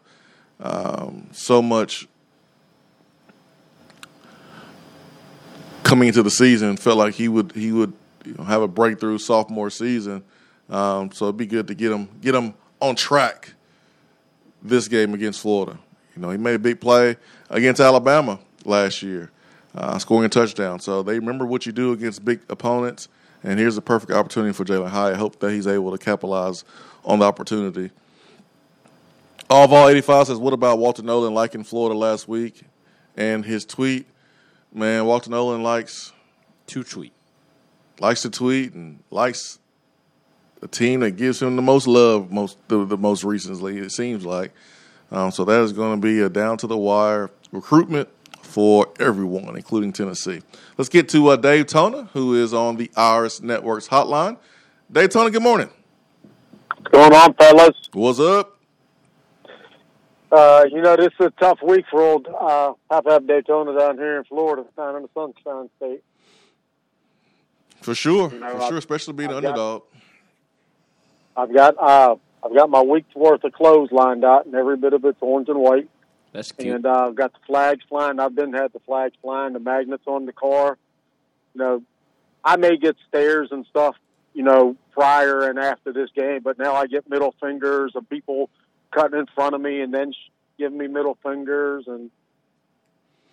Um, 0.61 1.29
so 1.33 1.61
much 1.61 2.07
coming 5.87 6.09
into 6.09 6.23
the 6.23 6.31
season 6.31 6.77
felt 6.77 6.99
like 6.99 7.15
he 7.15 7.29
would 7.29 7.53
he 7.53 7.71
would 7.71 7.93
you 8.25 8.35
know, 8.35 8.45
have 8.45 8.61
a 8.61 8.69
breakthrough 8.69 9.19
sophomore 9.19 9.71
season. 9.71 10.25
Um, 10.69 11.13
so 11.13 11.27
it'd 11.27 11.37
be 11.37 11.47
good 11.47 11.69
to 11.69 11.75
get 11.75 11.93
him 11.93 12.09
get 12.21 12.35
him 12.35 12.55
on 12.81 12.97
track 12.97 13.55
this 14.63 14.89
game 14.89 15.15
against 15.15 15.41
Florida. 15.41 15.79
You 16.15 16.23
know, 16.23 16.31
he 16.31 16.39
made 16.39 16.57
a 16.57 16.59
big 16.59 16.81
play 16.81 17.17
against 17.51 17.81
Alabama 17.81 18.41
last 18.65 19.01
year, 19.01 19.31
uh, 19.77 19.97
scoring 19.99 20.27
a 20.27 20.29
touchdown. 20.29 20.81
So 20.81 21.05
they 21.05 21.19
remember 21.19 21.47
what 21.47 21.67
you 21.67 21.73
do 21.73 21.93
against 21.93 22.25
big 22.25 22.41
opponents. 22.49 23.09
And 23.45 23.61
here's 23.61 23.77
a 23.77 23.83
perfect 23.83 24.11
opportunity 24.11 24.53
for 24.53 24.65
Jalin 24.65 24.89
Hyatt. 24.89 25.15
I 25.15 25.19
hope 25.19 25.39
that 25.39 25.53
he's 25.53 25.69
able 25.69 25.97
to 25.97 25.99
capitalize 25.99 26.65
on 27.05 27.21
the 27.21 27.27
opportunity. 27.27 27.91
All 29.49 29.65
of 29.65 29.73
all 29.73 29.89
85 29.89 30.27
says, 30.27 30.39
What 30.39 30.53
about 30.53 30.79
Walter 30.79 31.03
Nolan 31.03 31.33
liking 31.33 31.63
Florida 31.63 31.97
last 31.97 32.27
week? 32.27 32.63
And 33.17 33.45
his 33.45 33.65
tweet, 33.65 34.07
man, 34.73 35.05
Walter 35.07 35.31
Nolan 35.31 35.63
likes 35.63 36.13
to 36.69 36.83
tweet. 36.83 37.13
Likes 37.99 38.23
to 38.23 38.31
tweet 38.31 38.75
and 38.75 39.03
likes 39.11 39.59
a 40.63 40.69
team 40.69 41.01
that 41.01 41.13
gives 41.13 41.41
him 41.41 41.57
the 41.57 41.63
most 41.63 41.87
love 41.87 42.31
most 42.31 42.59
the, 42.69 42.85
the 42.85 42.97
most 42.97 43.25
recently, 43.25 43.79
it 43.79 43.93
seems 43.93 44.25
like. 44.25 44.53
Um, 45.11 45.31
so 45.31 45.45
that 45.45 45.61
is 45.61 45.73
going 45.73 46.01
to 46.01 46.05
be 46.05 46.21
a 46.21 46.29
down 46.29 46.59
to 46.59 46.67
the 46.67 46.77
wire 46.77 47.31
recruitment 47.53 48.09
for 48.43 48.89
everyone, 48.99 49.57
including 49.57 49.93
Tennessee. 49.93 50.41
Let's 50.77 50.89
get 50.89 51.09
to 51.11 51.29
uh, 51.29 51.37
Daytona, 51.37 52.05
who 52.13 52.35
is 52.35 52.53
on 52.53 52.77
the 52.77 52.91
Iris 52.97 53.41
Networks 53.41 53.89
hotline. 53.89 54.39
Daytona, 54.91 55.31
good 55.31 55.43
morning. 55.43 55.71
What's 56.69 56.91
going 56.91 57.13
on, 57.13 57.35
fellas? 57.35 57.89
What's 57.93 58.21
up? 58.21 58.56
Uh, 60.33 60.65
you 60.71 60.81
know, 60.83 60.97
this 60.97 61.13
is 61.21 61.27
a 61.27 61.31
tough 61.41 61.59
week 61.63 61.85
for 61.91 62.03
old 62.03 62.27
uh, 62.27 62.73
Half 62.91 63.05
Half 63.07 63.27
Daytona 63.27 63.79
down 63.79 63.97
here 63.97 64.19
in 64.19 64.25
Florida, 64.25 64.65
down 64.77 64.97
in 64.97 65.03
the 65.03 65.09
Sunshine 65.15 65.71
State. 65.77 66.03
For 67.81 67.95
sure, 67.95 68.33
You 68.33 68.41
know, 68.41 68.51
for 68.53 68.59
sure, 68.61 68.67
I've- 68.69 68.77
especially 68.79 69.15
being 69.15 69.31
an 69.31 69.37
I've 69.37 69.43
got- 69.43 69.51
underdog. 69.51 69.83
I've 71.39 71.55
got 71.55 71.77
uh, 71.79 72.17
I've 72.45 72.55
got 72.55 72.71
my 72.71 72.81
week's 72.83 73.15
worth 73.15 73.45
of 73.45 73.53
clothes 73.53 73.91
lined 73.93 74.25
out, 74.25 74.47
and 74.47 74.55
every 74.55 74.77
bit 74.77 74.95
of 74.95 75.05
it's 75.05 75.19
orange 75.21 75.49
and 75.49 75.59
white. 75.59 75.89
That's 76.33 76.51
cute. 76.51 76.75
And 76.75 76.87
uh, 76.87 77.07
I've 77.09 77.15
got 77.15 77.33
the 77.35 77.39
flags 77.47 77.83
flying. 77.89 78.19
I've 78.19 78.35
been 78.35 78.53
had 78.53 78.73
the 78.73 78.81
flags 78.81 79.15
flying, 79.23 79.53
the 79.53 79.61
magnets 79.61 80.05
on 80.07 80.25
the 80.27 80.33
car. 80.33 80.77
You 81.55 81.59
know, 81.61 81.83
I 82.45 82.57
may 82.57 82.77
get 82.79 82.97
stares 83.09 83.49
and 83.53 83.65
stuff, 83.67 83.97
you 84.35 84.43
know, 84.43 84.77
prior 84.93 85.49
and 85.49 85.59
after 85.59 85.93
this 85.93 86.11
game, 86.17 86.41
but 86.43 86.59
now 86.59 86.75
I 86.75 86.87
get 86.87 87.09
middle 87.09 87.35
fingers 87.41 87.93
of 87.95 88.09
people 88.09 88.49
cutting 88.97 89.19
in 89.19 89.27
front 89.35 89.55
of 89.55 89.61
me 89.61 89.81
and 89.81 89.93
then 89.93 90.13
giving 90.59 90.79
me 90.79 90.87
middle 90.87 91.19
fingers 91.23 91.85
and 91.87 92.11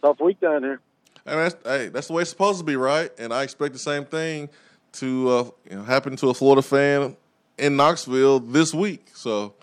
tough 0.01 0.19
week 0.19 0.39
down 0.39 0.63
here. 0.63 0.79
And 1.25 1.39
that's 1.39 1.55
hey, 1.63 1.87
that's 1.87 2.07
the 2.07 2.13
way 2.13 2.21
it's 2.23 2.29
supposed 2.29 2.59
to 2.59 2.65
be, 2.65 2.75
right? 2.75 3.09
And 3.17 3.33
I 3.33 3.43
expect 3.43 3.73
the 3.73 3.79
same 3.79 4.05
thing 4.05 4.49
to 4.93 5.29
uh, 5.29 5.43
you 5.69 5.77
know, 5.77 5.83
happen 5.83 6.15
to 6.17 6.29
a 6.29 6.33
Florida 6.33 6.61
fan 6.61 7.15
in 7.57 7.77
Knoxville 7.77 8.39
this 8.41 8.73
week. 8.73 9.07
So 9.13 9.53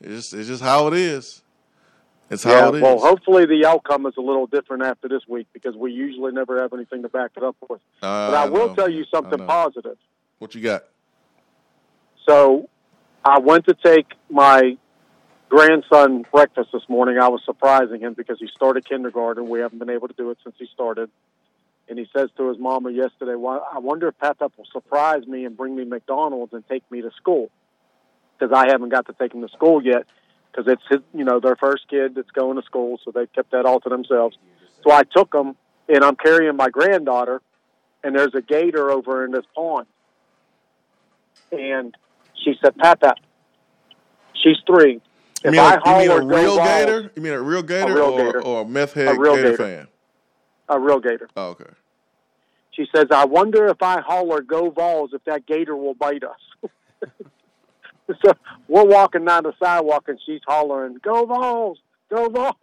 it's 0.00 0.10
just, 0.10 0.34
it's 0.34 0.48
just 0.48 0.62
how 0.62 0.88
it 0.88 0.94
is. 0.94 1.42
It's 2.30 2.44
how 2.44 2.50
yeah, 2.50 2.68
it 2.68 2.74
is. 2.76 2.82
well, 2.82 2.98
hopefully 2.98 3.44
the 3.44 3.66
outcome 3.66 4.06
is 4.06 4.14
a 4.16 4.20
little 4.20 4.46
different 4.46 4.84
after 4.84 5.08
this 5.08 5.22
week 5.28 5.48
because 5.52 5.76
we 5.76 5.92
usually 5.92 6.32
never 6.32 6.62
have 6.62 6.72
anything 6.72 7.02
to 7.02 7.08
back 7.08 7.32
it 7.36 7.42
up 7.42 7.56
with. 7.68 7.80
Uh, 8.00 8.30
but 8.30 8.34
I, 8.34 8.48
will 8.48 8.68
know. 8.68 8.74
tell 8.74 8.88
you 8.88 9.04
something 9.12 9.44
positive. 9.46 9.98
What 10.38 10.54
you 10.54 10.62
got? 10.62 10.84
So 12.26 12.68
I 13.24 13.40
went 13.40 13.66
to 13.66 13.74
take 13.74 14.06
my 14.30 14.78
grandson 15.50 16.24
breakfast 16.32 16.70
this 16.72 16.88
morning. 16.88 17.18
I 17.18 17.28
was 17.28 17.42
surprising 17.44 18.00
him 18.00 18.14
because 18.14 18.38
he 18.38 18.48
started 18.54 18.88
kindergarten. 18.88 19.50
We 19.50 19.60
haven't 19.60 19.80
been 19.80 19.90
able 19.90 20.08
to 20.08 20.14
do 20.14 20.30
it 20.30 20.38
since 20.42 20.54
he 20.58 20.66
started. 20.72 21.10
And 21.88 21.98
he 21.98 22.06
says 22.16 22.30
to 22.36 22.48
his 22.48 22.58
mama 22.58 22.92
yesterday, 22.92 23.34
well, 23.34 23.66
I 23.70 23.80
wonder 23.80 24.06
if 24.08 24.18
Pat 24.18 24.40
will 24.40 24.64
surprise 24.72 25.26
me 25.26 25.44
and 25.44 25.56
bring 25.56 25.74
me 25.74 25.84
McDonald's 25.84 26.52
and 26.52 26.66
take 26.68 26.88
me 26.90 27.02
to 27.02 27.10
school. 27.16 27.50
Because 28.38 28.54
I 28.56 28.70
haven't 28.70 28.90
got 28.90 29.06
to 29.06 29.12
take 29.12 29.34
him 29.34 29.42
to 29.42 29.48
school 29.48 29.84
yet. 29.84 30.06
Because 30.50 30.72
it's 30.72 30.82
his, 30.88 31.00
you 31.12 31.24
know, 31.24 31.40
their 31.40 31.56
first 31.56 31.88
kid 31.88 32.14
that's 32.14 32.30
going 32.30 32.56
to 32.56 32.62
school, 32.62 32.98
so 33.04 33.10
they 33.10 33.26
kept 33.26 33.50
that 33.50 33.66
all 33.66 33.80
to 33.80 33.88
themselves. 33.88 34.36
So 34.84 34.92
I 34.92 35.02
took 35.02 35.32
them, 35.32 35.56
and 35.88 36.04
I'm 36.04 36.16
carrying 36.16 36.56
my 36.56 36.70
granddaughter, 36.70 37.42
and 38.02 38.16
there's 38.16 38.34
a 38.34 38.40
gator 38.40 38.90
over 38.90 39.24
in 39.24 39.32
this 39.32 39.44
pond. 39.54 39.86
And 41.52 41.96
she 42.34 42.54
said, 42.62 42.76
Papa, 42.76 43.14
she's 44.34 44.56
three. 44.66 45.00
You 45.44 45.48
If 45.48 45.52
mean, 45.52 45.60
I 45.60 45.74
a, 45.74 45.78
you 45.78 45.98
mean 45.98 46.10
a 46.10 46.14
holler, 46.14 46.26
real 46.26 46.56
balls, 46.56 46.68
gator? 46.68 47.10
You 47.16 47.22
mean 47.22 47.32
a 47.32 47.40
real 47.40 47.62
gator, 47.62 47.94
real 47.94 48.04
or, 48.04 48.24
gator. 48.24 48.42
or 48.42 48.62
a 48.62 48.64
meth 48.64 48.92
head 48.92 49.08
A 49.16 49.18
real 49.18 49.36
gator, 49.36 49.50
gator. 49.52 49.56
fan? 49.64 49.88
a 50.68 50.78
real 50.78 51.00
gator. 51.00 51.28
Oh, 51.36 51.48
okay. 51.48 51.64
She 52.72 52.86
says, 52.94 53.06
I 53.10 53.24
wonder 53.24 53.66
if 53.66 53.82
I 53.82 54.00
holler, 54.00 54.40
go 54.42 54.70
Vols, 54.70 55.10
if 55.12 55.24
that 55.24 55.44
gator 55.46 55.74
will 55.76 55.94
bite 55.94 56.22
us. 56.22 56.70
so 58.24 58.32
we're 58.68 58.84
walking 58.84 59.24
down 59.24 59.42
the 59.44 59.52
sidewalk, 59.62 60.04
and 60.08 60.18
she's 60.24 60.40
hollering, 60.46 60.98
go 61.02 61.24
Vols, 61.26 61.78
go 62.10 62.28
Vols. 62.28 62.54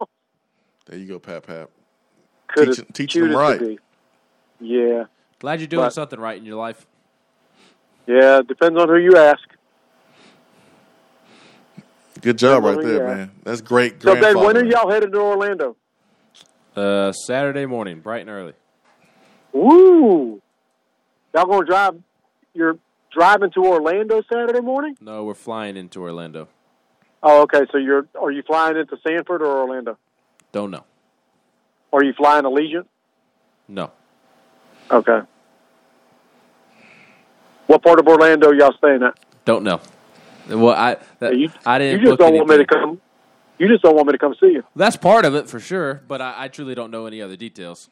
There 0.86 0.98
you 0.98 1.06
go, 1.06 1.18
Pat 1.18 1.42
Pat. 1.46 1.68
Could 2.48 2.68
Teach, 2.68 2.76
have 2.78 2.92
teach 2.94 3.12
cute 3.12 3.28
them 3.30 3.38
right. 3.38 3.78
Yeah, 4.60 5.04
Glad 5.38 5.60
you're 5.60 5.66
doing 5.68 5.84
But- 5.86 5.92
something 5.92 6.18
right 6.18 6.38
in 6.38 6.44
your 6.46 6.56
life. 6.56 6.86
yeah, 8.06 8.40
depends 8.46 8.80
on 8.80 8.88
who 8.88 8.96
you 8.96 9.16
ask. 9.16 9.40
Good 12.20 12.38
job 12.38 12.62
Good 12.62 12.76
right 12.76 12.84
there, 12.84 13.08
yeah. 13.08 13.14
man. 13.14 13.30
That's 13.44 13.60
great. 13.60 14.02
So, 14.02 14.14
Ben, 14.14 14.38
when 14.38 14.56
are 14.56 14.64
y'all 14.64 14.90
headed 14.90 15.12
to 15.12 15.20
Orlando? 15.20 15.76
Uh, 16.74 17.12
Saturday 17.12 17.66
morning, 17.66 18.00
bright 18.00 18.20
and 18.20 18.30
early. 18.30 18.52
Woo! 19.52 20.40
Y'all 21.34 21.46
gonna 21.46 21.66
drive? 21.66 21.94
You're 22.54 22.78
driving 23.12 23.50
to 23.52 23.64
Orlando 23.64 24.22
Saturday 24.32 24.60
morning? 24.60 24.96
No, 25.00 25.24
we're 25.24 25.34
flying 25.34 25.76
into 25.76 26.02
Orlando. 26.02 26.48
Oh, 27.22 27.42
okay. 27.42 27.62
So 27.72 27.78
you're 27.78 28.06
are 28.20 28.30
you 28.30 28.42
flying 28.42 28.76
into 28.76 28.96
Sanford 29.06 29.42
or 29.42 29.58
Orlando? 29.58 29.98
Don't 30.52 30.70
know. 30.70 30.84
Are 31.92 32.04
you 32.04 32.12
flying 32.12 32.44
Allegiant? 32.44 32.86
No. 33.66 33.90
Okay. 34.90 35.20
What 37.66 37.82
part 37.82 37.98
of 37.98 38.06
Orlando 38.06 38.52
y'all 38.52 38.72
staying 38.78 39.02
at? 39.02 39.18
Don't 39.44 39.62
know. 39.62 39.80
Well, 40.48 40.74
I 40.74 40.96
that, 41.20 41.36
you, 41.36 41.50
I 41.66 41.78
didn't. 41.78 42.00
You 42.00 42.06
just 42.06 42.18
book 42.18 42.26
don't 42.26 42.34
want 42.36 42.48
me 42.48 42.56
to 42.58 42.66
come. 42.66 43.00
You 43.58 43.68
just 43.68 43.82
don't 43.82 43.94
want 43.96 44.06
me 44.06 44.12
to 44.12 44.18
come 44.18 44.34
see 44.40 44.52
you. 44.52 44.62
That's 44.76 44.96
part 44.96 45.24
of 45.24 45.34
it 45.34 45.48
for 45.48 45.58
sure, 45.60 46.02
but 46.08 46.20
I, 46.20 46.44
I 46.44 46.48
truly 46.48 46.74
don't 46.74 46.90
know 46.90 47.06
any 47.06 47.20
other 47.20 47.36
details. 47.36 47.90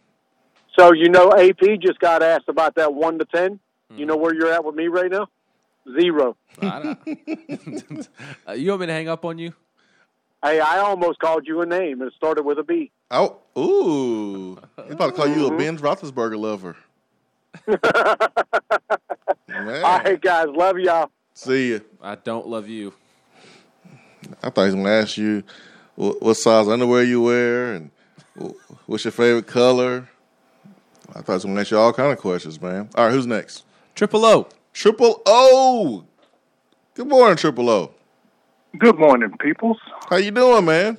So 0.78 0.92
you 0.92 1.09
know, 1.09 1.32
AP 1.32 1.80
just 1.80 1.98
got 1.98 2.22
asked 2.22 2.48
about 2.48 2.74
that 2.76 2.94
one 2.94 3.18
to 3.18 3.24
ten. 3.24 3.59
Hmm. 3.90 3.98
You 3.98 4.07
know 4.07 4.16
where 4.16 4.34
you're 4.34 4.52
at 4.52 4.64
with 4.64 4.74
me 4.74 4.88
right 4.88 5.11
now? 5.11 5.28
Zero. 6.00 6.36
I 6.61 6.82
don't- 7.07 8.09
Uh, 8.48 8.52
you 8.52 8.70
want 8.70 8.80
me 8.80 8.86
to 8.86 8.92
hang 8.92 9.09
up 9.09 9.24
on 9.24 9.38
you? 9.38 9.52
Hey, 10.42 10.61
I 10.61 10.78
almost 10.78 11.18
called 11.18 11.46
you 11.46 11.61
a 11.62 11.66
name. 11.66 12.02
It 12.02 12.12
started 12.16 12.44
with 12.44 12.59
a 12.59 12.62
B. 12.62 12.90
Oh, 13.11 13.38
ooh. 13.59 14.59
He's 14.84 14.92
about 14.94 15.07
to 15.09 15.12
call 15.12 15.26
you 15.28 15.46
a 15.46 15.57
Ben 15.57 15.76
Roethlisberger 15.78 16.38
lover. 16.38 16.76
All 17.68 17.76
right, 19.98 20.20
guys, 20.20 20.46
love 20.54 20.78
y'all. 20.78 21.11
See 21.37 21.68
you. 21.68 21.82
I 22.01 22.14
don't 22.14 22.47
love 22.47 22.66
you. 22.66 22.95
I 24.43 24.49
thought 24.49 24.62
he 24.62 24.66
was 24.68 24.74
going 24.74 24.87
to 24.87 24.91
ask 24.91 25.18
you 25.18 25.43
what, 25.95 26.22
what 26.22 26.34
size 26.34 26.66
underwear 26.66 27.03
you 27.05 27.20
wear 27.20 27.74
and 27.74 27.91
wh- 28.41 28.53
what's 28.89 29.05
your 29.05 29.12
favorite 29.12 29.47
color. 29.47 30.09
I 31.11 31.20
thought 31.20 31.26
he 31.26 31.32
was 31.32 31.45
going 31.45 31.57
to 31.57 31.61
ask 31.61 31.70
you 31.72 31.78
all 31.78 31.93
kind 31.93 32.11
of 32.11 32.16
questions, 32.18 32.59
man. 32.59 32.89
All 32.95 33.05
right, 33.05 33.12
who's 33.12 33.26
next? 33.26 33.64
Triple 33.95 34.24
O. 34.24 34.49
Triple 34.72 35.20
O. 35.26 36.07
Good 36.95 37.07
morning, 37.07 37.37
Triple 37.37 37.68
O. 37.68 37.91
Good 38.78 38.99
morning, 38.99 39.30
peoples. 39.39 39.76
How 40.09 40.16
you 40.16 40.30
doing, 40.30 40.64
man? 40.64 40.97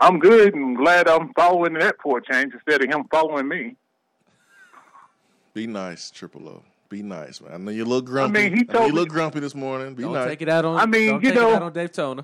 I'm 0.00 0.18
good 0.18 0.54
and 0.54 0.78
glad 0.78 1.08
I'm 1.08 1.30
following 1.34 1.74
the 1.74 1.84
airport 1.84 2.24
change 2.24 2.54
instead 2.54 2.82
of 2.82 2.88
him 2.88 3.04
following 3.10 3.48
me. 3.48 3.76
Be 5.52 5.66
nice, 5.66 6.10
Triple 6.10 6.48
O. 6.48 6.62
Be 6.92 7.02
nice, 7.02 7.40
man. 7.40 7.52
I 7.54 7.56
know 7.56 7.70
you're 7.70 7.86
a 7.86 7.88
little 7.88 8.02
grumpy. 8.02 8.38
mean, 8.50 8.52
he 8.54 8.66
I 8.68 8.72
know 8.74 8.78
told 8.80 8.90
you 8.90 8.94
look 8.94 9.08
grumpy 9.08 9.40
this 9.40 9.54
morning. 9.54 9.94
Be 9.94 10.02
Don't 10.02 10.12
nice. 10.12 10.28
take 10.28 10.42
it 10.42 10.48
out 10.50 10.66
on. 10.66 10.76
I 10.78 10.84
mean, 10.84 11.12
don't 11.12 11.24
you 11.24 11.30
take 11.30 11.40
know- 11.40 11.48
it 11.52 11.54
out 11.54 11.62
on 11.62 11.72
Daytona. 11.72 12.22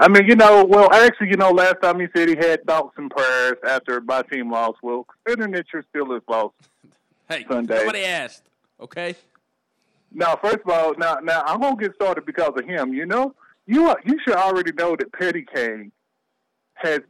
I 0.00 0.08
mean, 0.08 0.26
you 0.26 0.36
know, 0.36 0.64
well, 0.64 0.90
actually, 0.90 1.28
you 1.28 1.36
know, 1.36 1.50
last 1.50 1.76
time 1.82 2.00
he 2.00 2.06
said 2.16 2.30
he 2.30 2.34
had 2.34 2.64
thoughts 2.64 2.94
and 2.96 3.10
prayers 3.10 3.58
after 3.68 4.00
my 4.00 4.22
team 4.22 4.50
lost. 4.50 4.78
Well, 4.82 5.06
considering 5.26 5.52
that 5.52 5.66
you're 5.70 5.84
still 5.90 6.14
as 6.14 6.22
lost. 6.26 6.54
Hey, 7.28 7.44
Sunday. 7.46 7.76
nobody 7.80 8.04
asked. 8.06 8.42
Okay. 8.80 9.16
Now, 10.12 10.36
first 10.42 10.60
of 10.64 10.70
all, 10.70 10.94
now, 10.96 11.16
now 11.22 11.42
I'm 11.46 11.60
gonna 11.60 11.76
get 11.76 11.94
started 11.94 12.24
because 12.24 12.52
of 12.56 12.64
him. 12.64 12.94
You 12.94 13.04
know, 13.04 13.34
you 13.66 13.86
are, 13.88 13.98
you 14.06 14.18
should 14.24 14.34
already 14.36 14.72
know 14.72 14.96
that 14.96 15.12
Petty 15.12 15.44
Kane 15.54 15.92
has 16.74 17.00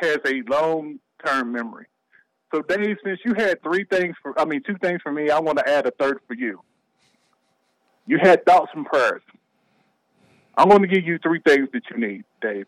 has 0.00 0.16
a 0.26 0.40
long 0.48 0.98
term 1.26 1.52
memory. 1.52 1.86
So, 2.52 2.60
Dave, 2.62 2.96
since 3.04 3.18
you 3.24 3.34
had 3.34 3.62
three 3.62 3.84
things 3.84 4.14
for, 4.22 4.38
I 4.38 4.44
mean, 4.44 4.62
two 4.66 4.76
things 4.82 5.00
for 5.02 5.10
me, 5.10 5.30
I 5.30 5.38
want 5.40 5.58
to 5.58 5.68
add 5.68 5.86
a 5.86 5.90
third 5.92 6.18
for 6.28 6.34
you. 6.34 6.60
You 8.06 8.18
had 8.20 8.44
thoughts 8.44 8.70
and 8.74 8.84
prayers. 8.84 9.22
I'm 10.56 10.68
going 10.68 10.82
to 10.82 10.88
give 10.88 11.04
you 11.06 11.18
three 11.22 11.40
things 11.46 11.68
that 11.72 11.82
you 11.90 11.96
need, 11.98 12.24
Dave. 12.42 12.66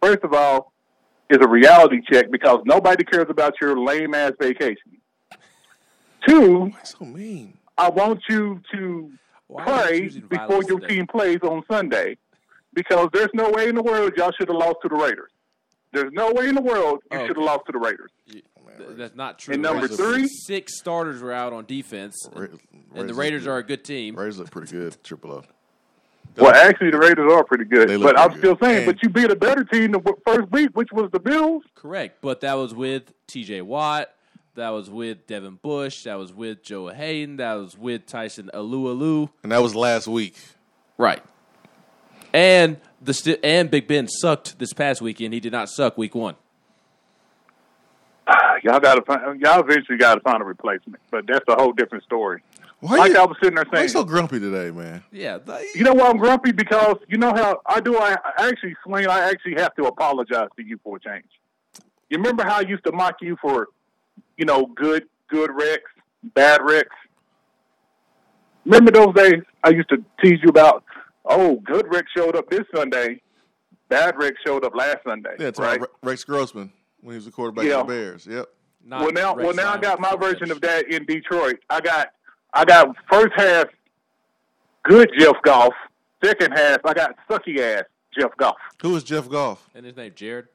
First 0.00 0.22
of 0.22 0.32
all, 0.32 0.72
is 1.28 1.38
a 1.40 1.48
reality 1.48 2.00
check 2.10 2.30
because 2.30 2.60
nobody 2.66 3.02
cares 3.02 3.26
about 3.28 3.54
your 3.60 3.76
lame 3.76 4.14
ass 4.14 4.32
vacation. 4.40 4.98
Two, 6.28 6.72
so 6.84 7.04
mean. 7.04 7.58
I 7.76 7.88
want 7.90 8.20
you 8.28 8.60
to 8.72 9.10
Why 9.48 9.64
are 9.64 9.94
you 9.94 10.20
pray 10.22 10.38
before 10.38 10.62
your 10.62 10.78
today? 10.80 10.94
team 10.94 11.06
plays 11.08 11.38
on 11.42 11.64
Sunday 11.70 12.16
because 12.74 13.08
there's 13.12 13.30
no 13.34 13.50
way 13.50 13.68
in 13.68 13.74
the 13.74 13.82
world 13.82 14.12
y'all 14.16 14.30
should 14.38 14.48
have 14.48 14.56
lost 14.56 14.76
to 14.82 14.88
the 14.88 14.94
Raiders. 14.94 15.30
There's 15.92 16.12
no 16.12 16.30
way 16.32 16.48
in 16.48 16.54
the 16.54 16.62
world 16.62 17.00
you 17.10 17.18
Oh, 17.18 17.26
should 17.26 17.36
have 17.36 17.44
lost 17.44 17.62
to 17.66 17.72
the 17.72 17.78
Raiders. 17.78 18.10
Th- 18.78 18.90
That's 18.96 19.14
not 19.16 19.38
true. 19.38 19.54
And 19.54 19.62
number 19.62 19.82
Raiders- 19.82 19.96
three? 19.96 20.28
six 20.28 20.78
starters 20.78 21.20
were 21.22 21.32
out 21.32 21.52
on 21.52 21.64
defense, 21.66 22.16
and, 22.34 22.58
and 22.94 23.08
the 23.08 23.14
Raiders 23.14 23.16
Raiders 23.16 23.46
are 23.46 23.58
a 23.58 23.62
good 23.62 23.84
team. 23.84 24.16
Raiders 24.16 24.38
look 24.38 24.50
pretty 24.50 24.72
good, 24.72 24.96
Triple 25.02 25.32
O. 25.32 25.42
Well, 26.38 26.54
actually, 26.54 26.90
the 26.90 26.98
Raiders 26.98 27.32
are 27.32 27.44
pretty 27.44 27.64
good, 27.64 27.88
They 27.88 27.96
look 27.96 28.14
but 28.14 28.20
I'm 28.20 28.28
pretty 28.30 28.40
still 28.40 28.58
saying, 28.60 28.76
And- 28.78 28.86
but 28.86 29.02
you 29.02 29.08
beat 29.08 29.30
a 29.30 29.36
better 29.36 29.64
team 29.64 29.92
the 29.92 30.14
first 30.26 30.50
week, 30.50 30.70
which 30.74 30.92
was 30.92 31.10
the 31.10 31.18
Bills. 31.20 31.62
Correct, 31.74 32.18
but 32.20 32.42
that 32.42 32.54
was 32.54 32.74
with 32.74 33.12
T.J. 33.26 33.62
Watt. 33.62 34.10
That 34.54 34.70
was 34.70 34.88
with 34.88 35.26
Devin 35.26 35.58
Bush. 35.60 36.04
That 36.04 36.18
was 36.18 36.32
with 36.32 36.62
Joe 36.62 36.88
Haden. 36.88 37.36
That 37.36 37.54
was 37.54 37.76
with 37.76 38.06
Tyson 38.06 38.50
Alualu. 38.54 39.28
And 39.42 39.52
that 39.52 39.62
was 39.62 39.74
last 39.74 40.06
week. 40.08 40.34
Right. 40.96 41.22
And 42.32 42.78
the 43.02 43.12
sti- 43.14 43.38
and 43.42 43.70
Big 43.70 43.86
Ben 43.86 44.08
sucked 44.08 44.58
this 44.58 44.72
past 44.72 45.00
weekend. 45.02 45.34
He 45.34 45.40
did 45.40 45.52
not 45.52 45.68
suck 45.68 45.96
week 45.98 46.14
one. 46.14 46.36
Y'all 48.66 48.80
got 48.80 48.96
to 48.96 49.02
find, 49.02 49.40
y'all 49.40 49.60
eventually 49.60 49.96
got 49.96 50.16
to 50.16 50.20
find 50.22 50.42
a 50.42 50.44
replacement, 50.44 51.00
but 51.12 51.24
that's 51.28 51.44
a 51.46 51.54
whole 51.54 51.70
different 51.72 52.02
story. 52.02 52.42
Why 52.80 52.96
like 52.96 53.12
you, 53.12 53.18
I 53.18 53.24
was 53.24 53.36
sitting 53.40 53.54
there 53.54 53.64
why 53.70 53.82
you 53.82 53.88
saying, 53.88 53.88
so 53.90 54.04
grumpy 54.04 54.40
today, 54.40 54.72
man? 54.72 55.04
Yeah, 55.12 55.38
they- 55.38 55.68
You 55.76 55.84
know 55.84 55.94
why 55.94 56.08
I'm 56.10 56.16
grumpy? 56.16 56.50
Because 56.50 56.96
you 57.06 57.16
know 57.16 57.32
how 57.32 57.60
I 57.64 57.78
do. 57.78 57.96
I 57.96 58.16
I 58.36 58.48
actually, 58.48 58.74
Swain, 58.84 59.06
I 59.06 59.30
actually 59.30 59.54
have 59.58 59.72
to 59.76 59.84
apologize 59.84 60.48
to 60.56 60.64
you 60.64 60.80
for 60.82 60.96
a 60.96 61.00
change. 61.00 61.28
You 62.10 62.18
remember 62.18 62.42
how 62.42 62.56
I 62.56 62.62
used 62.62 62.82
to 62.86 62.92
mock 62.92 63.16
you 63.22 63.36
for, 63.40 63.68
you 64.36 64.44
know, 64.44 64.66
good 64.66 65.06
good 65.28 65.50
Rex, 65.54 65.82
bad 66.34 66.60
Rex. 66.62 66.88
Remember 68.64 68.90
those 68.90 69.14
days? 69.14 69.42
I 69.62 69.68
used 69.70 69.88
to 69.90 69.98
tease 70.20 70.40
you 70.42 70.48
about. 70.48 70.82
Oh, 71.24 71.60
good 71.64 71.86
Rex 71.88 72.06
showed 72.16 72.34
up 72.34 72.50
this 72.50 72.64
Sunday. 72.74 73.20
Bad 73.88 74.16
Rex 74.18 74.36
showed 74.44 74.64
up 74.64 74.74
last 74.74 74.98
Sunday. 75.06 75.36
Yeah, 75.38 75.46
it's 75.48 75.58
right? 75.60 75.80
right. 75.80 75.90
Rex 76.02 76.24
Grossman 76.24 76.72
when 77.00 77.12
he 77.12 77.16
was 77.16 77.24
the 77.26 77.30
quarterback 77.30 77.64
Yeah. 77.64 77.80
of 77.80 77.86
the 77.86 77.92
Bears. 77.92 78.26
Yep. 78.26 78.46
Not 78.86 79.00
well 79.02 79.12
now, 79.12 79.34
well 79.34 79.54
now 79.54 79.72
I 79.74 79.78
got 79.78 80.00
my 80.00 80.14
before 80.14 80.30
version 80.30 80.50
of 80.50 80.60
that 80.62 80.90
in 80.90 81.04
Detroit. 81.04 81.56
I 81.68 81.80
got, 81.80 82.08
I 82.52 82.64
got 82.64 82.94
first 83.10 83.32
half 83.36 83.66
good 84.84 85.10
Jeff 85.18 85.36
Goff. 85.42 85.72
Second 86.24 86.52
half, 86.52 86.80
I 86.84 86.94
got 86.94 87.14
sucky 87.28 87.58
ass 87.58 87.84
Jeff 88.18 88.30
Goff. 88.38 88.56
Who 88.82 88.96
is 88.96 89.04
Jeff 89.04 89.28
Goff? 89.28 89.68
And 89.74 89.84
his 89.84 89.96
name 89.96 90.12
Jared. 90.14 90.46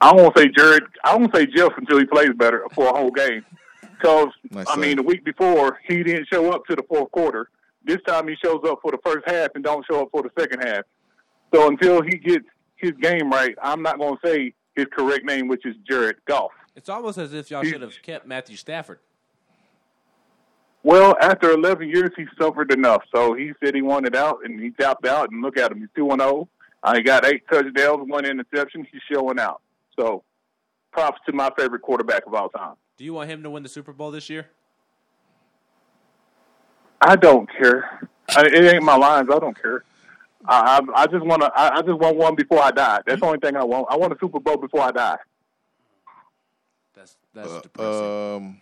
I 0.00 0.12
won't 0.14 0.36
say 0.36 0.48
Jared. 0.56 0.84
I 1.04 1.16
won't 1.16 1.34
say 1.34 1.46
Jeff 1.46 1.72
until 1.76 1.98
he 1.98 2.04
plays 2.04 2.30
better 2.36 2.64
for 2.74 2.86
a 2.88 2.96
whole 2.96 3.10
game. 3.10 3.44
Because 3.98 4.28
Nice 4.50 4.66
I 4.66 4.74
save. 4.74 4.82
mean, 4.82 4.96
the 4.98 5.02
week 5.02 5.24
before 5.24 5.78
he 5.88 6.02
didn't 6.02 6.28
show 6.30 6.52
up 6.52 6.66
to 6.66 6.76
the 6.76 6.82
fourth 6.82 7.10
quarter. 7.12 7.48
This 7.82 7.96
time 8.06 8.28
he 8.28 8.34
shows 8.44 8.60
up 8.68 8.80
for 8.82 8.90
the 8.90 8.98
first 9.02 9.26
half 9.26 9.52
and 9.54 9.64
don't 9.64 9.86
show 9.90 10.02
up 10.02 10.08
for 10.12 10.20
the 10.22 10.28
second 10.38 10.60
half. 10.62 10.82
So 11.54 11.66
until 11.68 12.02
he 12.02 12.18
gets 12.18 12.44
his 12.76 12.92
game 13.00 13.30
right, 13.30 13.56
I'm 13.62 13.80
not 13.80 13.98
going 13.98 14.18
to 14.22 14.28
say 14.28 14.52
his 14.74 14.84
correct 14.94 15.24
name, 15.24 15.48
which 15.48 15.64
is 15.64 15.74
Jared 15.88 16.16
Goff. 16.28 16.50
It's 16.76 16.90
almost 16.90 17.16
as 17.16 17.32
if 17.32 17.50
y'all 17.50 17.64
should 17.64 17.80
have 17.80 17.94
kept 18.02 18.26
Matthew 18.26 18.56
Stafford. 18.56 18.98
Well, 20.82 21.16
after 21.20 21.50
11 21.50 21.88
years, 21.88 22.10
he 22.16 22.26
suffered 22.38 22.70
enough. 22.72 23.02
So 23.12 23.34
he 23.34 23.52
said 23.64 23.74
he 23.74 23.82
wanted 23.82 24.14
out, 24.14 24.40
and 24.44 24.60
he 24.60 24.70
tapped 24.70 25.06
out. 25.06 25.30
And 25.32 25.42
look 25.42 25.56
at 25.56 25.72
him, 25.72 25.80
he's 25.80 25.88
two 25.96 26.10
and 26.10 26.20
oh. 26.20 26.24
uh, 26.24 26.28
zero. 26.28 26.48
I 26.84 27.00
got 27.00 27.24
eight 27.24 27.42
touchdowns, 27.50 28.08
one 28.08 28.24
interception. 28.24 28.86
He's 28.92 29.00
showing 29.10 29.40
out. 29.40 29.62
So, 29.98 30.22
props 30.92 31.18
to 31.26 31.32
my 31.32 31.50
favorite 31.58 31.82
quarterback 31.82 32.26
of 32.26 32.34
all 32.34 32.50
time. 32.50 32.74
Do 32.96 33.04
you 33.04 33.14
want 33.14 33.30
him 33.30 33.42
to 33.42 33.50
win 33.50 33.64
the 33.64 33.68
Super 33.68 33.92
Bowl 33.92 34.12
this 34.12 34.30
year? 34.30 34.46
I 37.00 37.16
don't 37.16 37.50
care. 37.50 38.08
I, 38.28 38.42
it 38.46 38.74
ain't 38.74 38.84
my 38.84 38.96
lines. 38.96 39.28
I 39.32 39.38
don't 39.38 39.60
care. 39.60 39.82
I 40.46 40.78
I, 40.78 41.02
I 41.02 41.06
just 41.06 41.24
want 41.24 41.42
to. 41.42 41.50
I, 41.56 41.78
I 41.78 41.82
just 41.82 41.98
want 41.98 42.16
one 42.16 42.36
before 42.36 42.62
I 42.62 42.70
die. 42.70 43.00
That's 43.06 43.20
the 43.20 43.26
only 43.26 43.38
thing 43.38 43.56
I 43.56 43.64
want. 43.64 43.86
I 43.90 43.96
want 43.96 44.12
a 44.12 44.16
Super 44.20 44.38
Bowl 44.38 44.56
before 44.56 44.82
I 44.82 44.92
die. 44.92 45.16
That's 47.36 47.52
that's 47.74 47.78
Um, 47.78 48.60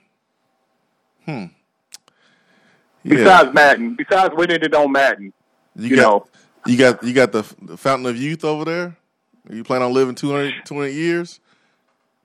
hmm. 1.25 1.45
Besides 3.05 3.55
Madden, 3.55 3.95
besides 3.97 4.35
winning 4.37 4.63
it 4.63 4.75
on 4.75 4.91
Madden, 4.91 5.33
you, 5.77 5.91
you 5.91 5.97
got, 5.97 6.03
know. 6.03 6.27
you 6.67 6.77
got 6.77 7.03
you 7.03 7.13
got 7.13 7.33
the, 7.33 7.55
the 7.63 7.77
fountain 7.77 8.07
of 8.07 8.17
youth 8.17 8.45
over 8.45 8.65
there. 8.65 8.97
Are 9.49 9.55
you 9.55 9.63
planning 9.63 9.87
on 9.87 9.93
living 9.93 10.15
200, 10.15 10.55
200 10.65 10.89
years? 10.89 11.39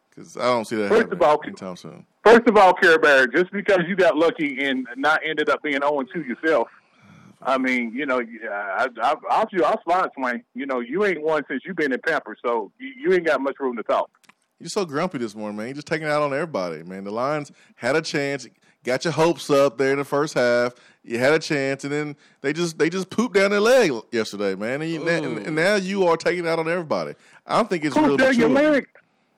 Because 0.09 0.37
I 0.37 0.43
don't 0.43 0.65
see 0.65 0.77
that 0.77 0.87
First 0.89 1.01
happening 1.01 1.21
of 1.21 1.27
all- 1.27 1.41
anytime 1.45 1.75
soon. 1.75 2.05
First 2.25 2.47
of 2.47 2.57
all, 2.57 2.73
Care 2.73 2.99
Bear, 2.99 3.27
just 3.27 3.49
because 3.51 3.79
you 3.87 3.95
got 3.95 4.17
lucky 4.17 4.63
and 4.65 4.85
not 4.97 5.21
ended 5.25 5.49
up 5.49 5.63
being 5.63 5.79
0 5.81 6.03
2 6.13 6.21
yourself, 6.23 6.67
I 7.41 7.57
mean, 7.57 7.93
you 7.93 8.05
know, 8.05 8.19
I, 8.19 8.87
I, 9.01 9.15
I'll, 9.29 9.47
I'll 9.65 9.81
slide 9.83 10.09
swing. 10.17 10.43
You 10.53 10.65
know, 10.65 10.81
you 10.81 11.05
ain't 11.05 11.21
won 11.21 11.43
since 11.49 11.61
you've 11.65 11.77
been 11.77 11.93
in 11.93 11.99
Pampers, 12.01 12.37
so 12.45 12.71
you, 12.77 12.91
you 12.97 13.13
ain't 13.13 13.25
got 13.25 13.39
much 13.41 13.55
room 13.59 13.77
to 13.77 13.83
talk. 13.83 14.09
You're 14.59 14.69
so 14.69 14.85
grumpy 14.85 15.19
this 15.19 15.35
morning, 15.35 15.55
man. 15.55 15.67
You're 15.67 15.75
just 15.75 15.87
taking 15.87 16.05
it 16.05 16.11
out 16.11 16.21
on 16.21 16.33
everybody, 16.33 16.83
man. 16.83 17.05
The 17.05 17.11
Lions 17.11 17.51
had 17.75 17.95
a 17.95 18.01
chance, 18.01 18.45
got 18.83 19.05
your 19.05 19.13
hopes 19.13 19.49
up 19.49 19.77
there 19.77 19.93
in 19.93 19.99
the 19.99 20.03
first 20.03 20.33
half. 20.33 20.73
You 21.01 21.17
had 21.17 21.33
a 21.33 21.39
chance, 21.39 21.85
and 21.85 21.93
then 21.93 22.15
they 22.41 22.51
just 22.51 22.77
they 22.77 22.89
just 22.89 23.09
pooped 23.09 23.35
down 23.35 23.51
their 23.51 23.61
leg 23.61 23.91
yesterday, 24.11 24.55
man. 24.55 24.81
And, 24.81 24.91
you, 24.91 25.07
and, 25.07 25.47
and 25.47 25.55
now 25.55 25.75
you 25.75 26.05
are 26.07 26.17
taking 26.17 26.43
it 26.43 26.49
out 26.49 26.59
on 26.59 26.67
everybody. 26.67 27.15
I 27.47 27.55
don't 27.55 27.69
think 27.69 27.85
it's 27.85 27.95
Coach 27.95 28.03
really 28.03 28.17
Daniel 28.17 28.49
mature. 28.49 28.71
Larry, 28.71 28.85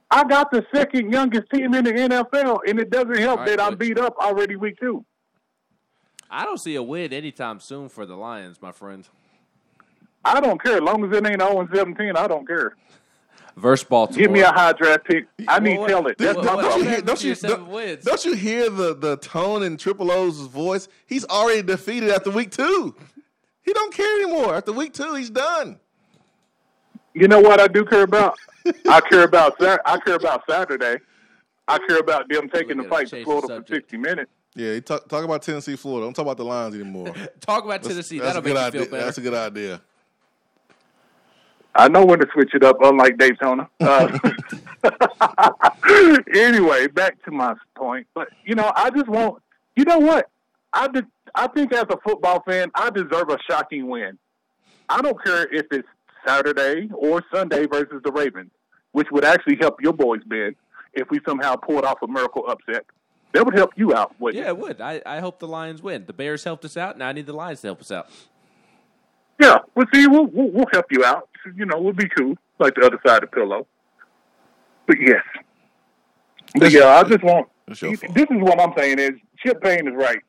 I 0.10 0.24
got 0.24 0.50
the 0.50 0.66
second 0.74 1.12
youngest 1.12 1.52
team 1.52 1.76
in 1.76 1.86
the 1.86 1.92
NFL, 1.92 2.60
and 2.68 2.80
it 2.80 2.90
doesn't 2.90 3.18
help 3.18 3.42
All 3.42 3.46
right, 3.46 3.58
that 3.58 3.62
I'm 3.62 3.78
beat 3.78 4.00
up 4.00 4.16
already 4.18 4.56
week 4.56 4.80
two. 4.80 5.06
I 6.32 6.46
don't 6.46 6.60
see 6.60 6.76
a 6.76 6.84
win 6.84 7.14
anytime 7.14 7.60
soon 7.60 7.90
for 7.90 8.08
the 8.08 8.16
Lions, 8.16 8.60
my 8.60 8.72
friend. 8.72 9.08
I 10.26 10.42
don't 10.42 10.62
care. 10.62 10.78
As 10.78 10.82
long 10.82 11.04
as 11.06 11.16
it 11.16 11.26
ain't 11.28 11.42
0 11.42 11.68
17, 11.74 12.16
I 12.16 12.28
don't 12.28 12.48
care. 12.48 12.76
Versus 13.62 13.88
Baltimore. 13.88 14.20
Give 14.20 14.32
me 14.32 14.40
a 14.42 14.52
high 14.52 14.74
draft 14.74 15.06
pick. 15.06 15.28
I 15.48 15.60
need 15.60 15.78
Well, 15.78 15.88
tell 15.88 16.08
it. 16.08 16.18
That's 16.18 16.36
what- 16.36 16.46
my 16.46 16.56
what- 16.56 16.62
Don't 16.64 16.80
you, 16.80 16.90
hear, 16.90 17.02
don't, 17.02 17.24
you, 17.24 17.36
don't, 17.36 18.04
don't 18.04 18.26
you 18.26 18.34
hear 18.34 18.70
the, 18.70 18.96
the 18.96 19.18
tone 19.18 19.62
in 19.64 19.78
Triple 19.78 20.10
O's 20.12 20.40
voice? 20.42 20.88
He's 21.06 21.26
already 21.26 21.62
defeated 21.62 22.10
after 22.10 22.32
week 22.32 22.50
two. 22.52 22.96
He 23.62 23.72
don't 23.74 23.94
care 23.94 24.22
anymore. 24.22 24.56
After 24.56 24.72
week 24.72 24.94
two, 24.94 25.14
he's 25.14 25.30
done. 25.30 25.80
You 27.14 27.28
know 27.28 27.40
what 27.40 27.60
I 27.60 27.68
do 27.68 27.86
care 27.86 28.02
about? 28.04 28.38
I 28.88 29.02
care 29.02 29.24
about 29.24 29.56
I 29.86 30.00
care 30.00 30.16
about 30.16 30.44
Saturday. 30.50 30.98
I 31.68 31.78
care 31.88 32.00
about 32.00 32.28
them 32.30 32.50
taking 32.50 32.78
the 32.78 32.84
fight 32.86 33.08
to 33.10 33.24
Florida 33.24 33.62
for 33.62 33.76
60 33.76 33.98
minutes. 33.98 34.32
Yeah, 34.56 34.80
talk, 34.82 35.08
talk 35.08 35.24
about 35.24 35.42
Tennessee, 35.44 35.76
Florida. 35.76 36.06
Don't 36.06 36.14
talk 36.14 36.24
about 36.24 36.38
the 36.38 36.44
Lions 36.46 36.76
anymore. 36.76 37.06
Talk 37.40 37.64
about 37.64 37.82
That's- 37.84 37.88
Tennessee. 37.88 38.20
That's 38.20 38.34
That'll 38.34 38.42
a 38.42 38.44
good 38.44 38.54
make 38.56 38.62
you 38.62 38.68
idea. 38.68 38.82
feel 38.82 38.92
better. 38.92 39.06
That's 39.06 39.18
a 39.18 39.22
good 39.22 39.34
idea. 39.34 39.82
I 41.74 41.88
know 41.88 42.06
when 42.06 42.20
to 42.20 42.28
switch 42.34 42.54
it 42.54 42.64
up, 42.64 42.78
unlike 42.82 43.18
Daytona. 43.18 43.70
Uh, 43.80 44.18
anyway, 46.34 46.88
back 46.88 47.24
to 47.26 47.32
my 47.32 47.54
point. 47.76 48.08
But 48.14 48.30
you 48.46 48.56
know, 48.56 48.72
I 48.76 48.90
just 48.90 49.08
want. 49.08 49.42
You 49.76 49.86
know 49.86 50.00
what? 50.00 50.30
I 50.74 50.88
did, 50.88 51.06
I 51.36 51.48
think 51.48 51.74
as 51.74 51.86
a 51.90 51.98
football 52.06 52.44
fan, 52.48 52.72
I 52.76 52.90
deserve 52.90 53.30
a 53.30 53.38
shocking 53.50 53.88
win. 53.88 54.18
I 54.90 55.02
don't 55.02 55.22
care 55.24 55.44
if 55.54 55.66
it's 55.72 55.88
Saturday 56.26 56.90
or 56.94 57.24
Sunday 57.34 57.66
versus 57.68 58.02
the 58.04 58.12
Ravens, 58.12 58.52
which 58.92 59.08
would 59.12 59.24
actually 59.26 59.58
help 59.60 59.82
your 59.82 59.94
boys, 59.94 60.22
Ben, 60.26 60.56
if 60.94 61.10
we 61.10 61.20
somehow 61.28 61.56
pulled 61.56 61.86
off 61.86 62.02
a 62.02 62.08
miracle 62.08 62.44
upset. 62.48 62.86
That 63.34 63.46
would 63.46 63.58
help 63.58 63.72
you 63.78 63.94
out, 63.94 64.14
wouldn't 64.20 64.44
Yeah, 64.44 64.50
it? 64.50 64.56
it 64.56 64.58
would. 64.58 64.82
I, 64.82 65.02
I 65.06 65.20
hope 65.20 65.40
the 65.40 65.48
Lions 65.48 65.82
win. 65.82 66.06
The 66.06 66.12
Bears 66.14 66.44
helped 66.44 66.66
us 66.66 66.76
out. 66.76 66.96
and 66.96 67.04
I 67.04 67.14
need 67.14 67.26
the 67.28 67.34
Lions 67.34 67.62
to 67.62 67.68
help 67.68 67.80
us 67.80 67.90
out. 67.92 68.10
Yeah. 69.42 69.58
Well, 69.76 69.88
see, 69.94 70.08
we'll, 70.08 70.28
we'll 70.28 70.52
we'll 70.52 70.68
help 70.72 70.86
you 70.92 71.04
out. 71.04 71.28
You 71.56 71.66
know, 71.66 71.82
we'll 71.82 71.94
be 71.94 72.08
cool, 72.10 72.36
like 72.60 72.76
the 72.76 72.86
other 72.86 73.00
side 73.06 73.24
of 73.24 73.32
the 73.32 73.36
pillow. 73.36 73.66
But 74.86 74.98
yes. 75.00 75.24
But 76.56 76.72
yeah, 76.72 77.00
I 77.00 77.04
just 77.04 77.24
want. 77.24 77.48
That's 77.68 77.82
your 77.82 77.98
fault. 77.98 78.14
This 78.14 78.28
is 78.30 78.38
what 78.42 78.60
I'm 78.60 78.74
saying 78.78 79.00
is 79.00 79.12
Chip 79.44 79.62
Payne 79.62 79.88
is 79.88 79.96
right. 79.96 80.20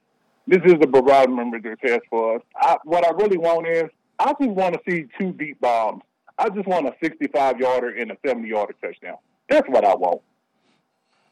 This 0.46 0.60
is 0.64 0.74
the 0.80 0.86
barometer 0.86 1.76
test 1.76 2.00
for 2.08 2.36
us. 2.36 2.42
I, 2.56 2.76
what 2.84 3.06
I 3.06 3.10
really 3.10 3.36
want 3.36 3.66
is 3.66 3.84
I 4.18 4.32
just 4.40 4.50
want 4.50 4.74
to 4.74 4.80
see 4.88 5.06
two 5.18 5.32
deep 5.32 5.60
bombs. 5.60 6.02
I 6.38 6.48
just 6.48 6.66
want 6.66 6.86
a 6.86 6.94
65 7.02 7.60
yarder 7.60 7.90
and 7.90 8.10
a 8.10 8.16
70 8.26 8.48
yarder 8.48 8.74
touchdown. 8.82 9.16
That's 9.48 9.68
what 9.68 9.84
I 9.84 9.94
want. 9.94 10.22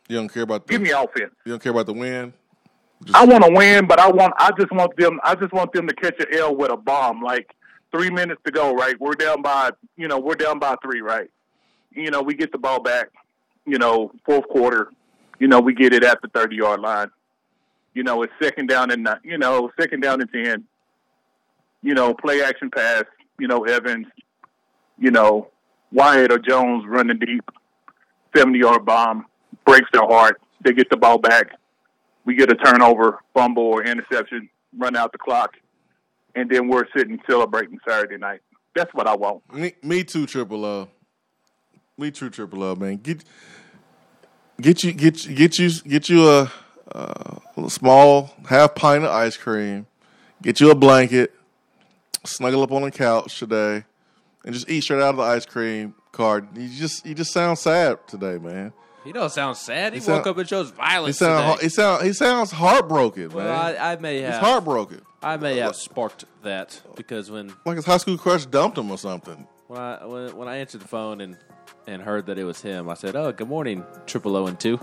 You 0.09 0.17
don't 0.17 0.33
care 0.33 0.43
about 0.43 0.67
the, 0.67 0.73
Give 0.73 0.83
me 0.83 0.91
offense. 0.91 1.33
You 1.45 1.53
don't 1.53 1.63
care 1.63 1.73
about 1.73 1.87
the 1.87 1.95
win. 1.95 2.33
I 3.15 3.25
want 3.25 3.45
to 3.45 3.53
win, 3.53 3.87
but 3.87 3.99
I 3.99 4.11
want 4.11 4.35
I 4.39 4.51
just 4.59 4.71
want 4.73 4.95
them 4.97 5.19
I 5.25 5.35
just 5.35 5.53
want 5.53 5.73
them 5.73 5.89
to 5.89 5.95
catch 5.95 6.21
an 6.21 6.27
L 6.35 6.55
with 6.55 6.71
a 6.71 6.77
bomb. 6.77 7.23
Like 7.23 7.55
three 7.93 8.11
minutes 8.11 8.41
to 8.45 8.53
go, 8.53 8.75
right? 8.75 8.99
We're 9.01 9.15
down 9.15 9.43
by 9.43 9.71
you 9.97 10.09
know 10.09 10.19
we're 10.19 10.35
down 10.35 10.59
by 10.59 10.77
three, 10.83 11.01
right? 11.01 11.31
You 11.93 12.11
know 12.11 12.23
we 12.23 12.35
get 12.35 12.53
the 12.53 12.59
ball 12.59 12.81
back. 12.83 13.09
You 13.67 13.79
know 13.79 14.13
fourth 14.25 14.49
quarter. 14.49 14.91
You 15.39 15.49
know 15.49 15.61
we 15.61 15.75
get 15.75 15.93
it 15.93 16.05
at 16.05 16.21
the 16.23 16.29
thirty 16.29 16.57
yard 16.57 16.81
line. 16.81 17.11
You 17.95 18.03
know 18.03 18.23
it's 18.23 18.33
second 18.43 18.69
down 18.69 18.91
and 18.91 19.09
you 19.25 19.39
know 19.39 19.71
second 19.79 20.01
down 20.01 20.21
and 20.21 20.31
ten. 20.33 20.65
You 21.83 21.95
know 21.95 22.15
play 22.15 22.43
action 22.43 22.71
pass. 22.71 23.05
You 23.39 23.49
know 23.49 23.65
Evans. 23.65 24.07
You 24.99 25.11
know 25.11 25.51
Wyatt 25.93 26.33
or 26.33 26.39
Jones 26.39 26.85
running 26.87 27.19
deep, 27.19 27.51
seventy 28.37 28.59
yard 28.61 28.85
bomb 28.85 29.27
breaks 29.65 29.89
their 29.93 30.07
heart. 30.07 30.41
They 30.63 30.73
get 30.73 30.91
the 30.91 30.97
ball 30.97 31.19
back 31.19 31.53
we 32.25 32.35
get 32.35 32.51
a 32.51 32.55
turnover, 32.55 33.19
fumble, 33.35 33.65
or 33.65 33.83
interception, 33.83 34.49
run 34.79 34.97
out 34.97 35.13
the 35.13 35.19
clock, 35.19 35.55
and 36.35 36.51
then 36.51 36.69
we're 36.69 36.87
sitting 36.97 37.19
celebrating 37.29 37.79
Saturday 37.89 38.17
night. 38.19 38.41
That's 38.75 38.93
what 38.95 39.07
I 39.07 39.17
want. 39.17 39.43
Me, 39.53 39.73
me 39.83 40.05
too, 40.05 40.27
Triple 40.27 40.65
O. 40.65 40.89
Me 41.99 42.11
too, 42.11 42.31
Triple 42.31 42.63
O, 42.63 42.75
man. 42.77 42.97
Get 42.97 43.25
get 44.61 44.85
you 44.85 44.93
get 44.93 45.25
you- 45.27 45.35
get 45.35 45.59
you 45.59 45.71
get 45.89 46.09
you 46.09 46.29
a, 46.29 46.53
uh, 46.95 47.37
a 47.57 47.71
small 47.71 48.31
half 48.49 48.75
pint 48.75 49.05
of 49.05 49.11
ice 49.11 49.37
cream. 49.37 49.87
Get 50.43 50.61
you 50.61 50.71
a 50.71 50.75
blanket. 50.75 51.35
Snuggle 52.25 52.63
up 52.63 52.73
on 52.73 52.83
the 52.83 52.91
couch 52.91 53.39
today, 53.39 53.85
and 54.45 54.55
just 54.55 54.69
eat 54.69 54.83
straight 54.83 55.01
out 55.03 55.11
of 55.11 55.17
the 55.17 55.23
ice 55.23 55.47
cream 55.47 55.95
cart. 56.13 56.45
You 56.55 56.69
just 56.69 57.05
you 57.07 57.15
just 57.15 57.33
sound 57.33 57.59
sad 57.59 58.07
today, 58.07 58.37
man. 58.39 58.73
He 59.05 59.13
don't 59.13 59.33
sound 59.33 59.57
sad. 59.57 59.95
He, 59.95 59.99
He 59.99 60.05
sound- 60.05 60.19
woke 60.19 60.27
up 60.27 60.37
and 60.39 60.47
shows 60.49 60.69
He 60.71 60.77
violence 60.77 61.17
sound 61.19 61.55
today. 61.55 61.65
he 61.65 61.69
sound 61.71 62.05
he 62.05 62.13
sounds 62.13 62.51
heartbroken, 62.51 63.31
well, 63.31 63.47
man. 63.47 63.77
I, 63.81 63.93
I 63.93 63.97
may 63.97 64.21
have. 64.21 64.35
He's 64.35 64.41
heartbroken. 64.43 65.01
I 65.23 65.37
may 65.37 65.57
have 65.59 65.77
sparked 65.77 66.25
that 66.43 66.81
because 66.97 67.31
when 67.31 67.53
Like 67.67 67.77
his 67.77 67.85
high 67.85 67.99
school 67.99 68.17
crush 68.17 68.47
dumped 68.47 68.79
him 68.79 68.91
or 68.91 68.99
something. 68.99 69.47
when 69.69 69.81
I 69.81 70.05
when, 70.07 70.37
when 70.37 70.49
I 70.49 70.57
answered 70.57 70.81
the 70.81 70.89
phone 70.89 71.21
and 71.21 71.37
and 71.87 72.01
heard 72.03 72.27
that 72.27 72.39
it 72.39 72.45
was 72.45 72.61
him, 72.63 72.89
I 72.89 72.95
said, 72.95 73.17
"Oh, 73.17 73.33
good 73.33 73.49
morning, 73.49 73.85
Triple 74.07 74.37
O 74.37 74.47
and 74.47 74.59
two. 74.59 74.79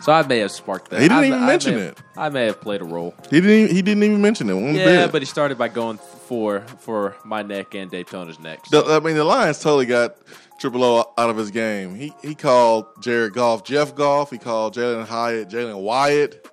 So 0.00 0.12
I 0.12 0.26
may 0.26 0.38
have 0.38 0.50
sparked 0.50 0.90
that. 0.90 1.00
He 1.00 1.08
didn't 1.08 1.24
I- 1.24 1.26
even 1.26 1.38
I 1.38 1.40
may 1.42 1.46
mention 1.46 1.72
have- 1.74 1.82
it. 1.92 2.02
I 2.16 2.28
may 2.30 2.46
have 2.46 2.60
played 2.60 2.80
a 2.80 2.84
role. 2.84 3.14
He 3.30 3.40
didn't 3.40 3.50
even, 3.50 3.74
he 3.76 3.82
didn't 3.82 4.02
even 4.02 4.20
mention 4.22 4.48
it 4.50 4.54
one 4.54 4.74
Yeah, 4.74 4.84
bit. 5.06 5.12
but 5.12 5.22
he 5.22 5.26
started 5.26 5.58
by 5.58 5.68
going 5.68 5.98
for 6.28 6.60
for 6.80 7.16
my 7.24 7.42
neck 7.42 7.74
and 7.74 7.90
Daytona's 7.90 8.38
neck. 8.38 8.64
The- 8.70 8.84
I 8.84 9.00
mean, 9.00 9.16
the 9.16 9.24
Lions 9.24 9.58
totally 9.60 9.86
got 9.86 10.16
Triple 10.58 10.82
O 10.84 11.12
out 11.18 11.30
of 11.30 11.36
his 11.36 11.50
game. 11.50 11.94
He 11.94 12.14
he 12.22 12.34
called 12.34 12.86
Jared 13.02 13.34
Goff 13.34 13.64
Jeff 13.64 13.94
Goff. 13.94 14.30
He 14.30 14.38
called 14.38 14.74
Jalin 14.74 15.06
Hyatt 15.06 15.48
Jalin 15.50 15.80
Wyatt. 15.80 16.46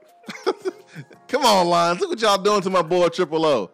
Come 1.32 1.46
on, 1.46 1.66
Lions! 1.68 2.02
Look 2.02 2.10
what 2.10 2.22
y'all 2.22 2.38
doing 2.38 2.60
to 2.60 2.70
my 2.70 2.82
boy 2.82 3.08
Triple 3.08 3.46
O. 3.46 3.72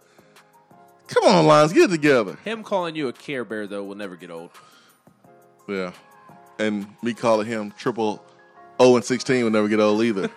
Come 1.07 1.23
on, 1.23 1.47
Lions, 1.47 1.73
get 1.73 1.85
it 1.85 1.87
together. 1.87 2.37
Him 2.45 2.61
calling 2.61 2.95
you 2.95 3.07
a 3.07 3.13
Care 3.13 3.43
Bear 3.43 3.65
though 3.65 3.83
will 3.83 3.95
never 3.95 4.15
get 4.15 4.29
old. 4.29 4.51
Yeah, 5.67 5.91
and 6.59 6.85
me 7.01 7.15
calling 7.15 7.47
him 7.47 7.71
Triple 7.71 8.23
O 8.79 8.95
and 8.95 9.03
sixteen 9.03 9.43
will 9.43 9.49
never 9.49 9.67
get 9.67 9.79
old 9.79 10.03
either. 10.03 10.29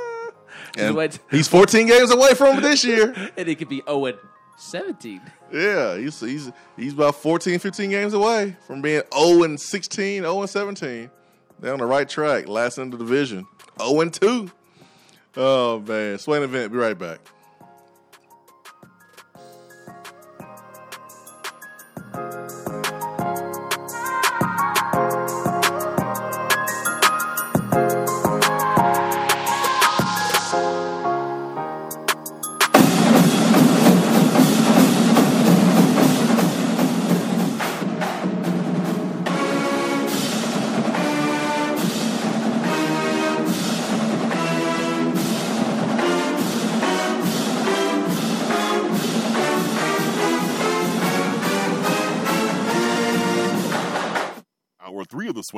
and 0.78 1.20
he's 1.30 1.46
fourteen 1.46 1.88
games 1.88 2.10
away 2.10 2.32
from 2.32 2.56
it 2.56 2.62
this 2.62 2.82
year. 2.86 3.12
and 3.36 3.48
it 3.48 3.56
could 3.56 3.68
be 3.68 3.82
and 3.86 4.16
seventeen. 4.56 5.20
Yeah, 5.52 5.98
he's 5.98 6.18
he's 6.18 6.50
he's 6.74 6.94
about 6.94 7.16
14, 7.16 7.58
15 7.58 7.90
games 7.90 8.14
away 8.14 8.56
from 8.66 8.80
being 8.80 9.02
0 9.14 9.42
and 9.42 9.60
16, 9.60 10.22
0 10.22 10.40
and 10.40 10.50
17. 10.50 11.10
They're 11.60 11.74
on 11.74 11.80
the 11.80 11.84
right 11.84 12.08
track. 12.08 12.48
Last 12.48 12.78
in 12.78 12.88
the 12.88 12.96
division. 12.96 13.46
0 13.78 14.00
and 14.00 14.12
2. 14.12 14.50
Oh 15.36 15.80
man. 15.80 16.18
Swain 16.18 16.42
event, 16.42 16.72
be 16.72 16.78
right 16.78 16.98
back. 16.98 17.20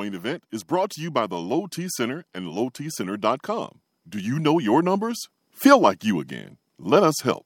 3 0.09 0.17
of 0.17 0.23
the 0.23 0.27
Swain 0.27 0.31
event 0.31 0.43
is 0.51 0.63
brought 0.63 0.91
to 0.91 1.01
you 1.01 1.11
by 1.11 1.27
the 1.27 1.37
Low 1.37 1.67
T 1.67 1.87
Center 1.97 2.25
and 2.33 2.47
LowTCenter.com. 2.47 3.79
Do 4.07 4.19
you 4.19 4.39
know 4.39 4.59
your 4.59 4.81
numbers? 4.81 5.29
Feel 5.51 5.79
like 5.79 6.03
you 6.03 6.19
again. 6.19 6.57
Let 6.77 7.03
us 7.03 7.21
help. 7.23 7.45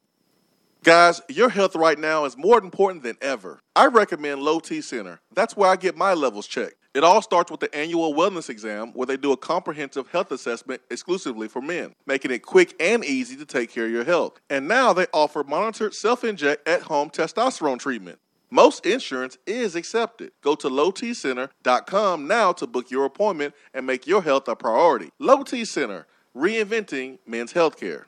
Guys, 0.84 1.22
your 1.30 1.50
health 1.50 1.76
right 1.76 1.98
now 1.98 2.26
is 2.26 2.38
more 2.38 2.60
important 2.60 3.04
than 3.04 3.18
ever. 3.22 3.62
I 3.76 3.88
recommend 3.88 4.42
Low 4.42 4.60
T 4.60 4.82
Center. 4.82 5.22
That's 5.34 5.56
where 5.58 5.70
I 5.70 5.76
get 5.76 5.98
my 5.98 6.14
levels 6.14 6.48
checked. 6.48 6.76
It 6.94 7.04
all 7.04 7.22
starts 7.24 7.50
with 7.50 7.60
the 7.60 7.74
annual 7.76 8.14
wellness 8.14 8.50
exam 8.50 8.92
where 8.94 9.08
they 9.08 9.18
do 9.18 9.32
a 9.32 9.38
comprehensive 9.38 10.10
health 10.10 10.32
assessment 10.32 10.82
exclusively 10.92 11.48
for 11.48 11.62
men, 11.62 11.96
making 12.06 12.32
it 12.32 12.44
quick 12.44 12.76
and 12.80 13.04
easy 13.04 13.36
to 13.38 13.46
take 13.46 13.72
care 13.72 13.86
of 13.86 13.92
your 13.92 14.04
health. 14.04 14.40
And 14.50 14.68
now 14.68 14.94
they 14.94 15.08
offer 15.12 15.44
monitored 15.44 15.96
self 15.96 16.24
inject 16.24 16.68
at 16.68 16.84
home 16.84 17.10
testosterone 17.10 17.80
treatment. 17.80 18.20
Most 18.54 18.86
insurance 18.86 19.40
is 19.48 19.76
accepted. 19.76 20.32
Go 20.42 20.54
to 20.54 20.70
lowtcenter.com 20.70 22.28
now 22.28 22.52
to 22.52 22.68
book 22.68 22.92
your 22.92 23.04
appointment 23.04 23.56
and 23.74 23.88
make 23.88 24.06
your 24.06 24.22
health 24.22 24.48
a 24.48 24.56
priority. 24.56 25.10
Low 25.18 25.42
T 25.42 25.66
Center, 25.66 26.06
reinventing 26.38 27.18
men's 27.26 27.54
healthcare. 27.54 28.04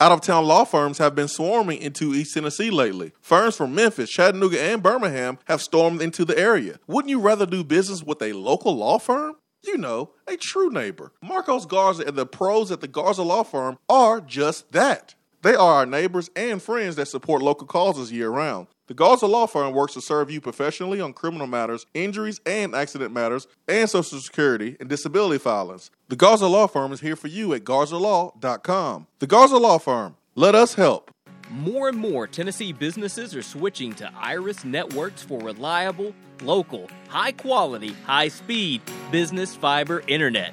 Out 0.00 0.10
of 0.10 0.20
town 0.20 0.46
law 0.46 0.64
firms 0.64 0.98
have 0.98 1.14
been 1.14 1.28
swarming 1.28 1.80
into 1.80 2.12
East 2.12 2.34
Tennessee 2.34 2.72
lately. 2.72 3.12
Firms 3.20 3.56
from 3.56 3.72
Memphis, 3.72 4.10
Chattanooga, 4.10 4.60
and 4.60 4.82
Birmingham 4.82 5.38
have 5.44 5.62
stormed 5.62 6.02
into 6.02 6.24
the 6.24 6.36
area. 6.36 6.80
Wouldn't 6.88 7.10
you 7.10 7.20
rather 7.20 7.46
do 7.46 7.62
business 7.62 8.02
with 8.02 8.20
a 8.22 8.32
local 8.32 8.76
law 8.76 8.98
firm? 8.98 9.36
You 9.62 9.78
know, 9.78 10.10
a 10.26 10.36
true 10.36 10.70
neighbor. 10.70 11.12
Marcos 11.22 11.66
Garza 11.66 12.02
and 12.04 12.16
the 12.16 12.26
pros 12.26 12.72
at 12.72 12.80
the 12.80 12.88
Garza 12.88 13.22
Law 13.22 13.44
Firm 13.44 13.78
are 13.88 14.20
just 14.20 14.72
that. 14.72 15.14
They 15.42 15.54
are 15.54 15.74
our 15.76 15.86
neighbors 15.86 16.28
and 16.36 16.62
friends 16.62 16.96
that 16.96 17.08
support 17.08 17.40
local 17.40 17.66
causes 17.66 18.12
year 18.12 18.28
round. 18.28 18.66
The 18.88 18.94
Garza 18.94 19.26
Law 19.26 19.46
Firm 19.46 19.72
works 19.72 19.94
to 19.94 20.00
serve 20.00 20.30
you 20.30 20.40
professionally 20.40 21.00
on 21.00 21.12
criminal 21.12 21.46
matters, 21.46 21.86
injuries 21.94 22.40
and 22.44 22.74
accident 22.74 23.14
matters, 23.14 23.46
and 23.68 23.88
Social 23.88 24.18
Security 24.18 24.76
and 24.80 24.88
disability 24.88 25.38
filings. 25.38 25.90
The 26.08 26.16
Garza 26.16 26.46
Law 26.46 26.66
Firm 26.66 26.92
is 26.92 27.00
here 27.00 27.16
for 27.16 27.28
you 27.28 27.54
at 27.54 27.64
garzalaw.com. 27.64 29.06
The 29.20 29.26
Garza 29.26 29.56
Law 29.56 29.78
Firm, 29.78 30.16
let 30.34 30.54
us 30.54 30.74
help. 30.74 31.10
More 31.50 31.88
and 31.88 31.98
more 31.98 32.26
Tennessee 32.26 32.72
businesses 32.72 33.34
are 33.34 33.42
switching 33.42 33.94
to 33.94 34.12
Iris 34.16 34.64
Networks 34.64 35.22
for 35.22 35.40
reliable, 35.40 36.14
local, 36.42 36.88
high 37.08 37.32
quality, 37.32 37.94
high 38.04 38.28
speed 38.28 38.82
business 39.10 39.56
fiber 39.56 40.02
internet. 40.06 40.52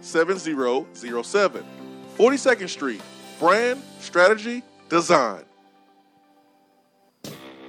7007. 0.00 1.64
42nd 2.16 2.68
Street, 2.68 3.02
brand, 3.38 3.82
strategy, 4.00 4.62
design. 4.88 5.44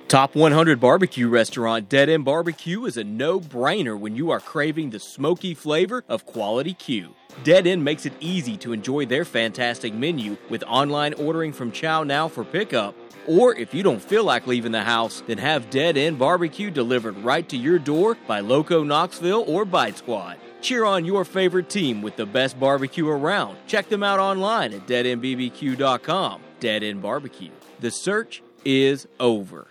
Top 0.09 0.33
100 0.33 0.79
barbecue 0.79 1.29
restaurant 1.29 1.87
Dead 1.87 2.09
End 2.09 2.25
Barbecue 2.25 2.85
is 2.85 2.97
a 2.97 3.03
no 3.03 3.39
brainer 3.39 3.95
when 3.95 4.15
you 4.15 4.31
are 4.31 4.39
craving 4.39 4.89
the 4.89 4.99
smoky 4.99 5.53
flavor 5.53 6.03
of 6.09 6.25
quality 6.25 6.73
Q. 6.73 7.13
Dead 7.43 7.67
End 7.67 7.83
makes 7.83 8.07
it 8.07 8.13
easy 8.19 8.57
to 8.57 8.73
enjoy 8.73 9.05
their 9.05 9.23
fantastic 9.23 9.93
menu 9.93 10.35
with 10.49 10.63
online 10.63 11.13
ordering 11.13 11.53
from 11.53 11.71
ChowNow 11.71 12.31
for 12.31 12.43
pickup. 12.43 12.95
Or 13.27 13.53
if 13.53 13.71
you 13.71 13.83
don't 13.83 14.01
feel 14.01 14.23
like 14.23 14.47
leaving 14.47 14.71
the 14.71 14.83
house, 14.83 15.21
then 15.27 15.37
have 15.37 15.69
Dead 15.69 15.95
End 15.95 16.17
Barbecue 16.17 16.71
delivered 16.71 17.15
right 17.19 17.47
to 17.47 17.55
your 17.55 17.77
door 17.77 18.17
by 18.25 18.39
Loco 18.39 18.83
Knoxville 18.83 19.43
or 19.45 19.63
Bite 19.63 19.99
Squad. 19.99 20.37
Cheer 20.61 20.85
on 20.85 21.05
your 21.05 21.25
favorite 21.25 21.69
team 21.69 22.01
with 22.01 22.15
the 22.15 22.25
best 22.25 22.59
barbecue 22.59 23.07
around. 23.07 23.57
Check 23.67 23.89
them 23.89 24.01
out 24.03 24.19
online 24.19 24.73
at 24.73 24.87
deadendbbq.com. 24.87 26.41
Dead 26.59 26.83
End 26.83 27.01
Barbecue. 27.01 27.51
The 27.79 27.91
search 27.91 28.43
is 28.65 29.07
over. 29.19 29.67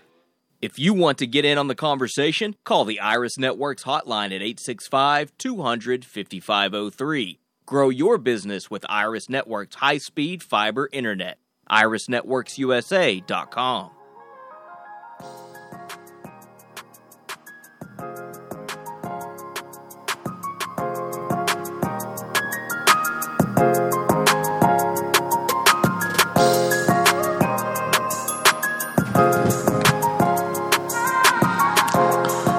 If 0.60 0.76
you 0.78 0.92
want 0.94 1.18
to 1.18 1.26
get 1.26 1.44
in 1.44 1.58
on 1.58 1.68
the 1.68 1.74
conversation, 1.74 2.56
call 2.64 2.84
the 2.84 2.98
Iris 2.98 3.38
Networks 3.38 3.84
hotline 3.84 4.26
at 4.26 4.42
865 4.42 5.32
200 5.38 6.04
5503. 6.04 7.38
Grow 7.66 7.90
your 7.90 8.18
business 8.18 8.68
with 8.70 8.84
Iris 8.88 9.28
Networks 9.28 9.76
high 9.76 9.98
speed 9.98 10.42
fiber 10.42 10.88
internet. 10.92 11.38
IrisNetworksUSA.com. 11.70 13.90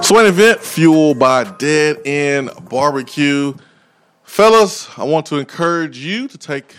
Swain 0.10 0.26
event 0.26 0.60
fueled 0.60 1.20
by 1.20 1.44
Dead 1.44 2.02
End 2.04 2.50
Barbecue. 2.68 3.54
Fellas, 4.24 4.90
I 4.98 5.04
want 5.04 5.28
to 5.28 5.38
encourage 5.38 6.00
you 6.00 6.28
to 6.30 6.36
take 6.36 6.74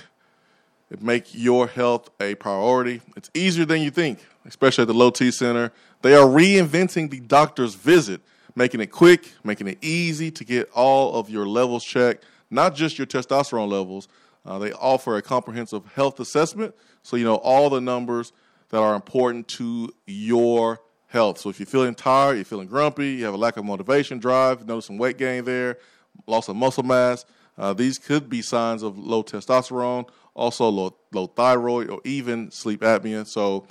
make 1.00 1.32
your 1.32 1.68
health 1.68 2.10
a 2.18 2.34
priority. 2.34 3.02
It's 3.16 3.30
easier 3.32 3.64
than 3.64 3.82
you 3.82 3.92
think, 3.92 4.18
especially 4.46 4.82
at 4.82 4.88
the 4.88 4.94
Low 4.94 5.12
T 5.12 5.30
Center. 5.30 5.70
They 6.02 6.16
are 6.16 6.26
reinventing 6.26 7.10
the 7.10 7.20
doctor's 7.20 7.76
visit, 7.76 8.20
making 8.56 8.80
it 8.80 8.88
quick, 8.88 9.30
making 9.44 9.68
it 9.68 9.78
easy 9.80 10.32
to 10.32 10.44
get 10.44 10.68
all 10.72 11.14
of 11.14 11.30
your 11.30 11.46
levels 11.46 11.84
checked, 11.84 12.24
not 12.50 12.74
just 12.74 12.98
your 12.98 13.06
testosterone 13.06 13.70
levels. 13.70 14.08
Uh, 14.44 14.58
they 14.58 14.72
offer 14.72 15.16
a 15.16 15.22
comprehensive 15.22 15.86
health 15.94 16.18
assessment, 16.18 16.74
so 17.04 17.16
you 17.16 17.22
know 17.22 17.36
all 17.36 17.70
the 17.70 17.80
numbers 17.80 18.32
that 18.70 18.80
are 18.80 18.96
important 18.96 19.46
to 19.46 19.88
your 20.04 20.80
health. 21.10 21.38
So 21.38 21.50
if 21.50 21.58
you're 21.58 21.66
feeling 21.66 21.94
tired, 21.94 22.36
you're 22.36 22.44
feeling 22.44 22.68
grumpy, 22.68 23.10
you 23.10 23.24
have 23.24 23.34
a 23.34 23.36
lack 23.36 23.56
of 23.56 23.64
motivation, 23.64 24.18
drive, 24.18 24.66
notice 24.66 24.86
some 24.86 24.96
weight 24.96 25.18
gain 25.18 25.44
there, 25.44 25.78
loss 26.26 26.48
of 26.48 26.56
muscle 26.56 26.84
mass, 26.84 27.24
uh, 27.58 27.74
these 27.74 27.98
could 27.98 28.30
be 28.30 28.40
signs 28.40 28.82
of 28.82 28.96
low 28.96 29.22
testosterone, 29.22 30.08
also 30.34 30.68
low, 30.68 30.96
low 31.12 31.26
thyroid, 31.26 31.90
or 31.90 32.00
even 32.04 32.50
sleep 32.50 32.80
apnea. 32.80 33.26
So 33.26 33.66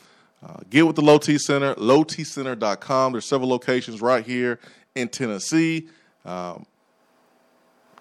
uh, 0.45 0.57
get 0.69 0.85
with 0.85 0.95
the 0.95 1.01
Low 1.01 1.17
T 1.17 1.37
Center, 1.37 1.73
lowtcenter.com. 1.75 3.11
There's 3.13 3.25
several 3.25 3.49
locations 3.49 4.01
right 4.01 4.23
here 4.23 4.59
in 4.95 5.09
Tennessee, 5.09 5.87
um, 6.23 6.65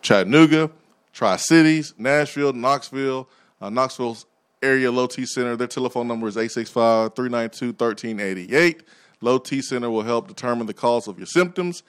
Chattanooga, 0.03 0.71
Tri 1.13 1.37
Cities, 1.37 1.95
Nashville, 1.97 2.53
Knoxville, 2.53 3.29
uh, 3.61 3.71
Knoxville's 3.71 4.27
area 4.63 4.91
Low 4.91 5.07
T 5.07 5.25
Center. 5.25 5.57
Their 5.57 5.69
telephone 5.69 6.07
number 6.07 6.29
is 6.29 6.37
865 6.37 7.15
392 7.15 7.67
1388. 7.69 8.83
Low 9.21 9.39
T 9.39 9.63
Center 9.63 9.91
will 9.91 10.03
help 10.03 10.29
determine 10.29 10.67
the 10.67 10.75
cause 10.75 11.09
of 11.09 11.19
your 11.19 11.27
symptoms 11.27 11.83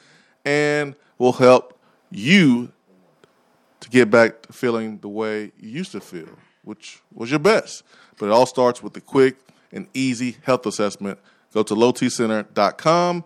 and 0.45 0.95
will 1.17 1.33
help 1.33 1.79
you 2.11 2.71
to 3.79 3.89
get 3.89 4.09
back 4.09 4.41
to 4.43 4.53
feeling 4.53 4.97
the 4.99 5.07
way 5.07 5.51
you 5.59 5.69
used 5.69 5.91
to 5.91 5.99
feel, 5.99 6.29
which 6.63 7.01
was 7.13 7.29
your 7.29 7.39
best. 7.39 7.83
But 8.17 8.27
it 8.27 8.31
all 8.31 8.45
starts 8.45 8.83
with 8.83 8.93
the 8.93 9.01
quick 9.01 9.37
and 9.71 9.87
easy 9.93 10.37
health 10.43 10.65
assessment. 10.65 11.19
Go 11.53 11.63
to 11.63 11.75
lowtcenter.com 11.75 13.23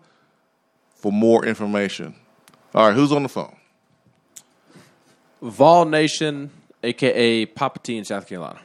for 0.95 1.11
more 1.11 1.45
information. 1.45 2.15
All 2.73 2.87
right, 2.87 2.95
who's 2.95 3.11
on 3.11 3.23
the 3.23 3.29
phone? 3.29 3.55
Vol 5.41 5.85
Nation, 5.85 6.49
aka 6.81 7.45
Papa 7.45 7.79
T 7.79 7.97
in 7.97 8.05
South 8.05 8.27
Carolina. 8.27 8.59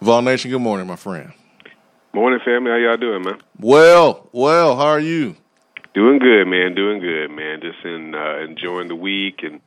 Vol 0.00 0.22
Nation, 0.22 0.50
good 0.50 0.60
morning, 0.60 0.86
my 0.86 0.96
friend. 0.96 1.32
Morning, 2.14 2.40
family. 2.42 2.70
How 2.70 2.76
y'all 2.78 2.96
doing, 2.96 3.22
man? 3.22 3.38
Well, 3.60 4.28
well, 4.32 4.76
how 4.76 4.86
are 4.86 5.00
you? 5.00 5.36
Doing 5.92 6.18
good, 6.18 6.46
man. 6.46 6.74
Doing 6.74 7.00
good, 7.00 7.30
man. 7.30 7.60
Just 7.60 7.84
in 7.84 8.14
uh, 8.14 8.38
enjoying 8.38 8.88
the 8.88 8.96
week 8.96 9.40
and 9.42 9.60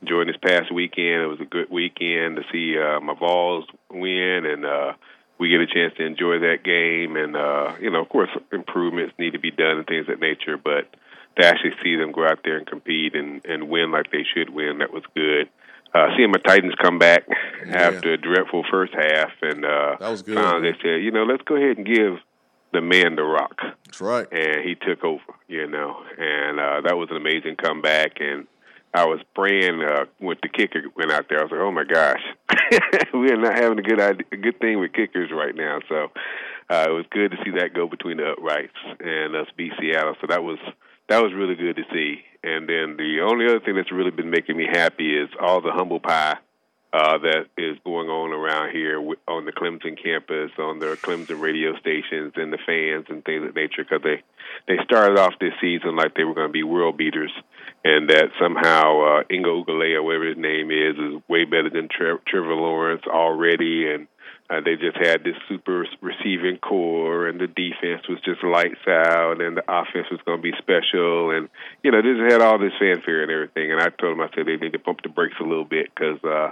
enjoying 0.00 0.26
this 0.26 0.38
past 0.38 0.72
weekend. 0.72 1.22
It 1.22 1.26
was 1.26 1.40
a 1.40 1.44
good 1.44 1.70
weekend 1.70 2.36
to 2.36 2.42
see 2.50 2.78
uh, 2.78 2.98
my 3.00 3.14
Vols 3.14 3.66
win, 3.90 4.46
and 4.46 4.64
uh, 4.64 4.94
we 5.38 5.50
get 5.50 5.60
a 5.60 5.66
chance 5.66 5.92
to 5.98 6.04
enjoy 6.06 6.38
that 6.38 6.64
game. 6.64 7.16
And 7.16 7.36
uh, 7.36 7.74
you 7.78 7.90
know, 7.90 8.00
of 8.00 8.08
course, 8.08 8.30
improvements 8.52 9.12
need 9.18 9.34
to 9.34 9.38
be 9.38 9.50
done 9.50 9.76
and 9.76 9.86
things 9.86 10.08
of 10.08 10.18
that 10.18 10.20
nature. 10.20 10.56
But 10.56 10.88
to 11.36 11.46
actually 11.46 11.74
see 11.82 11.96
them 11.96 12.12
go 12.12 12.26
out 12.26 12.40
there 12.42 12.56
and 12.56 12.66
compete 12.66 13.14
and, 13.14 13.44
and 13.44 13.68
win 13.68 13.92
like 13.92 14.10
they 14.10 14.24
should 14.24 14.48
win, 14.50 14.78
that 14.78 14.92
was 14.92 15.04
good. 15.14 15.50
Uh, 15.94 16.06
seeing 16.16 16.30
my 16.30 16.38
Titans 16.38 16.74
come 16.82 16.98
back 16.98 17.24
Yeah. 17.66 17.76
after 17.76 18.14
a 18.14 18.16
dreadful 18.16 18.64
first 18.70 18.94
half, 18.94 19.30
and 19.42 19.64
uh, 19.64 19.96
That 20.00 20.10
was 20.10 20.22
good. 20.22 20.36
finally 20.36 20.70
they 20.72 20.78
said, 20.82 21.02
you 21.04 21.10
know, 21.10 21.24
let's 21.24 21.42
go 21.42 21.56
ahead 21.56 21.76
and 21.76 21.86
give 21.86 22.14
the 22.72 22.80
man 22.80 23.16
the 23.16 23.22
rock. 23.22 23.58
That's 23.84 24.00
right. 24.00 24.26
And 24.32 24.64
he 24.66 24.74
took 24.74 25.04
over, 25.04 25.20
you 25.48 25.66
know, 25.68 26.02
and 26.18 26.58
uh, 26.58 26.80
that 26.88 26.96
was 26.96 27.08
an 27.10 27.18
amazing 27.18 27.56
comeback. 27.62 28.12
And 28.20 28.46
I 28.94 29.04
was 29.04 29.20
praying 29.34 29.82
uh, 29.82 30.06
with 30.20 30.38
the 30.42 30.48
kicker 30.48 30.80
went 30.96 31.12
out 31.12 31.26
there. 31.28 31.40
I 31.40 31.42
was 31.42 31.52
like, 31.52 31.60
oh 31.60 31.70
my 31.72 31.84
gosh, 31.84 32.22
we 33.14 33.30
are 33.30 33.36
not 33.36 33.54
having 33.58 33.78
a 33.78 33.82
good 33.82 34.00
idea, 34.00 34.24
a 34.32 34.36
good 34.38 34.58
thing 34.60 34.80
with 34.80 34.94
kickers 34.94 35.30
right 35.30 35.54
now. 35.54 35.80
So 35.90 36.08
uh, 36.70 36.86
it 36.88 36.92
was 36.92 37.04
good 37.10 37.32
to 37.32 37.36
see 37.44 37.50
that 37.58 37.74
go 37.74 37.86
between 37.86 38.16
the 38.16 38.30
uprights 38.32 38.72
and 39.00 39.36
us 39.36 39.46
beat 39.58 39.72
Seattle. 39.78 40.14
So 40.22 40.26
that 40.30 40.42
was 40.42 40.58
that 41.10 41.22
was 41.22 41.32
really 41.34 41.54
good 41.54 41.76
to 41.76 41.82
see. 41.92 42.22
And 42.44 42.68
then 42.68 42.96
the 42.96 43.20
only 43.22 43.46
other 43.46 43.60
thing 43.60 43.76
that's 43.76 43.92
really 43.92 44.10
been 44.10 44.30
making 44.30 44.56
me 44.56 44.66
happy 44.70 45.16
is 45.16 45.28
all 45.40 45.60
the 45.60 45.70
humble 45.70 46.00
pie 46.00 46.38
uh, 46.92 47.18
that 47.18 47.46
is 47.56 47.78
going 47.84 48.08
on 48.08 48.32
around 48.32 48.72
here 48.72 48.98
on 49.26 49.44
the 49.46 49.52
Clemson 49.52 49.96
campus, 50.02 50.50
on 50.58 50.78
the 50.78 50.98
Clemson 51.02 51.40
radio 51.40 51.78
stations, 51.78 52.34
and 52.36 52.52
the 52.52 52.58
fans 52.66 53.06
and 53.08 53.24
things 53.24 53.48
of 53.48 53.54
nature. 53.54 53.84
Because 53.84 54.02
they 54.02 54.22
they 54.68 54.82
started 54.84 55.18
off 55.18 55.34
this 55.40 55.54
season 55.60 55.96
like 55.96 56.14
they 56.14 56.24
were 56.24 56.34
going 56.34 56.48
to 56.48 56.52
be 56.52 56.62
world 56.62 56.98
beaters, 56.98 57.32
and 57.84 58.10
that 58.10 58.30
somehow 58.40 59.00
uh, 59.00 59.22
Ingo 59.30 59.64
Ugalea, 59.64 60.02
whatever 60.02 60.28
his 60.28 60.38
name 60.38 60.70
is, 60.70 60.94
is 60.96 61.22
way 61.28 61.44
better 61.44 61.70
than 61.70 61.88
Tre- 61.88 62.22
Trevor 62.26 62.54
Lawrence 62.54 63.02
already, 63.08 63.90
and 63.90 64.06
uh, 64.48 64.60
they 64.64 64.76
just 64.76 64.96
had 64.96 65.24
this 65.24 65.34
super 65.48 65.86
receiving 66.00 66.58
corps, 66.58 67.26
and 67.26 67.40
the 67.40 67.46
defense 67.46 68.06
was 68.08 68.20
just 68.24 68.44
lights 68.44 68.86
out, 68.86 69.40
and 69.40 69.56
the 69.56 69.64
offense 69.66 70.06
was 70.10 70.20
going 70.24 70.38
to 70.38 70.42
be 70.42 70.52
special, 70.58 71.30
and 71.30 71.48
you 71.82 71.90
know, 71.90 72.02
just 72.02 72.32
had 72.32 72.42
all 72.42 72.58
this 72.58 72.76
fanfare 72.78 73.22
and 73.22 73.32
everything. 73.32 73.72
And 73.72 73.80
I 73.80 73.88
told 73.88 74.14
them, 74.14 74.20
I 74.20 74.28
said 74.34 74.46
they 74.46 74.56
need 74.56 74.74
to 74.74 74.78
pump 74.78 75.00
the 75.02 75.08
brakes 75.08 75.36
a 75.40 75.44
little 75.44 75.64
bit 75.64 75.90
because 75.94 76.22
uh, 76.22 76.50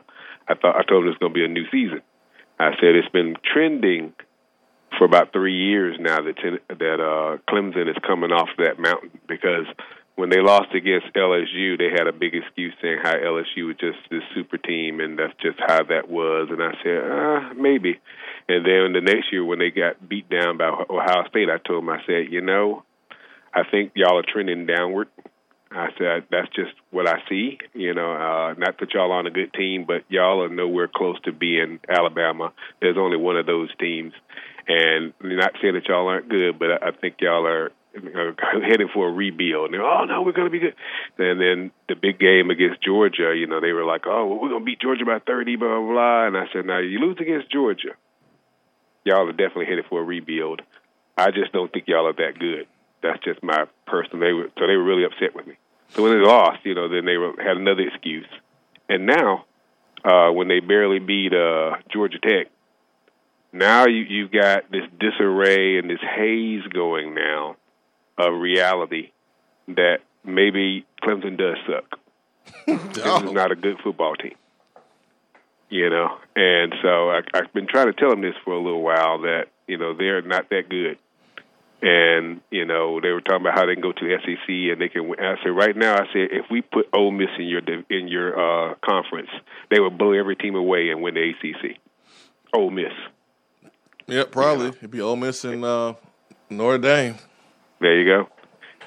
I 0.48 0.54
thought 0.54 0.76
I 0.76 0.82
told 0.82 1.04
them 1.04 1.10
it's 1.10 1.18
going 1.18 1.32
to 1.32 1.38
be 1.38 1.44
a 1.44 1.48
new 1.48 1.66
season. 1.70 2.02
I 2.58 2.70
said 2.80 2.96
it's 2.96 3.08
been 3.08 3.36
trending 3.44 4.14
for 4.98 5.04
about 5.04 5.32
three 5.32 5.56
years 5.56 5.96
now 6.00 6.20
that 6.20 6.36
ten, 6.36 6.58
that 6.68 7.00
uh, 7.00 7.38
Clemson 7.48 7.88
is 7.88 7.96
coming 8.06 8.32
off 8.32 8.48
that 8.58 8.78
mountain 8.78 9.10
because 9.28 9.66
when 10.16 10.28
they 10.28 10.40
lost 10.40 10.74
against 10.74 11.14
LSU, 11.14 11.78
they 11.78 11.88
had 11.90 12.06
a 12.06 12.12
big 12.12 12.34
excuse 12.34 12.74
saying 12.82 12.98
how 13.02 13.14
LSU 13.14 13.66
was 13.66 13.76
just 13.80 13.98
this 14.10 14.22
super 14.34 14.58
team 14.58 15.00
and 15.00 15.18
that's 15.18 15.32
just 15.40 15.58
how 15.58 15.82
that 15.84 16.10
was. 16.10 16.48
And 16.50 16.62
I 16.62 16.72
said, 16.82 17.10
uh, 17.10 17.54
maybe. 17.54 17.98
And 18.48 18.66
then 18.66 18.92
the 18.92 19.00
next 19.00 19.32
year 19.32 19.44
when 19.44 19.58
they 19.58 19.70
got 19.70 20.06
beat 20.08 20.28
down 20.28 20.58
by 20.58 20.68
Ohio 20.68 21.26
State, 21.28 21.48
I 21.48 21.58
told 21.58 21.84
them, 21.84 21.88
I 21.88 22.00
said, 22.06 22.30
you 22.30 22.40
know, 22.40 22.84
I 23.54 23.62
think 23.68 23.92
y'all 23.94 24.18
are 24.18 24.24
trending 24.26 24.66
downward. 24.66 25.08
I 25.72 25.88
said 25.98 26.24
that's 26.30 26.48
just 26.48 26.72
what 26.90 27.08
I 27.08 27.18
see. 27.28 27.58
You 27.74 27.94
know, 27.94 28.12
uh, 28.12 28.54
not 28.58 28.78
that 28.80 28.92
y'all 28.92 29.12
aren't 29.12 29.28
a 29.28 29.30
good 29.30 29.52
team, 29.54 29.84
but 29.86 30.02
y'all 30.08 30.42
are 30.42 30.48
nowhere 30.48 30.88
close 30.92 31.20
to 31.22 31.32
being 31.32 31.78
Alabama. 31.88 32.52
There's 32.80 32.96
only 32.98 33.16
one 33.16 33.36
of 33.36 33.46
those 33.46 33.70
teams, 33.78 34.12
and 34.66 35.14
not 35.22 35.52
saying 35.62 35.74
that 35.74 35.86
y'all 35.86 36.08
aren't 36.08 36.28
good, 36.28 36.58
but 36.58 36.82
I, 36.82 36.90
think 36.90 37.16
y'all 37.20 37.46
are 37.46 37.70
heading 38.62 38.88
for 38.92 39.08
a 39.08 39.12
rebuild. 39.12 39.72
And 39.72 39.82
oh 39.82 40.04
no, 40.04 40.22
we're 40.22 40.32
going 40.32 40.46
to 40.46 40.50
be 40.50 40.60
good. 40.60 40.74
And 41.18 41.40
then 41.40 41.70
the 41.88 41.94
big 41.94 42.18
game 42.18 42.50
against 42.50 42.82
Georgia, 42.82 43.34
you 43.36 43.46
know, 43.46 43.60
they 43.60 43.72
were 43.72 43.84
like, 43.84 44.02
oh, 44.06 44.26
well, 44.26 44.38
we're 44.40 44.48
going 44.48 44.62
to 44.62 44.64
beat 44.64 44.80
Georgia 44.80 45.04
by 45.04 45.18
30, 45.18 45.56
blah 45.56 45.68
blah 45.68 45.92
blah. 45.92 46.26
And 46.26 46.36
I 46.36 46.46
said, 46.52 46.66
now 46.66 46.78
you 46.78 46.98
lose 46.98 47.16
against 47.20 47.50
Georgia, 47.50 47.96
y'all 49.04 49.28
are 49.28 49.32
definitely 49.32 49.66
headed 49.66 49.86
for 49.88 50.00
a 50.00 50.04
rebuild. 50.04 50.62
I 51.16 51.30
just 51.30 51.52
don't 51.52 51.72
think 51.72 51.86
y'all 51.88 52.06
are 52.06 52.12
that 52.14 52.38
good. 52.38 52.66
That's 53.02 53.22
just 53.24 53.42
my 53.42 53.64
personal. 53.86 54.20
They 54.20 54.32
were 54.32 54.50
so 54.58 54.66
they 54.66 54.76
were 54.76 54.84
really 54.84 55.04
upset 55.04 55.34
with 55.34 55.46
me. 55.46 55.54
So 55.90 56.02
when 56.02 56.12
they 56.12 56.24
lost, 56.24 56.60
you 56.64 56.74
know, 56.74 56.88
then 56.88 57.04
they 57.04 57.16
were, 57.16 57.32
had 57.42 57.56
another 57.56 57.82
excuse. 57.82 58.28
And 58.88 59.06
now, 59.06 59.44
uh, 60.04 60.30
when 60.30 60.46
they 60.48 60.60
barely 60.60 61.00
beat 61.00 61.32
uh, 61.32 61.76
Georgia 61.92 62.18
Tech, 62.20 62.46
now 63.52 63.86
you 63.86 64.02
you've 64.02 64.30
got 64.30 64.70
this 64.70 64.84
disarray 64.98 65.78
and 65.78 65.90
this 65.90 66.00
haze 66.00 66.62
going 66.72 67.14
now 67.14 67.56
of 68.28 68.40
reality 68.40 69.10
that 69.68 69.98
maybe 70.24 70.86
Clemson 71.02 71.36
does 71.36 71.56
suck. 71.66 71.98
this 72.66 72.96
is 72.96 73.32
not 73.32 73.52
a 73.52 73.56
good 73.56 73.78
football 73.82 74.14
team. 74.16 74.34
You 75.68 75.88
know, 75.88 76.18
and 76.34 76.74
so 76.82 77.10
I, 77.10 77.20
I've 77.32 77.52
been 77.52 77.68
trying 77.68 77.86
to 77.86 77.92
tell 77.92 78.10
them 78.10 78.22
this 78.22 78.34
for 78.44 78.54
a 78.54 78.60
little 78.60 78.82
while 78.82 79.20
that 79.20 79.44
you 79.68 79.78
know 79.78 79.94
they're 79.96 80.22
not 80.22 80.50
that 80.50 80.68
good 80.68 80.98
and 81.82 82.40
you 82.50 82.64
know 82.66 83.00
they 83.00 83.08
were 83.08 83.20
talking 83.20 83.40
about 83.40 83.54
how 83.58 83.66
they 83.66 83.74
can 83.74 83.82
go 83.82 83.92
to 83.92 84.04
the 84.04 84.16
SEC 84.22 84.48
and 84.48 84.80
they 84.80 84.88
can. 84.88 85.08
win. 85.08 85.18
I 85.20 85.36
said 85.42 85.50
right 85.50 85.76
now, 85.76 85.94
I 85.94 86.06
said 86.12 86.28
if 86.30 86.46
we 86.50 86.62
put 86.62 86.88
Ole 86.92 87.10
Miss 87.10 87.30
in 87.38 87.46
your 87.46 87.62
in 87.88 88.08
your 88.08 88.38
uh, 88.38 88.74
conference, 88.84 89.30
they 89.70 89.80
would 89.80 89.96
blow 89.96 90.12
every 90.12 90.36
team 90.36 90.54
away 90.54 90.90
and 90.90 91.02
win 91.02 91.14
the 91.14 91.30
ACC. 91.30 91.76
Ole 92.52 92.70
Miss. 92.70 92.92
Yep, 94.06 94.32
probably. 94.32 94.68
It'd 94.68 94.90
be 94.90 95.00
Ole 95.00 95.16
Miss 95.16 95.44
and 95.44 95.64
uh, 95.64 95.94
Notre 96.50 96.78
Dame. 96.78 97.14
There 97.80 97.98
you 98.00 98.04
go. 98.04 98.28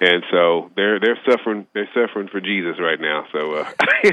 And 0.02 0.24
so 0.32 0.72
they're 0.76 1.00
they're 1.00 1.20
suffering 1.30 1.68
they're 1.74 1.90
suffering 1.94 2.28
for 2.28 2.42
Jesus 2.42 2.78
right 2.80 3.00
now. 3.00 3.26
So 3.32 3.54
uh, 3.54 3.72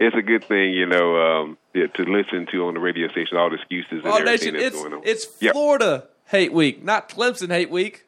it's 0.00 0.16
a 0.16 0.22
good 0.22 0.44
thing, 0.44 0.72
you 0.72 0.86
know, 0.86 1.16
um, 1.20 1.58
yeah, 1.74 1.86
to 1.88 2.02
listen 2.04 2.46
to 2.52 2.66
on 2.66 2.74
the 2.74 2.80
radio 2.80 3.08
station 3.08 3.36
all 3.36 3.50
the 3.50 3.56
excuses 3.56 3.90
and 3.92 4.02
Well, 4.04 4.16
everything 4.18 4.54
Nation, 4.54 4.54
that's 4.54 4.66
it's 4.66 4.76
going 4.76 4.92
on. 4.94 5.00
it's 5.04 5.26
Yep. 5.42 5.52
Florida 5.52 6.04
hate 6.26 6.52
week, 6.52 6.82
not 6.84 7.08
Clemson 7.08 7.48
hate 7.50 7.70
week. 7.70 8.06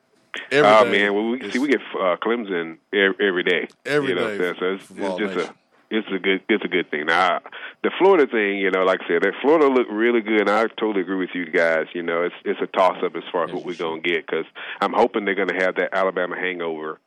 oh 0.53 0.85
man, 0.85 1.13
well 1.15 1.29
we 1.31 1.51
see 1.51 1.59
we 1.59 1.69
get 1.69 1.81
uh, 1.95 2.17
Clemson 2.23 2.79
every, 2.95 3.27
every 3.29 3.43
day. 3.43 3.69
Every 3.85 4.11
you 4.11 4.15
know, 4.15 4.39
day 4.39 4.59
So 4.59 4.75
it's, 4.75 4.91
it's 4.91 5.19
just 5.19 5.37
nation. 5.37 5.41
a 5.51 5.55
it's 5.91 6.07
a 6.15 6.19
good 6.19 6.41
it's 6.49 6.65
a 6.65 6.69
good 6.69 6.91
thing. 6.91 7.07
Now 7.07 7.41
the 7.83 7.91
Florida 7.99 8.27
thing, 8.31 8.59
you 8.59 8.71
know, 8.71 8.85
like 8.85 9.01
I 9.03 9.09
said, 9.09 9.23
that 9.23 9.35
Florida 9.43 9.67
looked 9.67 9.91
really 9.91 10.21
good. 10.21 10.43
And 10.43 10.51
I 10.51 10.67
totally 10.79 11.01
agree 11.01 11.17
with 11.17 11.31
you 11.35 11.51
guys. 11.51 11.87
You 11.95 12.03
know, 12.03 12.23
it's 12.23 12.35
it's 12.45 12.61
a 12.63 12.67
toss 12.67 13.03
up 13.05 13.17
as 13.17 13.25
far 13.33 13.45
as 13.45 13.53
what 13.53 13.65
we're 13.65 13.75
gonna 13.75 14.01
get 14.01 14.27
because 14.27 14.47
I'm 14.81 14.93
hoping 14.93 15.25
they're 15.25 15.35
gonna 15.35 15.63
have 15.63 15.77
that 15.77 15.91
Alabama 15.93 16.37
hangover, 16.37 17.01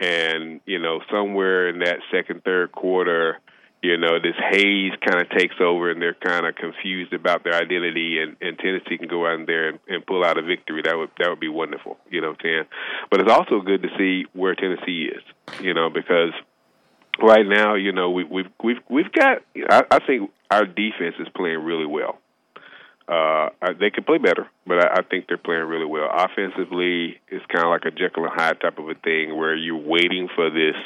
and 0.00 0.60
you 0.66 0.78
know 0.78 1.00
somewhere 1.10 1.68
in 1.68 1.78
that 1.80 1.98
second 2.12 2.42
third 2.44 2.72
quarter. 2.72 3.38
You 3.82 3.98
know, 3.98 4.18
this 4.18 4.34
haze 4.50 4.92
kind 5.06 5.20
of 5.20 5.28
takes 5.36 5.56
over, 5.60 5.90
and 5.90 6.00
they're 6.00 6.14
kind 6.14 6.46
of 6.46 6.54
confused 6.54 7.12
about 7.12 7.44
their 7.44 7.52
identity. 7.52 8.16
And, 8.18 8.34
and 8.40 8.58
Tennessee 8.58 8.96
can 8.96 9.08
go 9.08 9.26
out 9.26 9.40
in 9.40 9.44
there 9.44 9.68
and, 9.68 9.78
and 9.86 10.06
pull 10.06 10.24
out 10.24 10.38
a 10.38 10.42
victory. 10.42 10.80
That 10.82 10.96
would 10.96 11.10
that 11.18 11.28
would 11.28 11.38
be 11.38 11.50
wonderful. 11.50 11.98
You 12.10 12.22
know 12.22 12.34
saying? 12.42 12.64
But 13.10 13.20
it's 13.20 13.30
also 13.30 13.60
good 13.60 13.82
to 13.82 13.88
see 13.98 14.24
where 14.32 14.54
Tennessee 14.54 15.10
is. 15.14 15.22
You 15.60 15.74
know, 15.74 15.90
because 15.90 16.32
right 17.22 17.46
now, 17.46 17.74
you 17.74 17.92
know, 17.92 18.10
we, 18.10 18.24
we've 18.24 18.50
we've 18.62 18.82
we've 18.88 19.12
got. 19.12 19.38
I, 19.70 19.82
I 19.90 19.98
think 20.06 20.30
our 20.50 20.64
defense 20.64 21.16
is 21.18 21.28
playing 21.34 21.60
really 21.64 21.86
well. 21.86 22.18
Uh, 23.06 23.50
they 23.78 23.90
could 23.90 24.06
play 24.06 24.16
better, 24.16 24.48
but 24.66 24.78
I, 24.78 25.00
I 25.00 25.02
think 25.02 25.26
they're 25.28 25.36
playing 25.36 25.64
really 25.64 25.84
well. 25.84 26.08
Offensively, 26.10 27.20
it's 27.28 27.44
kind 27.52 27.66
of 27.66 27.70
like 27.70 27.84
a 27.84 27.90
Jekyll 27.90 28.24
and 28.24 28.32
Hyde 28.32 28.60
type 28.62 28.78
of 28.78 28.88
a 28.88 28.94
thing 28.94 29.36
where 29.36 29.54
you're 29.54 29.76
waiting 29.76 30.28
for 30.34 30.48
this 30.48 30.76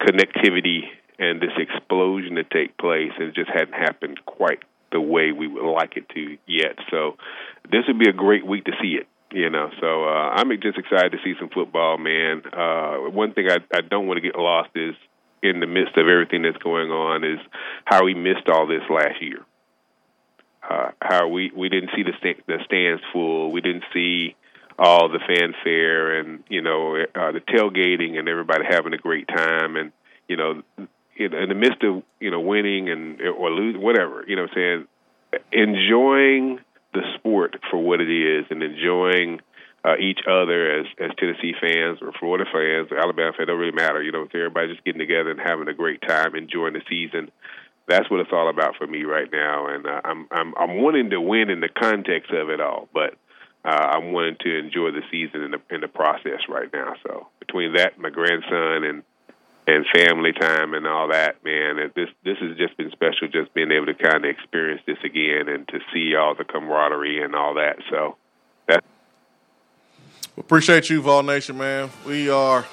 connectivity 0.00 0.82
and 1.18 1.40
this 1.40 1.50
explosion 1.58 2.36
to 2.36 2.44
take 2.44 2.76
place, 2.78 3.10
and 3.18 3.28
it 3.28 3.34
just 3.34 3.50
hadn't 3.50 3.74
happened 3.74 4.20
quite 4.26 4.60
the 4.92 5.00
way 5.00 5.32
we 5.32 5.48
would 5.48 5.68
like 5.72 5.96
it 5.96 6.08
to 6.10 6.36
yet. 6.46 6.78
So, 6.90 7.16
this 7.64 7.82
would 7.88 7.98
be 7.98 8.08
a 8.08 8.12
great 8.12 8.46
week 8.46 8.64
to 8.66 8.72
see 8.80 8.96
it. 9.00 9.08
You 9.32 9.50
know, 9.50 9.68
so 9.80 10.04
uh, 10.04 10.30
I'm 10.30 10.48
just 10.62 10.78
excited 10.78 11.10
to 11.10 11.18
see 11.24 11.34
some 11.40 11.48
football, 11.48 11.98
man. 11.98 12.42
Uh, 12.52 13.10
one 13.10 13.32
thing 13.32 13.48
I, 13.50 13.56
I 13.76 13.80
don't 13.80 14.06
want 14.06 14.18
to 14.18 14.20
get 14.20 14.38
lost 14.38 14.70
is 14.76 14.94
in 15.44 15.60
the 15.60 15.66
midst 15.66 15.96
of 15.96 16.08
everything 16.08 16.42
that's 16.42 16.56
going 16.62 16.90
on 16.90 17.22
is 17.22 17.38
how 17.84 18.04
we 18.04 18.14
missed 18.14 18.48
all 18.48 18.66
this 18.66 18.82
last 18.88 19.20
year. 19.20 19.44
Uh, 20.68 20.90
how 21.02 21.28
we 21.28 21.52
we 21.54 21.68
didn't 21.68 21.90
see 21.94 22.02
the 22.02 22.12
sta- 22.18 22.42
the 22.46 22.56
stands 22.64 23.02
full. 23.12 23.52
We 23.52 23.60
didn't 23.60 23.84
see 23.92 24.34
all 24.78 25.08
the 25.08 25.20
fanfare 25.20 26.18
and 26.18 26.42
you 26.48 26.62
know 26.62 26.96
uh, 26.96 27.32
the 27.32 27.40
tailgating 27.40 28.18
and 28.18 28.28
everybody 28.28 28.64
having 28.68 28.94
a 28.94 28.98
great 28.98 29.28
time 29.28 29.76
and 29.76 29.92
you 30.26 30.36
know 30.36 30.62
in, 31.16 31.32
in 31.32 31.48
the 31.48 31.54
midst 31.54 31.84
of 31.84 32.02
you 32.18 32.30
know 32.30 32.40
winning 32.40 32.88
and 32.88 33.20
or 33.20 33.50
losing 33.50 33.80
whatever 33.80 34.24
you 34.26 34.34
know 34.34 34.42
what 34.42 34.58
I'm 34.58 34.86
saying 35.32 35.40
enjoying 35.52 36.58
the 36.92 37.02
sport 37.16 37.56
for 37.70 37.78
what 37.78 38.00
it 38.00 38.10
is 38.10 38.46
and 38.50 38.62
enjoying 38.62 39.40
uh, 39.84 39.96
each 40.00 40.20
other 40.26 40.80
as 40.80 40.86
as 40.98 41.10
Tennessee 41.18 41.52
fans 41.60 41.98
or 42.00 42.12
Florida 42.18 42.44
fans 42.50 42.88
or 42.90 42.98
Alabama 42.98 43.32
fans. 43.32 43.44
It 43.44 43.46
don't 43.46 43.60
really 43.60 43.72
matter. 43.72 44.02
You 44.02 44.12
know, 44.12 44.26
everybody 44.34 44.72
just 44.72 44.84
getting 44.84 45.00
together 45.00 45.30
and 45.30 45.40
having 45.40 45.68
a 45.68 45.74
great 45.74 46.00
time, 46.02 46.34
enjoying 46.34 46.72
the 46.74 46.82
season. 46.88 47.30
That's 47.86 48.10
what 48.10 48.20
it's 48.20 48.32
all 48.32 48.48
about 48.48 48.76
for 48.76 48.86
me 48.86 49.04
right 49.04 49.30
now, 49.30 49.68
and 49.68 49.86
uh, 49.86 50.00
I'm 50.04 50.26
I'm 50.30 50.54
I'm 50.56 50.82
wanting 50.82 51.10
to 51.10 51.20
win 51.20 51.50
in 51.50 51.60
the 51.60 51.68
context 51.68 52.30
of 52.32 52.48
it 52.48 52.60
all, 52.60 52.88
but 52.94 53.14
uh, 53.64 53.68
I'm 53.68 54.12
wanting 54.12 54.36
to 54.40 54.58
enjoy 54.58 54.90
the 54.90 55.02
season 55.10 55.42
in 55.42 55.50
the 55.50 55.60
in 55.68 55.82
the 55.82 55.88
process 55.88 56.40
right 56.48 56.72
now. 56.72 56.94
So 57.06 57.28
between 57.40 57.74
that, 57.74 57.98
my 57.98 58.08
grandson, 58.08 58.84
and 58.84 59.02
and 59.66 59.84
family 59.94 60.32
time 60.32 60.72
and 60.72 60.86
all 60.86 61.08
that, 61.08 61.44
man, 61.44 61.76
this 61.94 62.08
this 62.24 62.38
has 62.40 62.56
just 62.56 62.76
been 62.78 62.90
special. 62.90 63.28
Just 63.28 63.52
being 63.52 63.70
able 63.70 63.86
to 63.86 63.94
kind 63.94 64.24
of 64.24 64.30
experience 64.30 64.80
this 64.86 64.98
again 65.04 65.48
and 65.48 65.68
to 65.68 65.78
see 65.92 66.14
all 66.16 66.34
the 66.34 66.44
camaraderie 66.44 67.22
and 67.22 67.34
all 67.34 67.54
that. 67.54 67.76
So 67.90 68.16
Appreciate 70.36 70.90
you, 70.90 71.00
Vol 71.00 71.22
Nation, 71.22 71.56
man. 71.56 71.90
We 72.06 72.28
are, 72.28 72.64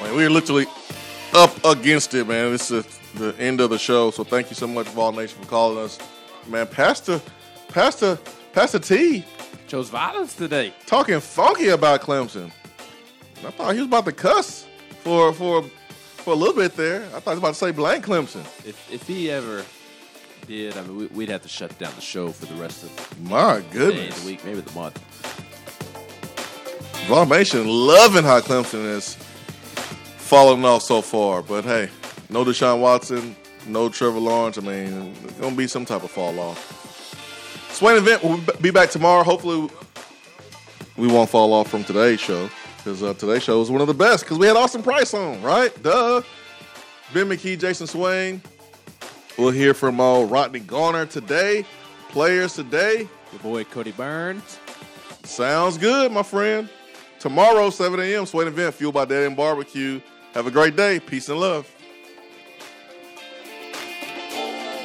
I 0.00 0.04
mean, 0.04 0.16
we're 0.16 0.30
literally 0.30 0.66
up 1.34 1.52
against 1.64 2.14
it, 2.14 2.26
man. 2.26 2.50
This 2.52 2.70
is 2.70 2.84
the 3.14 3.34
end 3.38 3.60
of 3.60 3.70
the 3.70 3.78
show, 3.78 4.10
so 4.10 4.24
thank 4.24 4.48
you 4.50 4.56
so 4.56 4.66
much, 4.66 4.86
Vol 4.88 5.12
Nation, 5.12 5.40
for 5.42 5.48
calling 5.48 5.78
us, 5.78 5.98
man. 6.48 6.66
Pastor, 6.66 7.20
Pastor, 7.68 8.18
Pastor 8.52 8.78
T 8.78 9.24
chose 9.68 9.90
violence 9.90 10.34
today, 10.34 10.72
talking 10.86 11.20
funky 11.20 11.68
about 11.68 12.00
Clemson. 12.00 12.50
I 13.46 13.50
thought 13.50 13.74
he 13.74 13.80
was 13.80 13.88
about 13.88 14.06
to 14.06 14.12
cuss 14.12 14.66
for 15.02 15.32
for 15.34 15.62
for 15.62 16.32
a 16.32 16.36
little 16.36 16.54
bit 16.54 16.74
there. 16.76 17.04
I 17.14 17.20
thought 17.20 17.32
he 17.32 17.34
was 17.34 17.38
about 17.38 17.48
to 17.48 17.54
say 17.56 17.70
blank 17.72 18.06
Clemson. 18.06 18.40
If 18.66 18.88
if 18.90 19.06
he 19.06 19.30
ever 19.30 19.62
did, 20.46 20.76
I 20.78 20.82
mean, 20.82 20.96
we, 20.96 21.06
we'd 21.08 21.28
have 21.28 21.42
to 21.42 21.48
shut 21.48 21.76
down 21.78 21.92
the 21.94 22.00
show 22.00 22.30
for 22.30 22.46
the 22.46 22.54
rest 22.54 22.84
of 22.84 23.20
My 23.28 23.58
the 23.58 23.62
goodness. 23.70 24.20
the 24.22 24.26
week, 24.26 24.44
maybe 24.44 24.60
the 24.62 24.72
month. 24.72 24.98
Vol 27.06 27.26
loving 27.26 28.24
how 28.24 28.40
Clemson 28.40 28.86
is 28.96 29.14
falling 30.16 30.64
off 30.64 30.82
so 30.82 31.02
far. 31.02 31.42
But 31.42 31.64
hey, 31.64 31.90
no 32.30 32.44
Deshaun 32.44 32.80
Watson, 32.80 33.36
no 33.66 33.90
Trevor 33.90 34.20
Lawrence. 34.20 34.56
I 34.56 34.62
mean, 34.62 35.14
going 35.38 35.52
to 35.52 35.56
be 35.56 35.66
some 35.66 35.84
type 35.84 36.02
of 36.02 36.10
fall 36.10 36.38
off. 36.40 37.70
Swain 37.72 37.98
event 37.98 38.24
will 38.24 38.40
be 38.60 38.70
back 38.70 38.88
tomorrow. 38.88 39.22
Hopefully, 39.22 39.68
we 40.96 41.06
won't 41.06 41.28
fall 41.28 41.52
off 41.52 41.68
from 41.68 41.84
today's 41.84 42.20
show 42.20 42.48
because 42.78 43.02
uh, 43.02 43.12
today's 43.14 43.42
show 43.42 43.58
was 43.58 43.70
one 43.70 43.82
of 43.82 43.86
the 43.86 43.94
best 43.94 44.24
because 44.24 44.38
we 44.38 44.46
had 44.46 44.56
Austin 44.56 44.82
Price 44.82 45.12
on, 45.12 45.42
right? 45.42 45.70
Duh. 45.82 46.22
Ben 47.12 47.28
McKee, 47.28 47.58
Jason 47.58 47.86
Swain. 47.86 48.40
We'll 49.36 49.50
hear 49.50 49.74
from 49.74 50.00
uh, 50.00 50.22
Rodney 50.22 50.60
Garner 50.60 51.04
today. 51.04 51.66
Players 52.08 52.54
today. 52.54 53.08
Your 53.32 53.40
boy 53.42 53.64
Cody 53.64 53.92
Burns. 53.92 54.58
Sounds 55.24 55.76
good, 55.76 56.10
my 56.10 56.22
friend. 56.22 56.68
Tomorrow, 57.24 57.70
7 57.70 57.98
a.m., 58.00 58.26
Swain 58.26 58.48
Event, 58.48 58.74
fueled 58.74 58.92
by 58.92 59.06
Dead 59.06 59.24
End 59.24 59.34
Barbecue. 59.34 59.98
Have 60.34 60.46
a 60.46 60.50
great 60.50 60.76
day. 60.76 61.00
Peace 61.00 61.30
and 61.30 61.40
love. 61.40 61.73